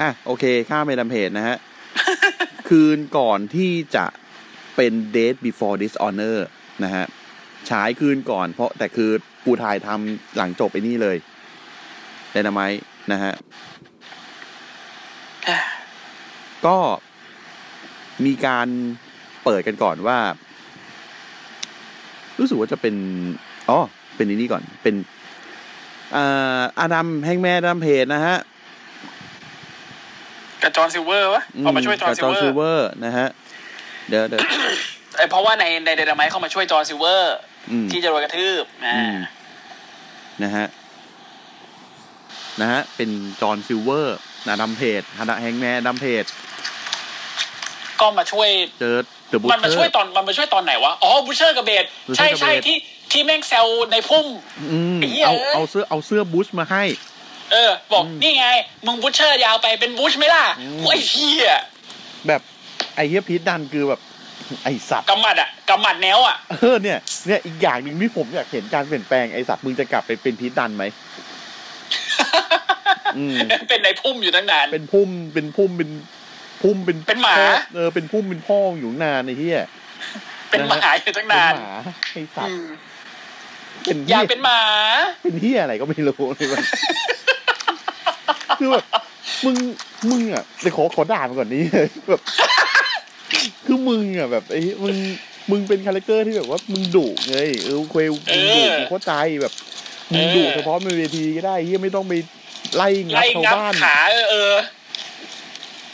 [0.00, 1.56] อะ โอเค ข้ามไปดำเพจนะฮะ
[2.68, 4.06] คืนก่อนที่จะ
[4.76, 6.36] เป็น Date Before Dishonor
[6.84, 7.04] นะฮะ
[7.70, 9.10] ฉายคืนก่อนเพราะแต่คือ
[9.44, 11.16] ปูถ่ายทำหลังจบไปนี่เลย
[12.30, 12.70] เดน a ม i
[13.12, 13.32] นะฮะ
[16.66, 16.78] ก็
[18.24, 18.68] มีการ
[19.44, 20.18] เปิดกันก่อนว่า
[22.38, 22.94] รู้สึกว่าจะเป็น
[23.70, 23.80] อ๋อ
[24.20, 24.94] เป็นอันนี้ก่อน เป็น
[26.16, 28.36] อ่าอาดัมแฮงแมนดัมเพจนะฮะ
[30.62, 33.28] กับจอห์นซิลเวอร์วะเอามาช่วยจอห์นซิลกับเวอซิลร์เวอร์นะฮะ
[34.08, 34.40] เดี๋ยวเดี๋ยว
[35.16, 37.36] เอ้ยเพราะว่าในในเดนไมเข้ามาช่วยจอห์นซิลเวอร์
[37.70, 39.18] อืมที่จะโดนกระทืบอ่าอืม
[40.42, 40.66] นะฮะ
[42.60, 43.10] นะฮะเป็น
[43.40, 46.24] จอห์นซิลเวอร์นะดัมเพจฮาดะแฮงแมนดัมเพจ
[48.00, 48.48] ก็มาช่วย
[48.80, 48.96] เจอ
[49.28, 52.76] เดอะบูมันมาช่วยตอนมันมาช่วยตอนไหนวะ อ๋อบูเชอร์กับเบด Butcher ใช่กับใช่ Blade ที่
[53.12, 54.26] ที่แม่งแซวในพุ่ม
[54.70, 56.84] อืมไอ้เหี้ยเอาเอ้ยเอาเสื้อเอาเสื้อบูชมาให้
[57.52, 58.46] เออ บอกอืมนี่ไง
[58.86, 61.52] มึงบูเชอร์ยาวไปเป็นบูชไหมล่ะอืมโอ้ยเฮีย
[62.26, 62.40] แบบ
[62.94, 64.00] ไอ้เฮียพีทดันคือแบบ
[64.64, 70.84] ไอสัตว์กำหมัดอะกำหมัดแนวอะเออเนี่ยเนี่ยอีกอย่างหนึ่งที่ผมอยากเห็นการเปลี่ยนแปลงไอสัตว์มึงจะกลับไปเป็นพีทดันไหม
[73.16, 73.36] อืม
[73.68, 75.90] เป็นในพุ่มอยู่ตั้งนาน เป็นพุ่มเป็นพุ่มเป็น
[76.62, 79.60] พุ่มเป็นเป็นหมาพ่อเออเป็นพุ่มเป็นพ่ออยู่นานไอ้เหี้ย
[80.50, 81.76] เป็นหมาอยู่ตั้งนานเป็นหมา
[82.12, 82.66] ไอ้สัตอืว์ม
[83.84, 84.60] เป็นอเหี้ยากเป็นหมา
[85.22, 86.64] เป็นเหี้ยอะไรก็ไม่รู้เลยมัน
[88.58, 88.84] คือแบบ
[89.44, 89.56] มึง
[90.10, 92.20] มึงอะไปขอขอด่ามันก่อนนี้เลยแบบ
[93.66, 94.96] คือมึงอะแบบไอ้มึง
[95.50, 99.12] มึงเป็นคาแรคเตอร์ที่แบบว่ามึงดุไงเออเควลมึงดุกูเข้าใจ
[99.42, 99.52] แบบ
[100.12, 102.12] มึงดุเฉพาะในเวทีก็ได้เฮียไม่ต้องไป
[102.76, 104.54] ไล่งับไล่ชาวงับบ้านขาเออเออ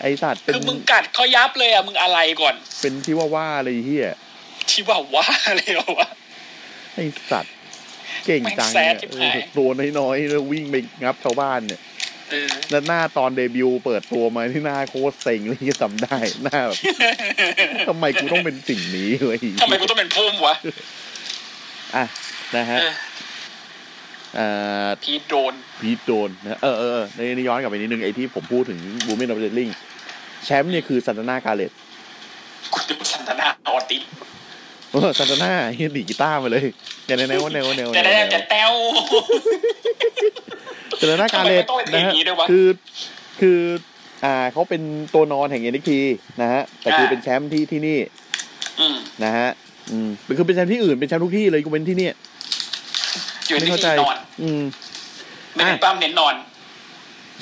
[0.01, 4.09] ไอ้สัตว์เป็นคือมึงกัดเขายับเลยอะมึงอะไรก่อน เป็นที่ว่าว่าอะไรเฮีย
[4.70, 5.62] ที่ว่าว่าอะไร
[5.99, 6.09] วะ
[6.95, 7.55] ไอ้สัตว์
[8.27, 9.68] เก่งจังแม่งแซเนี่ยดชิบเอหายอตัว
[9.99, 11.81] น้อยๆแล้ววิ่งไปงับชาวบ้านเนี่ย
[12.31, 16.79] เออแล้วหน้าตอนเดบิวต์เปิดตัวมาที่หน้าโคตรเซ็งเลยที่จำได้หน้าแบบ
[17.89, 20.55] ทำไมกูต้องเป็นสิ่งนี้เว้ยทำไมกูต้องเป็นพุ่มวะ
[21.97, 22.05] อะ
[22.57, 22.95] นะฮะเออ
[24.37, 24.47] เอ่
[24.87, 29.68] อพีทโดนพีทโดนนะเออเออเออในนี้ย้อนกลับไปนิดนึงไอ้ที่ผมพูดถึงบูมเมนออฟเดลิง
[30.45, 31.72] แชมป์เนี่ยคือซันตาน่ากาเลต
[32.72, 36.66] กูดูสันตนาออติสเออซันตาน่าเฮียดีดกีตาร์มาเลย
[37.07, 38.72] แนวแนวแนวแนวแต่แนได้วแต่แต้ว
[41.01, 42.66] ซันตาน่ากาเลตทำไมมันต้องเป็นนะฮะอย่างนี้ด้วยวะคือ
[43.40, 43.61] คือ
[44.24, 44.82] อ่าเขาเป็น
[45.14, 46.01] ตัว นอนแห่งเอ็นที
[46.40, 47.99] นะฮะ แต่คืออ่าเป็นแชมป์ที่ที่นี่
[48.80, 49.49] อืมนะฮะ
[49.90, 52.14] อืมคือเป็นแชมป์ที่อื่นเป็นแชมป์ทุกที่เลยกูเป็นที่เนี่ย
[53.49, 54.62] อยู่ไม่ที่เข้าใจนอน อืม
[55.55, 56.34] ไม่ได้ปั้มเน้นนอน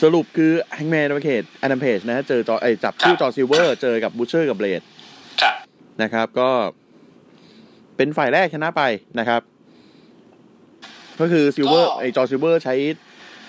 [0.03, 4.83] สรุปคือแฮงแมนดัมเพจอดัมเพจนะฮะเจอจอไอยจับคู่ครับจอซิลเวอร์ เจอกับบูเชอร์กับเบลด
[5.41, 5.55] ครับ
[6.03, 6.51] นะครับก็
[7.97, 8.83] เป็นฝ่ายแรกชนะไป
[9.19, 9.43] นะครับ
[11.21, 12.75] ก็คือซิลเวอร์ไอจอซิลเวอร์ใช้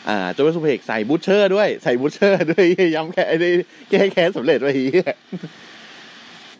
[0.09, 2.65] อ่าจอร์ซูเพกใส่บูเชอร์ด้วยใส่บูเชอร์ด้วย
[2.95, 3.51] ย้ำแค่ไอ้นี่
[3.89, 4.89] แก้แค้นสำเร็จไว้ทีย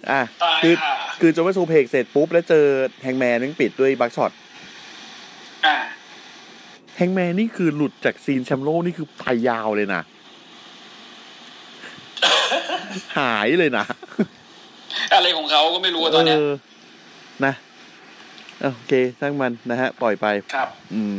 [0.10, 2.66] อะตายคือค่ะคือ German suplex เสร็จปุ๊บ แล้วเจอ
[3.04, 4.32] Hangman นึงปิดด้วย Buckshot
[5.66, 5.76] อ่า
[6.98, 10.02] Hangman นี่คือหลุดจาก scene แชมป์โลกนี่คือไปยาวเลยนะ
[13.18, 13.86] หายเลยนะ
[15.14, 16.54] อะไรของเขาก็ไม่รู้อะตอนเนี้ยเออ
[17.46, 17.65] นะเอา
[18.62, 21.16] โอเคช่างมันนะฮะ ปล่อยไปครับ อืม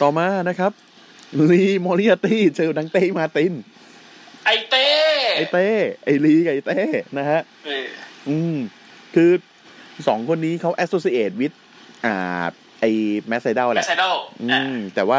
[0.00, 0.72] ต่อมานะครับ
[1.50, 3.52] Lee Moriarty เจอ Dante Martin
[4.44, 4.86] ไอเต้
[5.36, 5.66] ไอเต้
[6.04, 6.80] ไอลีกับไอเต้
[7.18, 7.86] นะฮะเออ
[8.28, 8.56] อืม
[9.14, 9.30] คือ
[10.08, 11.54] สองคนนี้เขา associate with
[12.06, 12.44] อ่า
[12.80, 12.84] ไอ
[13.28, 15.18] แมสไซเดลแหแมละสไซดอลอือ่ามแต่ว่า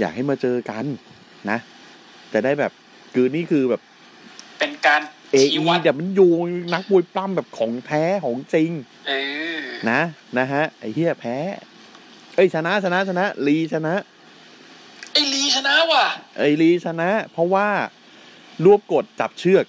[0.00, 0.84] อยากให้มาเจอกัน
[1.50, 1.58] นะ
[2.30, 2.72] แต่ได้แบบ
[3.14, 3.80] คือนี่คือแบบ
[4.58, 5.02] เป็นการ
[5.32, 6.30] เอชี้วัดเดี๋ยวมันอยู่
[6.72, 8.70] นักมวยปล้ำแบบของแท้ของจริง
[9.08, 9.12] เอ
[9.58, 9.60] อ
[9.90, 10.00] นะ
[10.38, 11.36] นะฮะ ไอเฮียแพ้
[12.34, 13.94] เอ้ยชนะชนะชนะลีชนะ
[15.12, 16.04] ไอลีชนะว่ะ
[16.38, 17.68] ไอลีชนะ เพราะว่า
[18.64, 19.64] รวบกดจับเชือก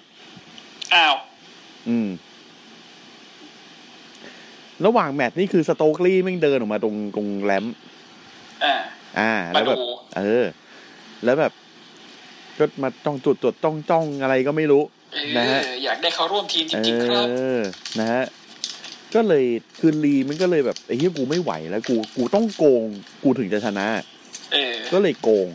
[0.93, 1.15] อ้าว
[1.89, 2.09] อืม
[4.85, 7.75] ระหว่างแมตช์นี่คือสโตกลี่แม่งเดินออกมาตรงตรงแรมป์
[8.63, 8.75] อ่า
[9.19, 9.85] อ่ามาแล้วแบบดู
[10.17, 10.45] เออ
[11.23, 11.51] แล้วแบบ
[12.57, 15.02] ก็มาจ้องจุดตรวจจ้องจ้องอะไรก็ไม่รู้เออ
[15.37, 17.61] นะฮะอยากได้เขาร่วมทีมจเอริงๆครับอ
[17.99, 18.23] นะฮะ
[19.15, 19.45] ก็เลย
[19.79, 22.85] คือลีมันก็เลยแบบไอ้เหี้ยกูไม่ไหวแล้ว กูกูต้องโกง
[23.23, 23.87] กูถึงจะชนะ
[24.53, 25.47] เออก็เลยโกง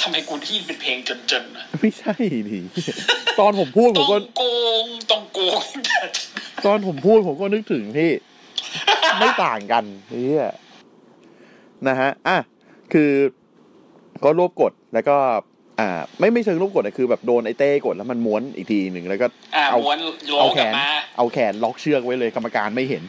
[0.00, 0.98] ทำไมกูที่เป็นเพลง
[1.30, 2.14] จนๆนะไม่ใช่
[2.50, 2.60] ดิ
[3.38, 4.44] ตอนผมพูดผต้มองก็โก
[4.84, 5.62] งต้องโกง
[6.64, 8.12] ตอนผมพูดผมก็นึกถึงพี่
[9.18, 10.46] ไม่ต่างกันเฮีย
[11.88, 12.38] นะฮะอะ
[12.92, 13.10] คือ
[14.24, 15.16] ก็รวบกดแล้วก็
[15.80, 15.88] อ่า
[16.18, 19.26] ไม่ไม่เชิงรวบกดอะคือแบบโดนไอ้เต้กดแล้วมันม้วนอีกทีหนึ่งแล้วก็
[19.56, 19.98] อ่าเอาม้วน
[20.28, 20.86] โลเอากแขลับนมา
[21.16, 23.02] เอาแขนล็อกเชือกไว้เลยกรรมการไม่เห็น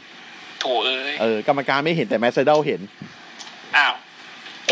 [0.62, 2.82] โถเอ้ยเออกรรมการไม่เห็นแต่ Matt Sydal เห็น
[3.78, 3.94] อ้าว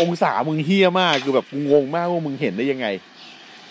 [0.00, 2.86] องศามึงเฮี้ยมากคือแบบกูงงมากว่ามึงเห็นได้ยังไง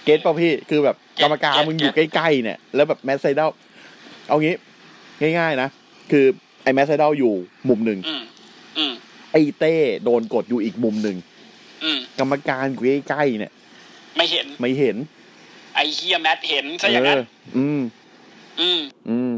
[0.03, 3.49] เก็ตป่ะพี่คือแบบกรรมการมึงอยู่ใกล้ๆเนี่ย แล้วแบบ Matt Sydal
[4.27, 4.55] เอางี้
[5.21, 5.69] ง่ายๆนะ
[6.11, 6.25] คือ
[6.63, 7.33] ไอ้ Matt Sydal อยู่
[7.69, 8.23] มุมหนึ่งอืม
[8.77, 8.93] อืม
[9.31, 11.17] ไอ้เต้โดนกดอยู่อีกมุมหนึ่ง
[11.83, 13.51] อืมกรรมการอยู่ใกล้ๆเนี่ย
[14.17, 14.95] ไม่เห็น ไม่เห็น
[15.75, 17.25] ไอเฮีย Matt เห็นซะอย่างนั้นเออ
[17.57, 17.81] อืม
[18.59, 19.31] อืม อืม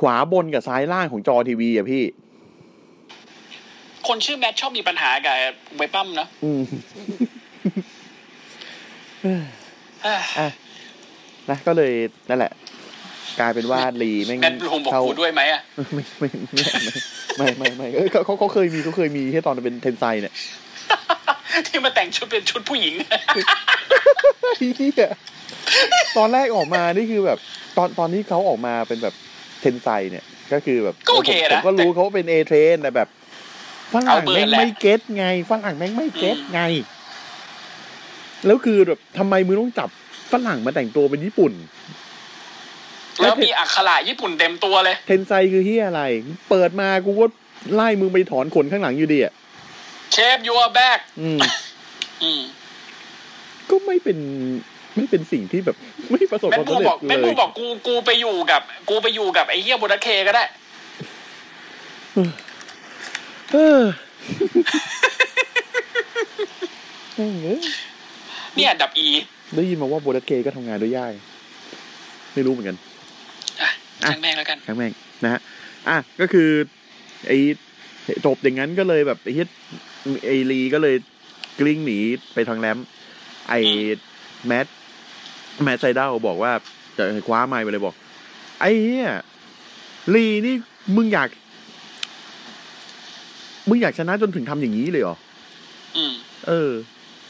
[0.00, 2.04] ขวาบนกับซ้ายล่างของจอทีวีอะพี่
[4.08, 5.36] คนชื่อแมทชอบมีปัญหากับ
[5.76, 6.62] ไวปั้มเนอะอืม
[9.22, 9.34] เอ้
[10.20, 10.48] ยอะ
[11.50, 11.92] นะก็เลย
[12.28, 12.52] นั่นแหละ
[13.40, 15.60] กลายเป็นว่าลีแม่งแมทลูมบอกเข้ากูด้วยไหมอะ
[15.94, 16.64] ไม่ไม่ไม่
[17.36, 20.34] ไม่ไม่ไม่เอ้ยเขาเขาเขาเคยมีเขาเคยมีที่ตอนเป็นเทนไซเนี่ย
[21.66, 22.94] ที่มาแต่งชุดเป็นชุดผู้หญิง
[24.58, 25.10] เหี้ย
[26.16, 27.38] ตอนแรกออกมานี่คือแบบ
[27.76, 29.14] ตอนตอนที่เขาออกมาเป็นแบบ
[29.60, 33.08] Tensai เนี่ยก็คือแบบก็โอเคผมนะผมก็รู้เขาเป็น A-Train แต่แบบ
[33.92, 36.60] ฝรั่ง Albert แม่งแหละไม่ get ไงฝรั่งแม่งไม่ get ไง
[38.46, 39.88] แล้วคือแบบทำไมมึงต้องจับ
[40.32, 41.52] ฝรั่งมาแต่งตัวเป็นญี่ปุ่น
[43.20, 46.02] แล้วมีอักขระญี่ปุ่นเต็มตัวเลย Tensai คือเหี้ยอะไร
[46.50, 47.26] เปิดมากูก็
[47.74, 49.32] ไล่มึงไปถอนขนข้างหลังอยู่ดีอะ
[50.12, 51.38] เชฟยูอาแบกอืม
[52.22, 52.42] อืม
[53.70, 54.18] ก็ไม่เป็น
[54.96, 55.76] ไม่เป็นสิ่งที่แบบ
[56.10, 60.44] ไม่ประสบแมความนบูสำเร็บจอกแมนเลบูยบอกกูกูไปอยู่กับ กูไปอยู่กับไอ้เฮียโบนัสเคก็ได้
[63.52, 63.82] เออ
[67.14, 67.60] แม่งเอ้ย
[68.56, 69.06] เนี่ยดับอี
[69.54, 71.12] ได้ยินมาว่าโบนัสเคก็ทำงานด้วยยาก
[72.34, 72.76] ไม่รู้เหมือนกัน
[73.62, 73.70] อะ
[74.02, 74.92] ช่างแม่งแล้วกันช่างแม่ง
[75.24, 75.40] นะฮะ
[75.88, 76.48] อะก็คือ
[77.26, 77.38] ไอ้
[78.24, 79.48] จบอย่างนั้นก็เลยแบบไอ้เฮ็ด
[80.24, 80.96] ไอ้ลีก็เลย
[81.58, 81.98] กลิ้งหนี
[82.34, 82.86] ไปทางแรมป์
[83.48, 83.60] ไอ้
[84.46, 84.66] แมท
[85.62, 86.52] แมทไซเดลบอกว่า
[86.96, 87.94] จะคว้าไม้ไปเลยบอก
[88.60, 89.08] ไอ้เหี้ย
[90.14, 90.54] ลีนี่
[90.96, 91.28] มึงอยาก
[93.68, 95.16] มึงอยากชนะจนถึงทำอย่างนี้เลยเหรอ
[95.96, 96.12] อืม
[96.48, 96.70] เออ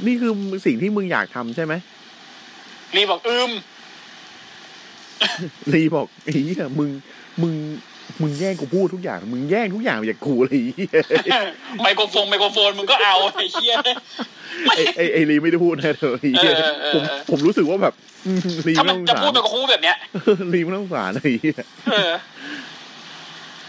[0.06, 0.32] นี่คือ
[0.66, 1.74] สิ่งที่มึงอยากทำใช่ไหม
[2.96, 3.50] รีบอกอืม
[5.72, 6.90] ลีบอกไอ้เหี้ยมึง
[7.42, 7.54] มึง
[8.20, 10.90] มึงแย่งกูพูดทุกอย่าง มึงแย่งทุกอย่างจากกูเลยไอ้เหี้ย
[11.82, 13.74] ไมโครโฟนไมโครโฟนมึงก็เอาไอ้เฮีย
[14.66, 17.94] ไอ้ไอ้ไอ้ลีไม่ได้พูดนะเธอไอ้เหี้ยเออเออผมเออผมรู้สึกว่าแบบ
[18.26, 19.96] อืมลีถ้าไม่มันต้องจะสาพูดรเป็นคู่แบบเนี้ย
[20.52, 21.56] ลีไม่ต้องสารไอ้เหี้ย
[21.92, 22.12] เออ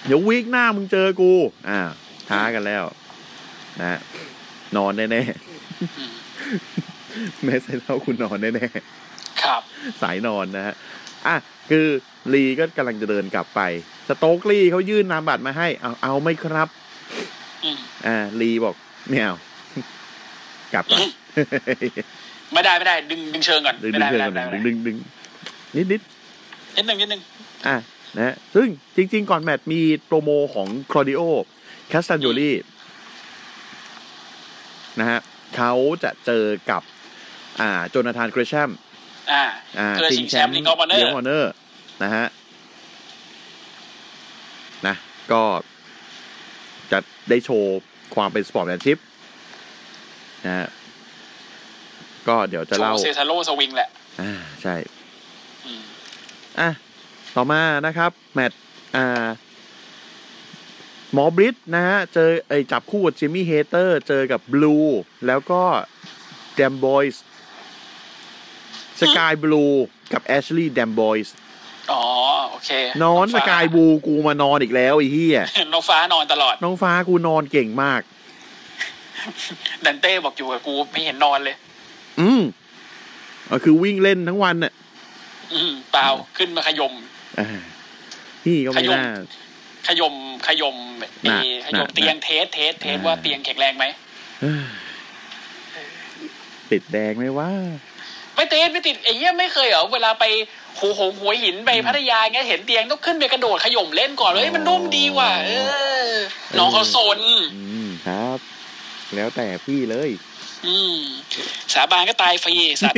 [0.06, 1.32] เดี๋ยววีคหน้ามึงเจอกู
[1.70, 1.80] อ่า
[2.30, 2.84] ท้ากันแล้ว
[3.82, 4.00] นะ
[4.78, 5.22] นอนแน่
[5.82, 8.66] อืมๆแม้ใส่เท้าคุณนอนแน่
[9.42, 10.76] ครับๆสายนอนนะฮะ
[11.28, 11.36] อะ
[11.70, 11.86] คือ
[12.34, 13.62] ลีก็กำลังจะเดินกลับไป
[14.08, 16.68] สโต๊กลีเขายื่นนามบัตรมาให้ เอาเอาไหมครับ
[17.64, 18.76] อืมอ่าลีบอก
[19.10, 19.36] ไม่เอา
[20.74, 21.00] กลับก่อน
[22.54, 24.98] ไม่ได้ไม่ได้ ดึงดึงเชิงก่อนดึงไม่ดึงได้เชิไม่งได้ก่อนไม่ได้ดึงดึงดึง
[25.76, 26.02] นิดนิด
[26.76, 27.22] นิดนึงนิดนึง
[27.68, 27.76] อะ
[28.18, 32.52] นะฮะซึ่งจริง ๆ ก่อนแมตช์มีโปรโมของ Claudio Castagnoli
[35.00, 35.20] นะฮะ
[35.56, 35.74] เขา
[36.04, 36.82] จะเจอกับ
[37.60, 38.70] อ่า Jonathan Gresham
[39.32, 39.44] อ่า
[39.80, 41.52] อ่าเพื่อชิงแชมป์ Ring of Honor Ring of Honor
[42.04, 42.26] นะฮะ
[44.88, 44.96] นะ
[45.32, 45.44] ก็
[46.92, 47.80] จะได้โชว์
[48.16, 48.98] ความเป็น sportsmanship
[50.46, 50.68] นะฮะ
[52.28, 53.90] ก็เดี๋ยวจะโชว์ Cesaro Swing แหละ
[54.22, 54.32] อ่า
[54.62, 54.76] ใช่
[55.66, 55.84] อืม
[56.60, 56.70] อะ
[57.36, 58.60] ต่อมานะครับ แมตช์
[58.96, 59.26] อ่า
[61.14, 64.78] หมอ Britt นะฮะ เจอไอจับคู่กับ Jamie Hayter เจอกับบลู
[65.28, 65.62] แล้วก็
[66.56, 69.66] D'Amboise Skye Blue
[70.14, 71.36] กับ Ashley D'Amboise
[71.92, 72.04] อ๋อ
[72.50, 72.70] โอเค
[73.04, 75.40] นอนสกายบลูกูมานอนอีกแล้วไอ้เหี้ย
[75.74, 78.02] น้องฟ้านอนตลอด น้องฟ้ากูนอนเก่งมาก
[79.86, 81.56] ดันเต้บอกอยู่กับกูไม่เห็นนอนเลย
[82.20, 82.42] อืม
[83.52, 84.74] ก็คือวิ่งเล่นทั้งวันน่ะ
[85.54, 86.08] อืมเปล่า
[86.38, 86.94] ขึ้นมาขย่ม
[87.40, 87.48] อ่า
[88.46, 89.06] นี่ก็ไม่ขย่มน่า
[89.88, 90.14] ขย่ม
[90.48, 90.76] ขย่ม
[91.24, 93.86] เอน่ะขย่มน่ะเตียง test test test อ่าว่าเตียงแข็งแรงไหม
[94.42, 94.64] เอ้ย
[96.72, 97.50] ติดแดงไหมว่า
[98.36, 100.26] ไม่ติดไม่ติดไอ้เหี้ยไม่เคยเหรอเวลาไป
[100.80, 105.52] หูหงหัวหินไปพัทยาเงี้ยเห็นเตียงต้องขึ้นไปกระโดดขย่มเล่นก่อนเลยมันนุ่มดีว่ะเอ
[106.08, 106.10] อ
[106.58, 107.20] น้องเขาซน
[107.56, 108.38] อืมครับ
[109.16, 110.10] แล้วแต่พี่เลย
[110.66, 111.00] อืม
[111.74, 112.98] สาบานก็ตายฟรีสัตว์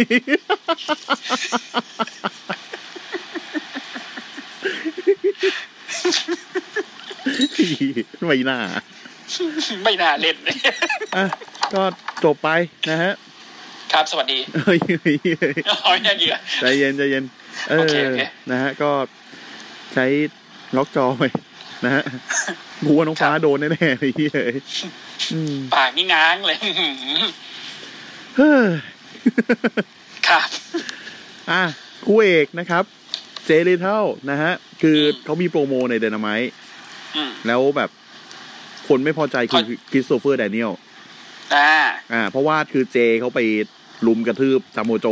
[8.28, 8.60] ไม่น่า
[9.84, 10.38] ไม่น่าเล่น
[11.16, 11.26] อะ
[11.74, 11.84] ก็
[12.24, 12.49] จบไป
[12.90, 13.14] นะฮะ
[13.94, 17.24] ครับสวัสดีเฮ้ยเฮ้ยเฮ้ยอ๋ออย่างเงี้ยใจเย็นใจเย็น
[17.70, 18.22] เอโออเคโอเค
[18.52, 18.90] นะฮะก็
[19.94, 20.06] ใช้
[20.77, 21.24] Lockjaw ไป
[21.86, 22.03] นะฮะ
[22.88, 24.60] กูว่าน้องฟ้าโดนแน่ๆเลยเฮ้ย
[25.34, 26.57] อืมปากนี่ง้างเลย
[28.38, 28.68] เฮ้ย
[30.28, 30.48] ครับ
[31.52, 31.64] อะ
[32.06, 32.84] คู่เอกนะครับ
[33.45, 33.99] Jay Lethal
[34.30, 34.52] นะฮะ
[34.82, 36.52] คืออมเขามีโปรโมในเดน a ไม t ์
[37.16, 37.90] อืมแล้วแบบ
[38.88, 40.72] คนไม่พอใจคือเขา Christopher Daniels
[41.53, 41.72] อ่า
[42.13, 43.39] อ่า เพราะว่าคือ Jay เขาไป
[44.07, 45.07] รุมกระทืบ Samoa Joe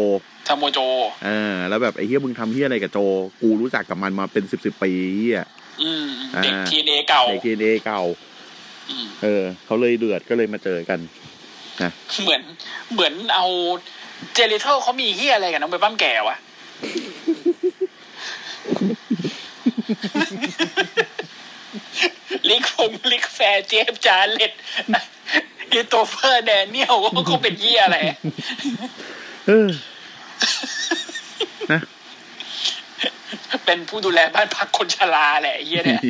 [0.47, 0.79] ซาโมโจ
[1.25, 2.99] เออแล้วแบบไอ้เฮียมึงทำเฮียอะไรกับโจ
[3.41, 5.43] กูรู้จักกับมันมาเป็นสิบสิบปีเฮีย
[5.81, 8.01] อืมอ่าเด็กทีเอเก่าในเกเอเก่า
[8.89, 10.99] อืมเออเขาเลยเดือดก็เลยมาเจอกัน
[12.23, 12.41] เหมือน
[12.93, 13.45] เหมือนเอา
[14.33, 16.37] เจลิเทลเขามีเฮียอะไรกับน้องไปปั้มแก่วะ
[22.49, 24.41] ลิกฟงลิกแฟร์เจฟจาเล
[25.73, 26.95] Christopher Daniels
[27.29, 27.97] ก็เป็นเหี้ยอะไร
[29.47, 29.69] เออ
[31.71, 31.81] นะ
[33.65, 36.01] เป็นผู้ดูแลบ้านพักคนชราแหละไอ้เหี้ยเนี่ย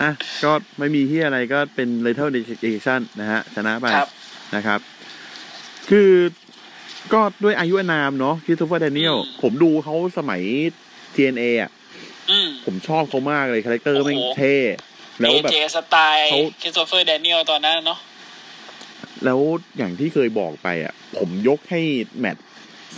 [0.00, 0.10] อะ
[0.44, 4.08] ก็ไม่มีที่อะไรก็เป็น Lethal Injection นะฮะ ชนะไปครับ
[4.56, 4.80] นะครับ
[5.90, 6.10] คือ
[7.12, 10.42] ก็ด้วยอายุอานามเนาะ Christopher Daniels อืมผมดูเขาสมัย
[11.14, 11.70] TNA อะ
[12.30, 14.56] อืมผมชอบเขามากเลย คาแรคเตอร์โอ้โหแม่งเท่
[15.18, 17.98] แล้วเอแบบเจสไตล์เขา Christopher Daniels ตอนนั้นเนาะ
[19.24, 19.40] แล้ว
[19.76, 21.80] อย่างที่เคยบอกไปอะ ผมยกให้
[22.18, 22.44] แมตช์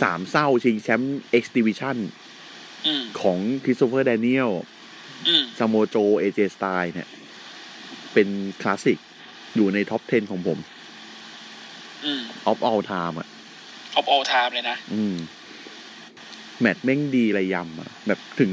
[0.01, 1.97] สามเศร้าชิงแชมป์ X Division
[2.87, 4.51] อืมของ Christopher Daniels
[5.27, 7.09] อืม Samoa Joe AJ Styles เนี่ย
[8.13, 8.27] เป็น
[8.61, 8.97] คลาสสิก
[9.55, 10.57] อยู่ใน top 10 ของผม
[12.05, 15.15] อืม of all time อะ of all time เลยนะ อืม
[16.59, 18.51] แมตช์แม่งดีระยำอะ แบบถึง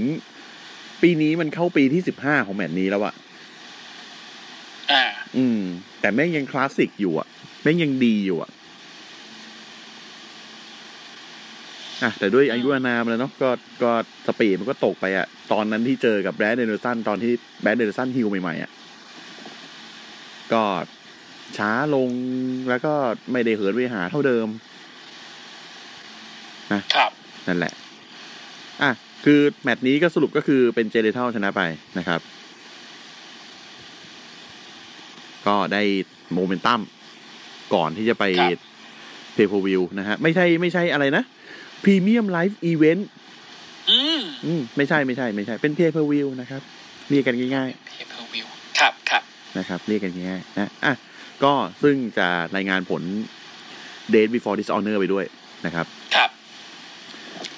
[1.02, 3.14] ปีนี้มันเข้าปีที่สิบห้าของแมตช์นี้แล้วอะ
[4.92, 5.04] อ่า
[5.36, 5.60] อืม
[6.00, 7.28] แต่แม่งยังคลาสสิกอยู่อะ
[7.62, 8.50] แม่งยังดีอยู่อะ
[12.02, 13.50] อะแต่ด้วยอายุอานามแล้วเนาะก็
[13.82, 13.90] ก็
[14.26, 18.70] สปีดมันก็ตกไปอะ ตอนนั้นที่เจอกับ Bryan Danielson ตอนที่ Bryan Danielson heel ใหม่ๆอะ
[20.52, 20.62] ก็
[21.56, 22.10] ช้าลง
[22.68, 22.92] แล้วก็
[23.32, 24.48] ไม่ได้เหินไปเหินมาเท่าเดิม
[26.96, 27.10] ครับ
[27.48, 27.72] นั่นแหละ
[28.82, 28.90] อะ
[29.24, 31.62] คือแมตช์นี้ก็สรุปก็คือเป็น Jay Lethal ชนะไป
[31.98, 32.20] นะครับ
[35.46, 35.82] ก็ได้
[36.32, 36.80] โมเมนตัม
[37.74, 38.60] ก่อนที่จะไปครับ
[39.34, 41.22] เพย์ r วิวนะฮะ ไม่ใช่ไม่ใช่อะไรนะ
[41.84, 43.08] premium live event
[43.90, 46.62] อืมอืมไม่ใช่ไม่ใช่ ไม่ใช่ เป็นเพย์ r วิวนะครับ
[47.10, 48.46] เรียกกันง่าย pay-per-view
[48.78, 50.94] ครับครับๆนะครับเรียกกันง่ายๆนะอะ
[51.44, 53.02] ก็ซึ่งจะรายงานผล
[54.14, 55.24] Death Before Dishonor ไปด้วย
[55.66, 56.30] นะครับ ครับ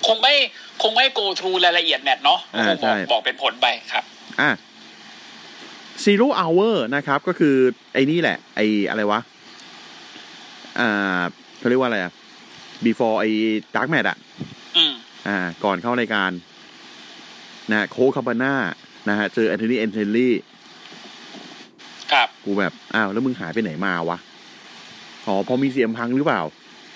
[0.07, 0.35] คงไม่
[0.83, 4.05] คงไม่ go through รายละเอียดแมตช์เนาะอ่าคงบอกใช่บอกเป็นผลไปครับ
[4.41, 4.51] อะ
[6.05, 7.55] Zero Hour นะครับ ก็คือ
[7.93, 9.21] ไอ้นี่แหละ ไอ้อะไรวะ
[10.81, 11.23] อ่า
[11.59, 12.13] เขาเรียกว่าอะไรอะ
[12.85, 13.31] before ไอ้
[13.75, 14.19] Dark Match อะ
[14.77, 14.93] อืม
[15.29, 16.31] อ่า ก่อนเข้ารายการ
[17.71, 18.55] นะ Colt Cabana
[19.09, 20.35] นะฮะ เจอ Anthony Henry
[22.13, 24.19] ครับ กูแบบ อ้าว แล้วมึงหายไปไหนมาวะ
[25.27, 26.43] อ๋อพอมีเสียงพังหรือเปล่า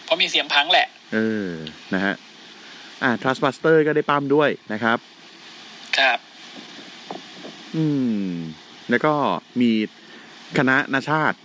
[0.04, 1.48] เพราะมีเสียงพังแหละ เออ
[1.94, 2.14] นะฮะ
[3.02, 4.98] อ่า Trustbuster ก็ได้ปั้มด้วยนะครับ
[5.98, 6.18] ครับ
[7.76, 7.84] อื
[8.26, 8.32] ม
[8.90, 9.12] แล้วก็
[9.60, 9.70] มี
[10.58, 11.36] คณะนาชาติ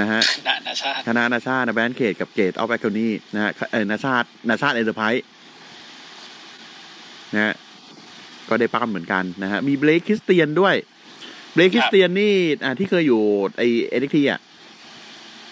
[0.00, 5.24] นะฮะนานาชาติคณะนาชาตินะแบนเขตกับเกตออฟแอคนี่นะฮะเออนาชาตินาชาติเอ็นเตอร์ไพรส์
[7.34, 7.54] นะฮะ
[8.48, 10.74] ก็ได้ปั้มเหมือนกันนะฮะมี Blake Christian ด้วย
[11.54, 13.22] Blake Christian นี่อ่าที่เคยอยู่
[13.58, 14.40] NXT อะ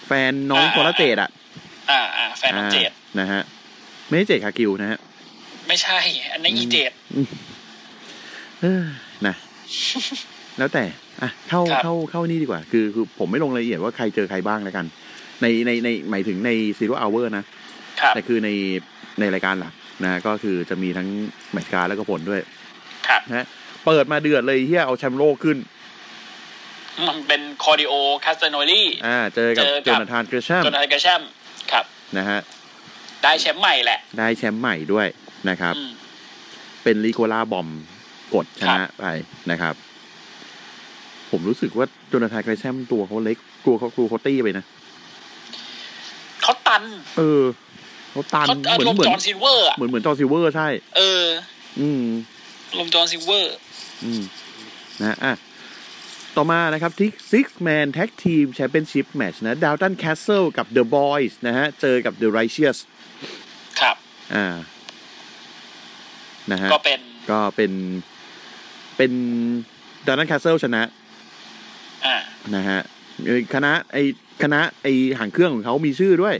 [0.07, 1.29] แฟนน้อง Cora Jade อะ
[1.91, 3.41] อ่าอ่าแฟนน้อง Jade อะนะฮะ
[4.07, 4.99] ไม่ใช่เจดคากิวนะฮะ
[5.67, 5.97] ไม่ใช่
[6.33, 6.91] อันนั้นอี Jade
[8.61, 8.83] เออ
[9.27, 9.35] นะ
[10.61, 10.85] แล้วแต่
[11.21, 14.85] อะเข้าครับเข้าเข้านี่ดีกว่า คือคือผมไม่ลงรายละเอียดว่าใครเจอใครบ้างแล้วกัน
[15.41, 17.45] ในในในหมายถึงใน Zero Hour นะ
[18.01, 18.49] ครับแต่คือใน
[19.19, 19.73] ในรายการหลัก
[20.03, 21.07] นะก็คือจะมีทั้ง
[21.51, 22.41] match card แล้วก็ผลด้วย
[23.07, 23.45] ครับนะ
[23.85, 25.57] เปิดมาเดือดเลยเฮียเอาแชมป์โลกขึ้น
[27.07, 31.21] มันเป็น Claudio Castagnoliอ่า เจอกับเจอกับ Jonathan Gresham จนอะไร Gresham
[31.71, 31.85] ครับ
[32.17, 32.39] นะฮะ
[33.23, 35.07] ได้แชมป์ใหม่แหละ ได้แชมป์ใหม่ด้วย
[35.49, 35.91] นะครับอืม
[36.83, 37.67] เป็นลิโกลาบอม
[38.35, 39.05] กดชนะไป
[39.51, 39.75] นะครับ
[41.31, 44.65] ผมรู้สึกว่า Jonathan Gresham ตัวเขาเล็กกลัวเขากลัวเขาตี้ไปนะ
[46.41, 46.83] เขาตัน
[47.17, 47.43] เออ
[48.11, 50.67] เขาตันเขาอาอารมณ์เหมือน John Silver อะเหมือนเหมือน John Silver ใช่
[50.97, 51.25] เออ
[51.79, 52.05] อืม
[52.69, 53.53] อารมณ์ John Silver
[54.03, 54.21] อืม
[55.01, 55.33] นะอะ
[56.35, 62.29] ต่อมานะครับที่ Six Man Tag Team Championship Match นะ Dalton Castle กับ The Boys นะฮะ เจอกับ The
[62.37, 62.77] Righteous
[63.79, 63.95] ครับ
[64.35, 64.55] อ่า
[66.51, 66.99] นะฮะ ก็เป็น
[67.31, 67.71] ก็เป็น
[68.97, 69.11] เป็น
[70.05, 71.00] Dalton Castle ชนะอ่านะ
[72.07, 72.19] ฮะ
[73.53, 73.97] คณะไอ
[74.43, 74.87] คณะไอ
[75.19, 76.35] หางเครื่องของเขามีชื่อด้วย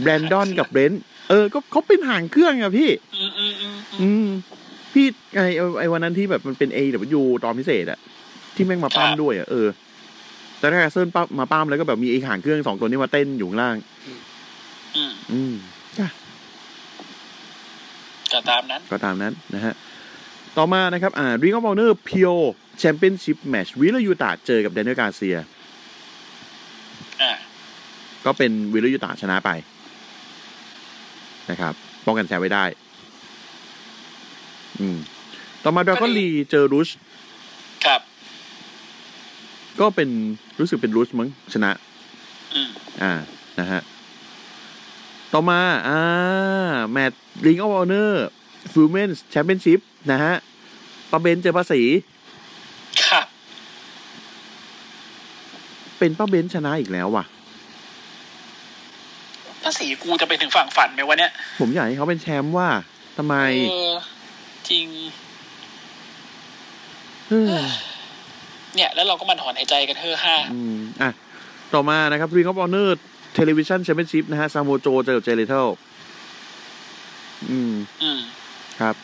[0.00, 4.26] แบรนดอนกับเบรนท์เออ ก็เขาเป็นหางเครื่องอะพี่ อืมอืมอืมอืมอืม
[4.92, 6.78] พี่ไอไอ้ไอวันนั้นที่แบบมันเป็น A
[7.18, 7.98] W ตอนพิเศษอะ
[8.54, 9.68] ที่แม่งมาปั้มครับด้วยอะเออ
[10.58, 13.76] แต่ถ้าเซิร์นปั้มมาปั้มแล้วก็แบบมีไอหางเครื่องสองตัวนี้มาเต้นอยู่ข้างล่าง
[14.96, 15.54] อืมอืม
[15.98, 16.06] จ้ะ
[18.32, 19.74] ก็ตามนั้น ก็ตามนั้นนะฮะ
[20.56, 22.69] ต่อมานะครับ อ่า Ring of Honor Pure Championship Match วิ
[23.94, 25.38] ลยูตาเจอกับ Daniel Garcia
[27.22, 27.32] อ่า
[28.24, 29.50] ก็เป็นวิลยูตาชนะไป
[31.50, 31.74] นะครับ
[32.04, 32.64] ป้องกันแชมป์ไว้ได้
[34.80, 34.98] อืม
[35.62, 36.88] ต่อมาดราก้อนลีเจอรุช
[37.84, 38.00] ครับ
[39.80, 40.08] ก็เป็น
[40.60, 41.70] รู้สึกเป็นรุชมั้งชนะ
[42.54, 42.68] อืม
[43.02, 43.12] อ่า
[43.60, 43.80] นะฮะ
[45.32, 45.98] ต่อมา อ่า
[46.90, 49.80] แมตช์ Ring of Honor Women's Championship
[50.10, 50.34] นะฮะ
[51.10, 51.82] ป้าเบนซ์เจอป้าสี
[53.06, 53.26] ครับ
[56.00, 57.24] เป็นป้าเบนซ์ชนะอีกแล้วว่ะ
[59.62, 62.68] ป้าสีกูจะไปถึงฝั่งฝันไหมวะเนี่ย ผมอยากให้เขาเป็นแชมป์ว่ะ
[63.16, 63.34] ทำไม
[63.70, 63.92] เอออ
[64.70, 64.86] จริง
[67.28, 67.46] เฮ้ย
[68.74, 71.10] เนี่ย แล้วเราก็มาถอนหายใจกันเฮ้อห้าอืมอะ
[71.74, 72.90] ต่อมานะครับ Ring of Honor
[73.38, 75.68] Television Championship นะฮะ ซาโมโจเจอกับเจเลเทล
[77.50, 78.20] อืม อืม
[78.80, 78.96] ครับ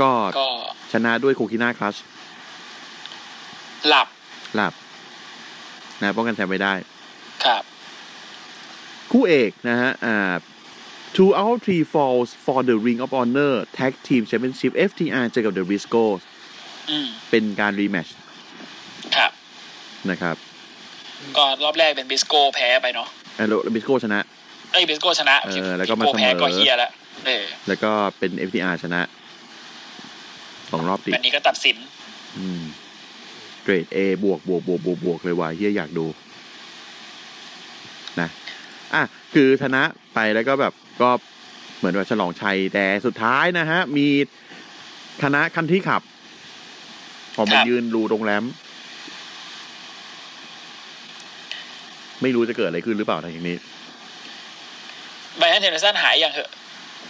[0.00, 0.48] ก็ก็
[0.92, 1.96] ชนะด้วยโคคิน่าคลัช
[3.88, 4.06] หลับ
[4.54, 4.72] หลับ
[6.00, 6.74] นะป้องกันแชมป์ไม่ได้
[7.44, 7.62] ครับ
[9.10, 10.32] คู่เอกนะฮะอ่า
[11.16, 15.52] two out of three falls for the Ring of Honor Tag Team Championship FTR เจอกับ
[15.58, 16.22] The Briscoes
[16.90, 18.08] อืมเป็นการ rematch
[19.16, 19.30] ครับ
[20.10, 20.36] นะครับ
[21.36, 24.20] ก็รอบแรกเป็น Briscoe แพ้ไปเนาะเออ Briscoe ชนะ
[24.72, 26.90] เอ้ย Briscoe ชนะเออแล้วก็มา Briscoe แพ้เสมอก็เฮียแล้ว
[27.26, 29.00] เออแล้วก็เป็น FTR ชนะ
[30.70, 31.76] สองรอบติดอันนี้ก็ตัดสิน
[32.38, 32.62] อืม
[33.62, 36.06] เกรด A บวกบวกบวกบวกบวกเลยว่ะเฮียอยากดู
[38.20, 38.28] นะ
[38.94, 39.02] อะ
[39.34, 39.82] คือชนะ
[40.14, 40.72] ไปแล้วก็แบบ
[41.02, 41.10] ก็
[41.78, 44.08] เหมือนว่าฉลองชัยแต่สุดท้ายนะฮะ มี
[45.22, 46.02] คณะคันที่ขับ
[47.34, 48.44] พอมาครับยืนรูตรงแรม
[52.22, 53.56] ไม่รู้จะเกิดอะไรขึ้นหรือเปล่าทางนี้
[55.36, 56.50] ไบรอันเทนเนอร์สันหายยังเหอะ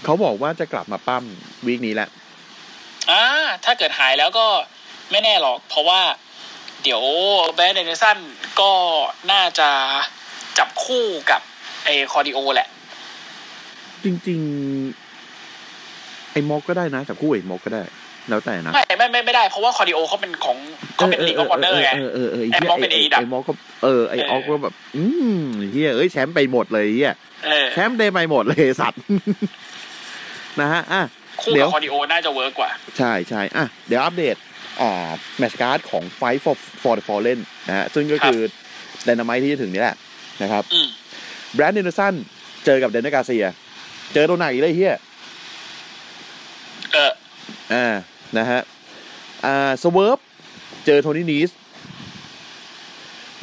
[0.05, 1.25] เขาบอกว่าจะกลับมาปั้ม
[1.67, 2.09] วีคนี้แหละ
[3.11, 3.25] อ่า
[3.65, 4.47] ถ้าเกิดหายแล้วก็
[5.11, 6.01] ไม่แน่หรอก เพราะว่า
[6.83, 7.03] เดี๋ยว
[7.55, 8.19] ไบรอันเทนเนอร์สัน
[8.61, 8.71] ก็
[9.31, 9.69] น่าจะ
[10.59, 11.41] จับคู่กับ
[11.85, 12.69] ไอคอร์ดิโอแหละ
[14.05, 14.41] จริง
[15.17, 17.83] ๆ ไอ้ม็อกก็ได้นะจับคู่ไอ้ม็อกก็ได้
[18.29, 20.57] แล้วแต่นะไม่ไม่ไม่ไม่ได้เพราะว่า Claudio เขาเป็นของ
[20.97, 23.53] เขาเป็น Ring of Honor ไงเออเออเออไอ้ม็อกเป็น AEW ไอ้ม็อกก็
[23.85, 25.05] เออไอ้ม็อกก็แบบ อื
[25.41, 25.43] ม
[25.73, 27.15] เฮียเอ้ยแชมป์ไปหมดเลยเฮีย
[27.47, 29.01] เออแชมป์ได้ไปหมดเลยสัตว์
[30.61, 31.03] นะฮะอะ
[31.43, 34.50] คู่เดี๋กัยบวคอร์ดิโอน่าจะเวิร์กกว่า ใช่ใช่อะเดี๋ยวอัปเดตอ่า
[35.39, 37.39] match card ของ Fight for for the Fallen
[37.69, 38.41] นะฮะซึ่งก็คือ
[39.05, 39.97] ไดนาไมที่จะถึงนี้แหละ
[40.43, 40.89] นะครับอืม
[41.55, 42.15] Bryan Danielson
[42.65, 43.47] เจอกับ Daniel Garcia
[44.15, 44.97] เจอตัวหนักอีกเลยเฮีย
[46.93, 47.13] เออ
[47.73, 47.87] อ่า
[48.39, 48.61] นะฮะ
[49.45, 50.19] อ่า Swerve
[50.87, 51.51] เจอ Tony Nese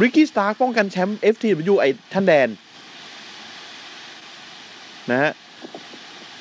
[0.02, 2.50] ริกกี้สตาร์ป้องกันแชมป์ FTW ไอท่านแดน
[5.12, 5.32] นะฮะ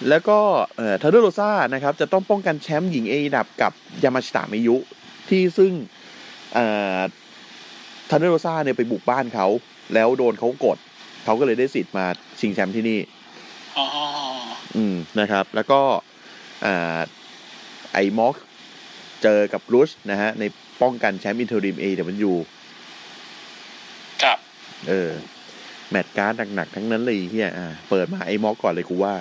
[0.09, 0.39] แล้วก็
[0.77, 3.73] เอ่อ Thunder Rosa นะครับจะต้องป้องกันแชมป์หญิง AEW กับ
[4.05, 4.77] ยามาชิตะมิยุ
[5.28, 5.73] ที่ซึ่ง
[6.55, 6.66] เอ่
[6.97, 6.98] อ
[8.10, 9.47] Thunder Rosa เนี่ยไปบุกบ้านเขา
[9.94, 10.78] แล้วโดนเขากด
[11.24, 12.06] เขาก็เลยได้สิทธิ์มา
[12.40, 13.01] ชิงแชมป์ที่นี่
[13.78, 13.86] อ๋อ
[14.77, 15.81] อืมนะครับ แล้วก็
[16.64, 16.98] อ่า
[17.94, 18.35] ไอ้ม็อก
[19.23, 20.44] เจอกับรุชนะฮะใน
[20.82, 22.32] ป้องกันแชมป์ interim AEW
[24.23, 24.39] ครับ
[24.89, 25.10] เออ
[25.90, 29.14] match card หนักๆ ทั้งนั้นเลยเฮียอ่าเปิดมาไอ้ม็อกก่อนเลยกูว่า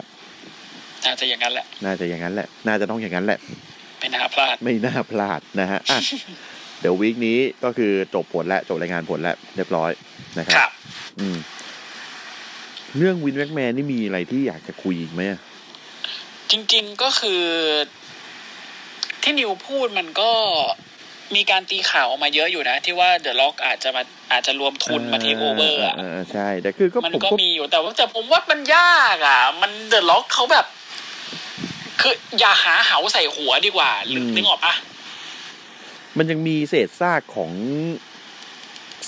[1.06, 3.40] น่าจะอย่างนั้นแหละ น่าจะอย่างนั้นแหละ น่าจะต้องอย่างนั้นแหละ
[3.99, 5.99] ไม่น่าพลาด ไม่น่าพลาดนะฮะอะ
[6.82, 9.91] เดี๋ยว week นี้ก็คือจบผลแล้วจบรายงานผลแล้วเรียบร้อย
[10.40, 10.72] นะคครัรับบ
[11.19, 11.38] อืม
[12.98, 15.40] เรื่อง Vince McMahon นี่มีอะไรที่อยากจะคุยอีกไหมอะ
[16.52, 17.44] จริง ๆก็คือ
[19.23, 20.32] ที่นิวพูดมันก็
[21.36, 30.65] มีการตีข่าวออกมาเยอะอยู่นะ ที่ว่า The Rock อาจจะมาอาจจะร่วมทุนมาเทคโอเวอร์อะเออใช่แต่คือก็มันผมก็ก็มีอยู่แต่ว่าแต่ผมว่ามันยากอะ มัน The Rock เขาแบบ
[32.07, 34.73] คืออย่าหาเหาใส่หัวดีกว่าหรือนึกออกปะ
[36.18, 37.52] มันยังมีเศษซากของ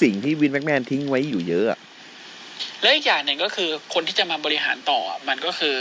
[0.01, 1.79] สิ่งที่ Vince McMahon ทิ้งไว้อยู่เยอะอะ
[2.81, 5.75] แล้วอีกอย่างหนึ่งก็คือคนที่จะมาบริหารต่อมันก็คือ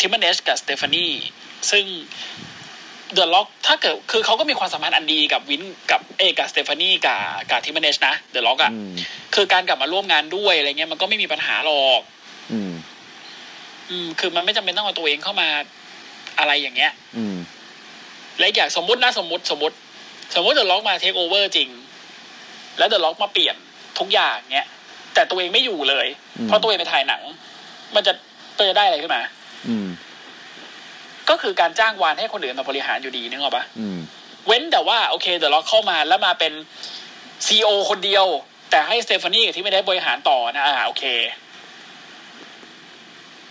[0.00, 1.06] Triple H กับ Stephanie
[1.70, 1.84] ซึ่ง
[3.12, 7.20] The Rock ถ้าเกิดคือเขาก็มีความสัมพันธ์อันดีกับ Vince กับเอกับ Stephanie กับ
[7.50, 8.92] กับ Triple H นะ The Rock อะอืม
[9.34, 12.00] คือการกลับมาร่วมงานด้วยอะไรเงี้ยมันก็ไม่มีปัญหาหรอก
[12.52, 12.72] อืม
[13.90, 15.48] อืม คือมันไม่จำเป็นต้องเอาตัวเองเข้ามา
[16.38, 17.36] อะไรอย่างเงี้ย อืม
[18.38, 19.76] และอีกอย่างสมมตินะสมมติสมมติ
[20.34, 21.68] สมมติ The Rock มาเทคโอเวอร์จริง
[22.78, 23.56] แล้ว The Rock มาเปลี่ยน
[23.98, 24.68] ทุกอย่างเงี้ย
[25.14, 26.06] แต่ตัวเองไม่อยู่เลย
[26.38, 27.22] อืมเพราะตัวเองไปถ่ายหนัง
[27.94, 28.12] มันจะ
[28.56, 29.22] มันจะได้อะไรขึ้นมา
[29.68, 29.88] อืม
[31.28, 33.98] ก็คือการจ้างวานให้คนอื่นมาบริหารอยู่ดีนึกออกปะอืม
[34.46, 36.52] เว้นแต่ว่าโอเค The Rock เข้ามาแล้วมาเป็น
[37.46, 38.26] CEO คนเดียว
[38.70, 41.04] แต่ให้ Stephanie กับ Triple H ไม่ได้บริหารต่อนะอ่าโอเค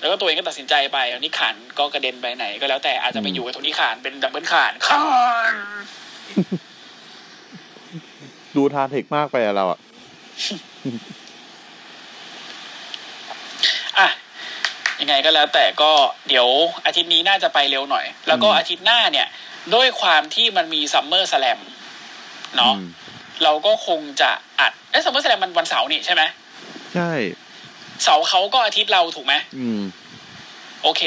[0.03, 4.97] แล้วก็ตัวเองก็ตัดสินใจไปไอ้ Nick Khan ก็กระเด็นไปไหน ก็แล้วแต่อาจจะไปอยู่กับโทนี่ขานเป็นดับเบิลขานขา
[5.51, 5.53] น
[8.55, 9.79] ดูทาเทคมากไปอะเราอะ
[13.99, 14.07] อะ
[15.01, 15.91] ยังไงก็แล้วแต่ก็
[16.27, 16.47] เดี๋ยว
[16.85, 19.27] อาทิตย์นี้น่าจะไปเร็วหน่อย แล้วก็อาทิตย์หน้าเนี่ย
[19.75, 21.59] ด้วยความที่มันมี SummerSlam
[22.57, 22.87] เนาะอืม
[23.43, 26.23] เราก็คงจะอัดเอ้ SummerSlam มันวันเสาร์นี่ใช่ไหม
[26.93, 27.11] ใช่
[28.03, 29.81] เสาร์เขาก็อาทิตย์เราถูกไหมอืม
[30.83, 31.03] โอเค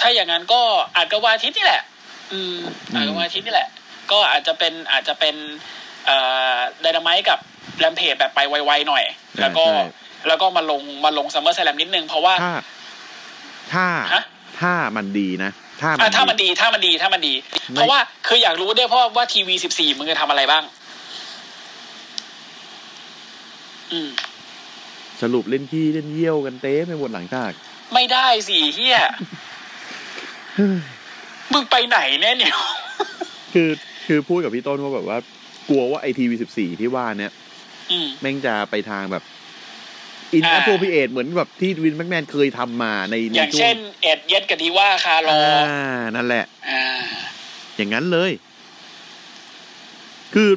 [0.00, 0.60] ถ้าอย่างนั้นก็
[0.96, 1.82] อัดกับวันอาทิตย์นี่แหละ
[2.32, 2.56] อืม
[2.94, 3.68] อ่าวันอาทิตย์นี่แหละ
[4.10, 5.34] ก็อาจจะเป็นอาจจะเป็น
[6.06, 6.16] เอ่
[6.54, 7.38] อไดนาไมต์กับ
[7.78, 9.04] Rampage แบบไปไวๆหน่อย
[9.40, 9.82] แล้วก็ใช่
[10.28, 12.52] แล้วก็มาลงมาลงซัมเมอร์ a ซ a มนิดนึงเพราะว่า ถ้า
[13.72, 14.22] ถ้าฮะ
[14.60, 15.50] ถ้ามันดีนะ
[15.80, 17.34] ถ้าอะถ้ามันดีถ้ามันดีถ้ามันดี
[17.72, 20.64] ไม่เพราะว่าคืออยากรู้ด้วยเพราะว่าทีวีสิบสี่มึงจะทำอะไรบ้าง
[23.92, 24.08] อืม
[25.22, 27.50] สรุปเล่นขี้เล่นเยี่ยวกันเต้ไปหมดหลังจาก
[27.94, 28.98] ไม่ได้สิเฮีย
[31.52, 32.54] มึงไปไหนเนี่ยเนี่ย
[33.54, 33.70] คือ
[34.06, 35.18] คือพูดกับพี่ต้นว่าแบบว่า
[35.68, 37.32] กลัวว่าไอทีวีสิบสี่ที่ว่าเนี่ย
[37.90, 39.22] อืมแม่งจะไปทางแบบ
[40.34, 45.84] อินอ่าแอปโปรพิเอตเหมือนแบบที่วินแม็กแมนเคยทำมาในในอย่างช่วเช่งนเอ็ดเย็ดกับดีว่าคาร์ลออ่า
[46.16, 46.84] นั่นแหละอ่า
[47.76, 48.30] อย่างนั้นเลย
[50.34, 50.50] คือ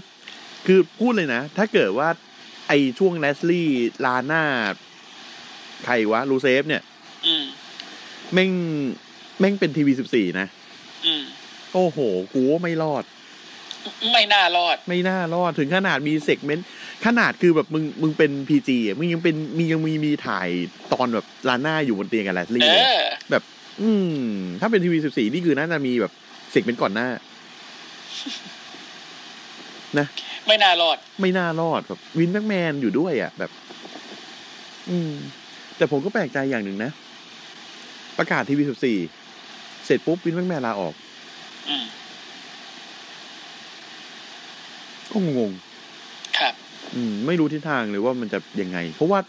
[0.66, 3.70] คือพูดเลยนะ ถ้าเกิดว่าไอช่วงแลสลี่
[4.06, 4.44] ลาน่า
[5.86, 6.82] ใครวะลูเซฟเนี่ย
[7.26, 7.46] อืม
[8.34, 8.52] แม่ง
[9.40, 10.48] แม่งเป็นทีวีสิบสี่นะ
[11.06, 11.24] อืม
[11.74, 11.98] โอ้โห
[12.34, 13.04] กูว่าไม่รอด
[14.12, 16.68] ไม่น่ารอด ไม่น่ารอดถึงขนาดมีเซกเมนต์
[17.06, 20.50] ขนาดคือแบบมึงมึงเป็นพีจีอะมึงยังเป็นมียังมีมีถ่าย
[20.94, 23.00] ตอนแบบ Lana อยู่บนเตียงกับ Lashley เอเลยอ
[23.32, 23.44] แบบ
[23.82, 24.18] อืม
[24.62, 26.12] ถ้าเป็นทีวีสิบสี่นี่คือน่าจะมีแบบ
[26.52, 27.08] segment ก่อนหน้า
[30.48, 33.52] ไม่น่ารอด ไม่น่ารอดแบบ Vince McMahon อยู่ด้วยอะ แบบ
[34.90, 35.12] อืม
[35.78, 36.92] แต่ผมก็แปลกใจอย่างหนึ่งนะ
[38.18, 38.98] ประกาศทีวีสิบสี่
[39.86, 40.94] เสร็จปุ๊บ Vince McMahon ลาออก
[41.70, 41.86] อืม
[45.12, 45.52] ก็งง
[46.38, 49.20] ครับๆอืม ไม่รู้ทิศทางเลยว่ามันจะยังไง เพราะว่า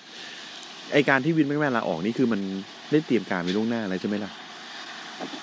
[0.92, 2.40] ไอการที่วินแม็กแมนลาออกนี่คือมัน
[2.90, 4.30] ได้เตรียมการไว้ล่วงหน้าอะไรใช่ไหมล่ะ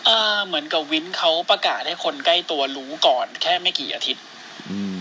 [0.05, 4.23] เออเหมือนกับวินเขาประกาศให้คนใกล้ตัวรู้ก่อน แค่ไม่กี่อาทิตย์
[4.71, 5.00] อืม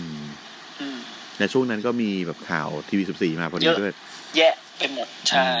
[1.41, 3.95] มในช่วงนั้นก็มีแบบข่าวทีวีสิบสี่มาพอดีเยอะด้วย
[4.37, 5.51] แยะไปหมดใช่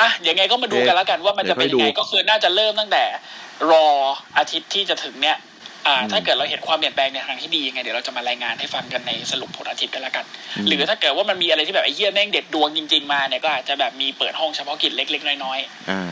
[0.00, 3.04] อะยังไงก็มาดูกันแล้วกันว่ามันจะเป็นยังไงเดี๋ยวค่อยดูก็คือน่าจะเริ่มตั้งแต่
[3.70, 3.86] รอ
[4.38, 5.36] อาทิตย์ที่จะถึงเนี้ย
[5.86, 10.24] อ่าอืมถ้าเกิดเราเห็นความเปลี่ยนแปลงในทางที่ดียังไงเดี๋ยวเราจะมารายงานให้ฟังกันในสรุปผลอาทิตย์กันแล้วกัน
[10.56, 15.58] อืมหรือถ้าเกิดว่ามันมีอะไรที่แบบไอ้เหี้ยแม่งเด็ดดวงจริง ๆมาเนี่ยก็อาจจะแบบมีเปิดห้องเฉพาะกิจเล็ก ๆ น้อย
[15.90, 16.10] อ่า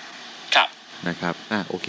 [0.00, 0.68] ๆครับ
[1.08, 1.88] นะครับ อะโอเค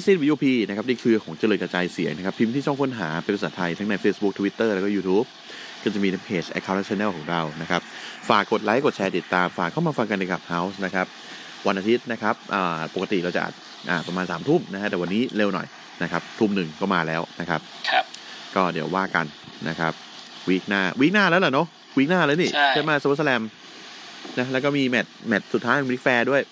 [0.00, 5.26] s c v p นะครับนี่คือของเจริญกระจายเสียงนะครับ พิมพ์ที่ช่องค้นหาเป็นภาษาไทย ทั้งใน Facebook Twitter แล้วก็ YouTube
[5.82, 7.80] ก็จะมีในเพจ Account และ Channel ของเรานะครับ
[8.28, 11.06] ฝากกดไลค์กดแชร์ติดตาม ฝากเข้ามาฟังกันในกับ House นะครับ
[11.66, 13.54] วันอาทิตย์นะครับอ่าปกติเราจะอัด
[13.90, 15.66] อ่าประมาณสามทุ่มนะฮะแต่วันนี้เร็วหน่อย
[16.02, 17.60] นะครับทุ่มหนึ่งก็มาแล้วนะครับ
[17.90, 18.04] ครับ
[18.54, 19.26] ก็เดี๋ยวว่ากัน
[19.68, 19.92] นะครับ
[20.48, 21.66] week หน้า week หน้าแล้วเหรอเนาะ
[21.96, 23.42] week หน้าแล้วนี่ใช่ไหม SummerSlam
[24.38, 26.42] นะแล้วก็มีแมตช์แมตช์สุดท้ายของ Ric Flair ด้วย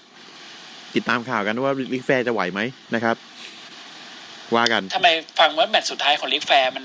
[0.96, 2.60] ติดตามข่าวกันว่า Ric Flair จะไหวไหม
[2.94, 3.16] นะครับ
[4.54, 5.08] ว่ากันทำไม
[5.38, 6.84] ฟังว่าแมตช์สุดท้ายของ Ric Flair มัน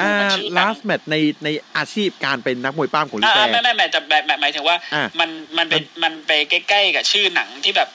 [0.00, 7.88] อ่ามันชื่อหนัง last match ในในอาชีพการเป็นนักมวยปล้ำของ Ric อ่า Flair ไม่ไม่ไม่แต่แบบแบบหมายถึงว่าอะมันมันเป็นมันไปใกล้ๆกับชื่อหนังที่แบบ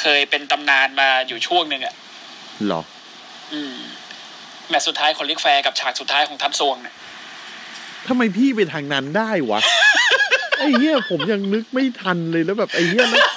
[0.00, 1.94] เคยเป็นตำนานมาอยู่ช่วงหนึ่งอะ
[2.66, 2.82] เหรอ
[3.52, 3.74] อืม
[4.68, 6.94] แมตช์สุดท้ายของ Ric Flair กับฉากสุดท้ายของทัพซวงเนี่ย
[8.08, 9.60] ทำไมพี่ไปทางนั้นได้วะ
[10.58, 13.28] ไอ้เหี้ยผมยังนึกไม่ทันเลยแล้วแบบไอ้เหี้ยแล้ว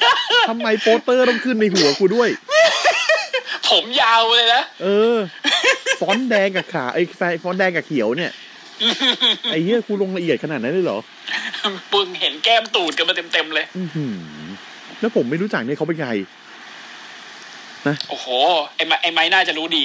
[0.50, 2.30] ทำไมโปสเตอร์ต้องขึ้นในหัวกูด้วย
[3.70, 5.18] ผมยาวเลยนะเออ
[6.02, 8.32] ฟอนต์แดงกับขาไอ้แฟฟอนต์แดงกับเขียวเนี่ย
[9.52, 11.00] ไอ้เหี้ยกูลงละเอียดขนาดนั้นเลยเหรอ
[11.94, 14.18] ปึงเห็นแก้มตูดกันมาเต็มๆเลยอือหือ
[15.00, 16.12] แล้วผมไม่รู้จักเนี่ยเขาเป็นใคร
[18.10, 18.28] โอ้โห
[18.76, 19.84] ไอ้ไม้ไอ้ไม้น่าจะรู้ดี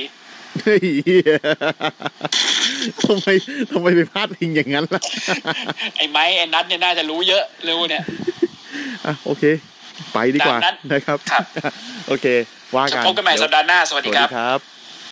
[0.64, 1.38] เฮ้ยเหี้ย
[3.02, 3.28] ทำไม
[3.70, 5.02] ทำไมไปพลาดพิงอย่างนั้นล่ะ
[5.96, 8.02] ไอ้ไม้ไอ้นัทเนี่ยน่าจะรู้เยอะเร็วเนี่ย
[9.06, 9.44] อะโอเค
[10.12, 11.44] ไปดีกว่าตามนั้นนะครับ ครับ
[12.08, 12.26] โอเค
[12.76, 14.75] ว่ากันพบกันใหม่สัปดาห์หน้า สวัสสดีวัสครัดีบครับ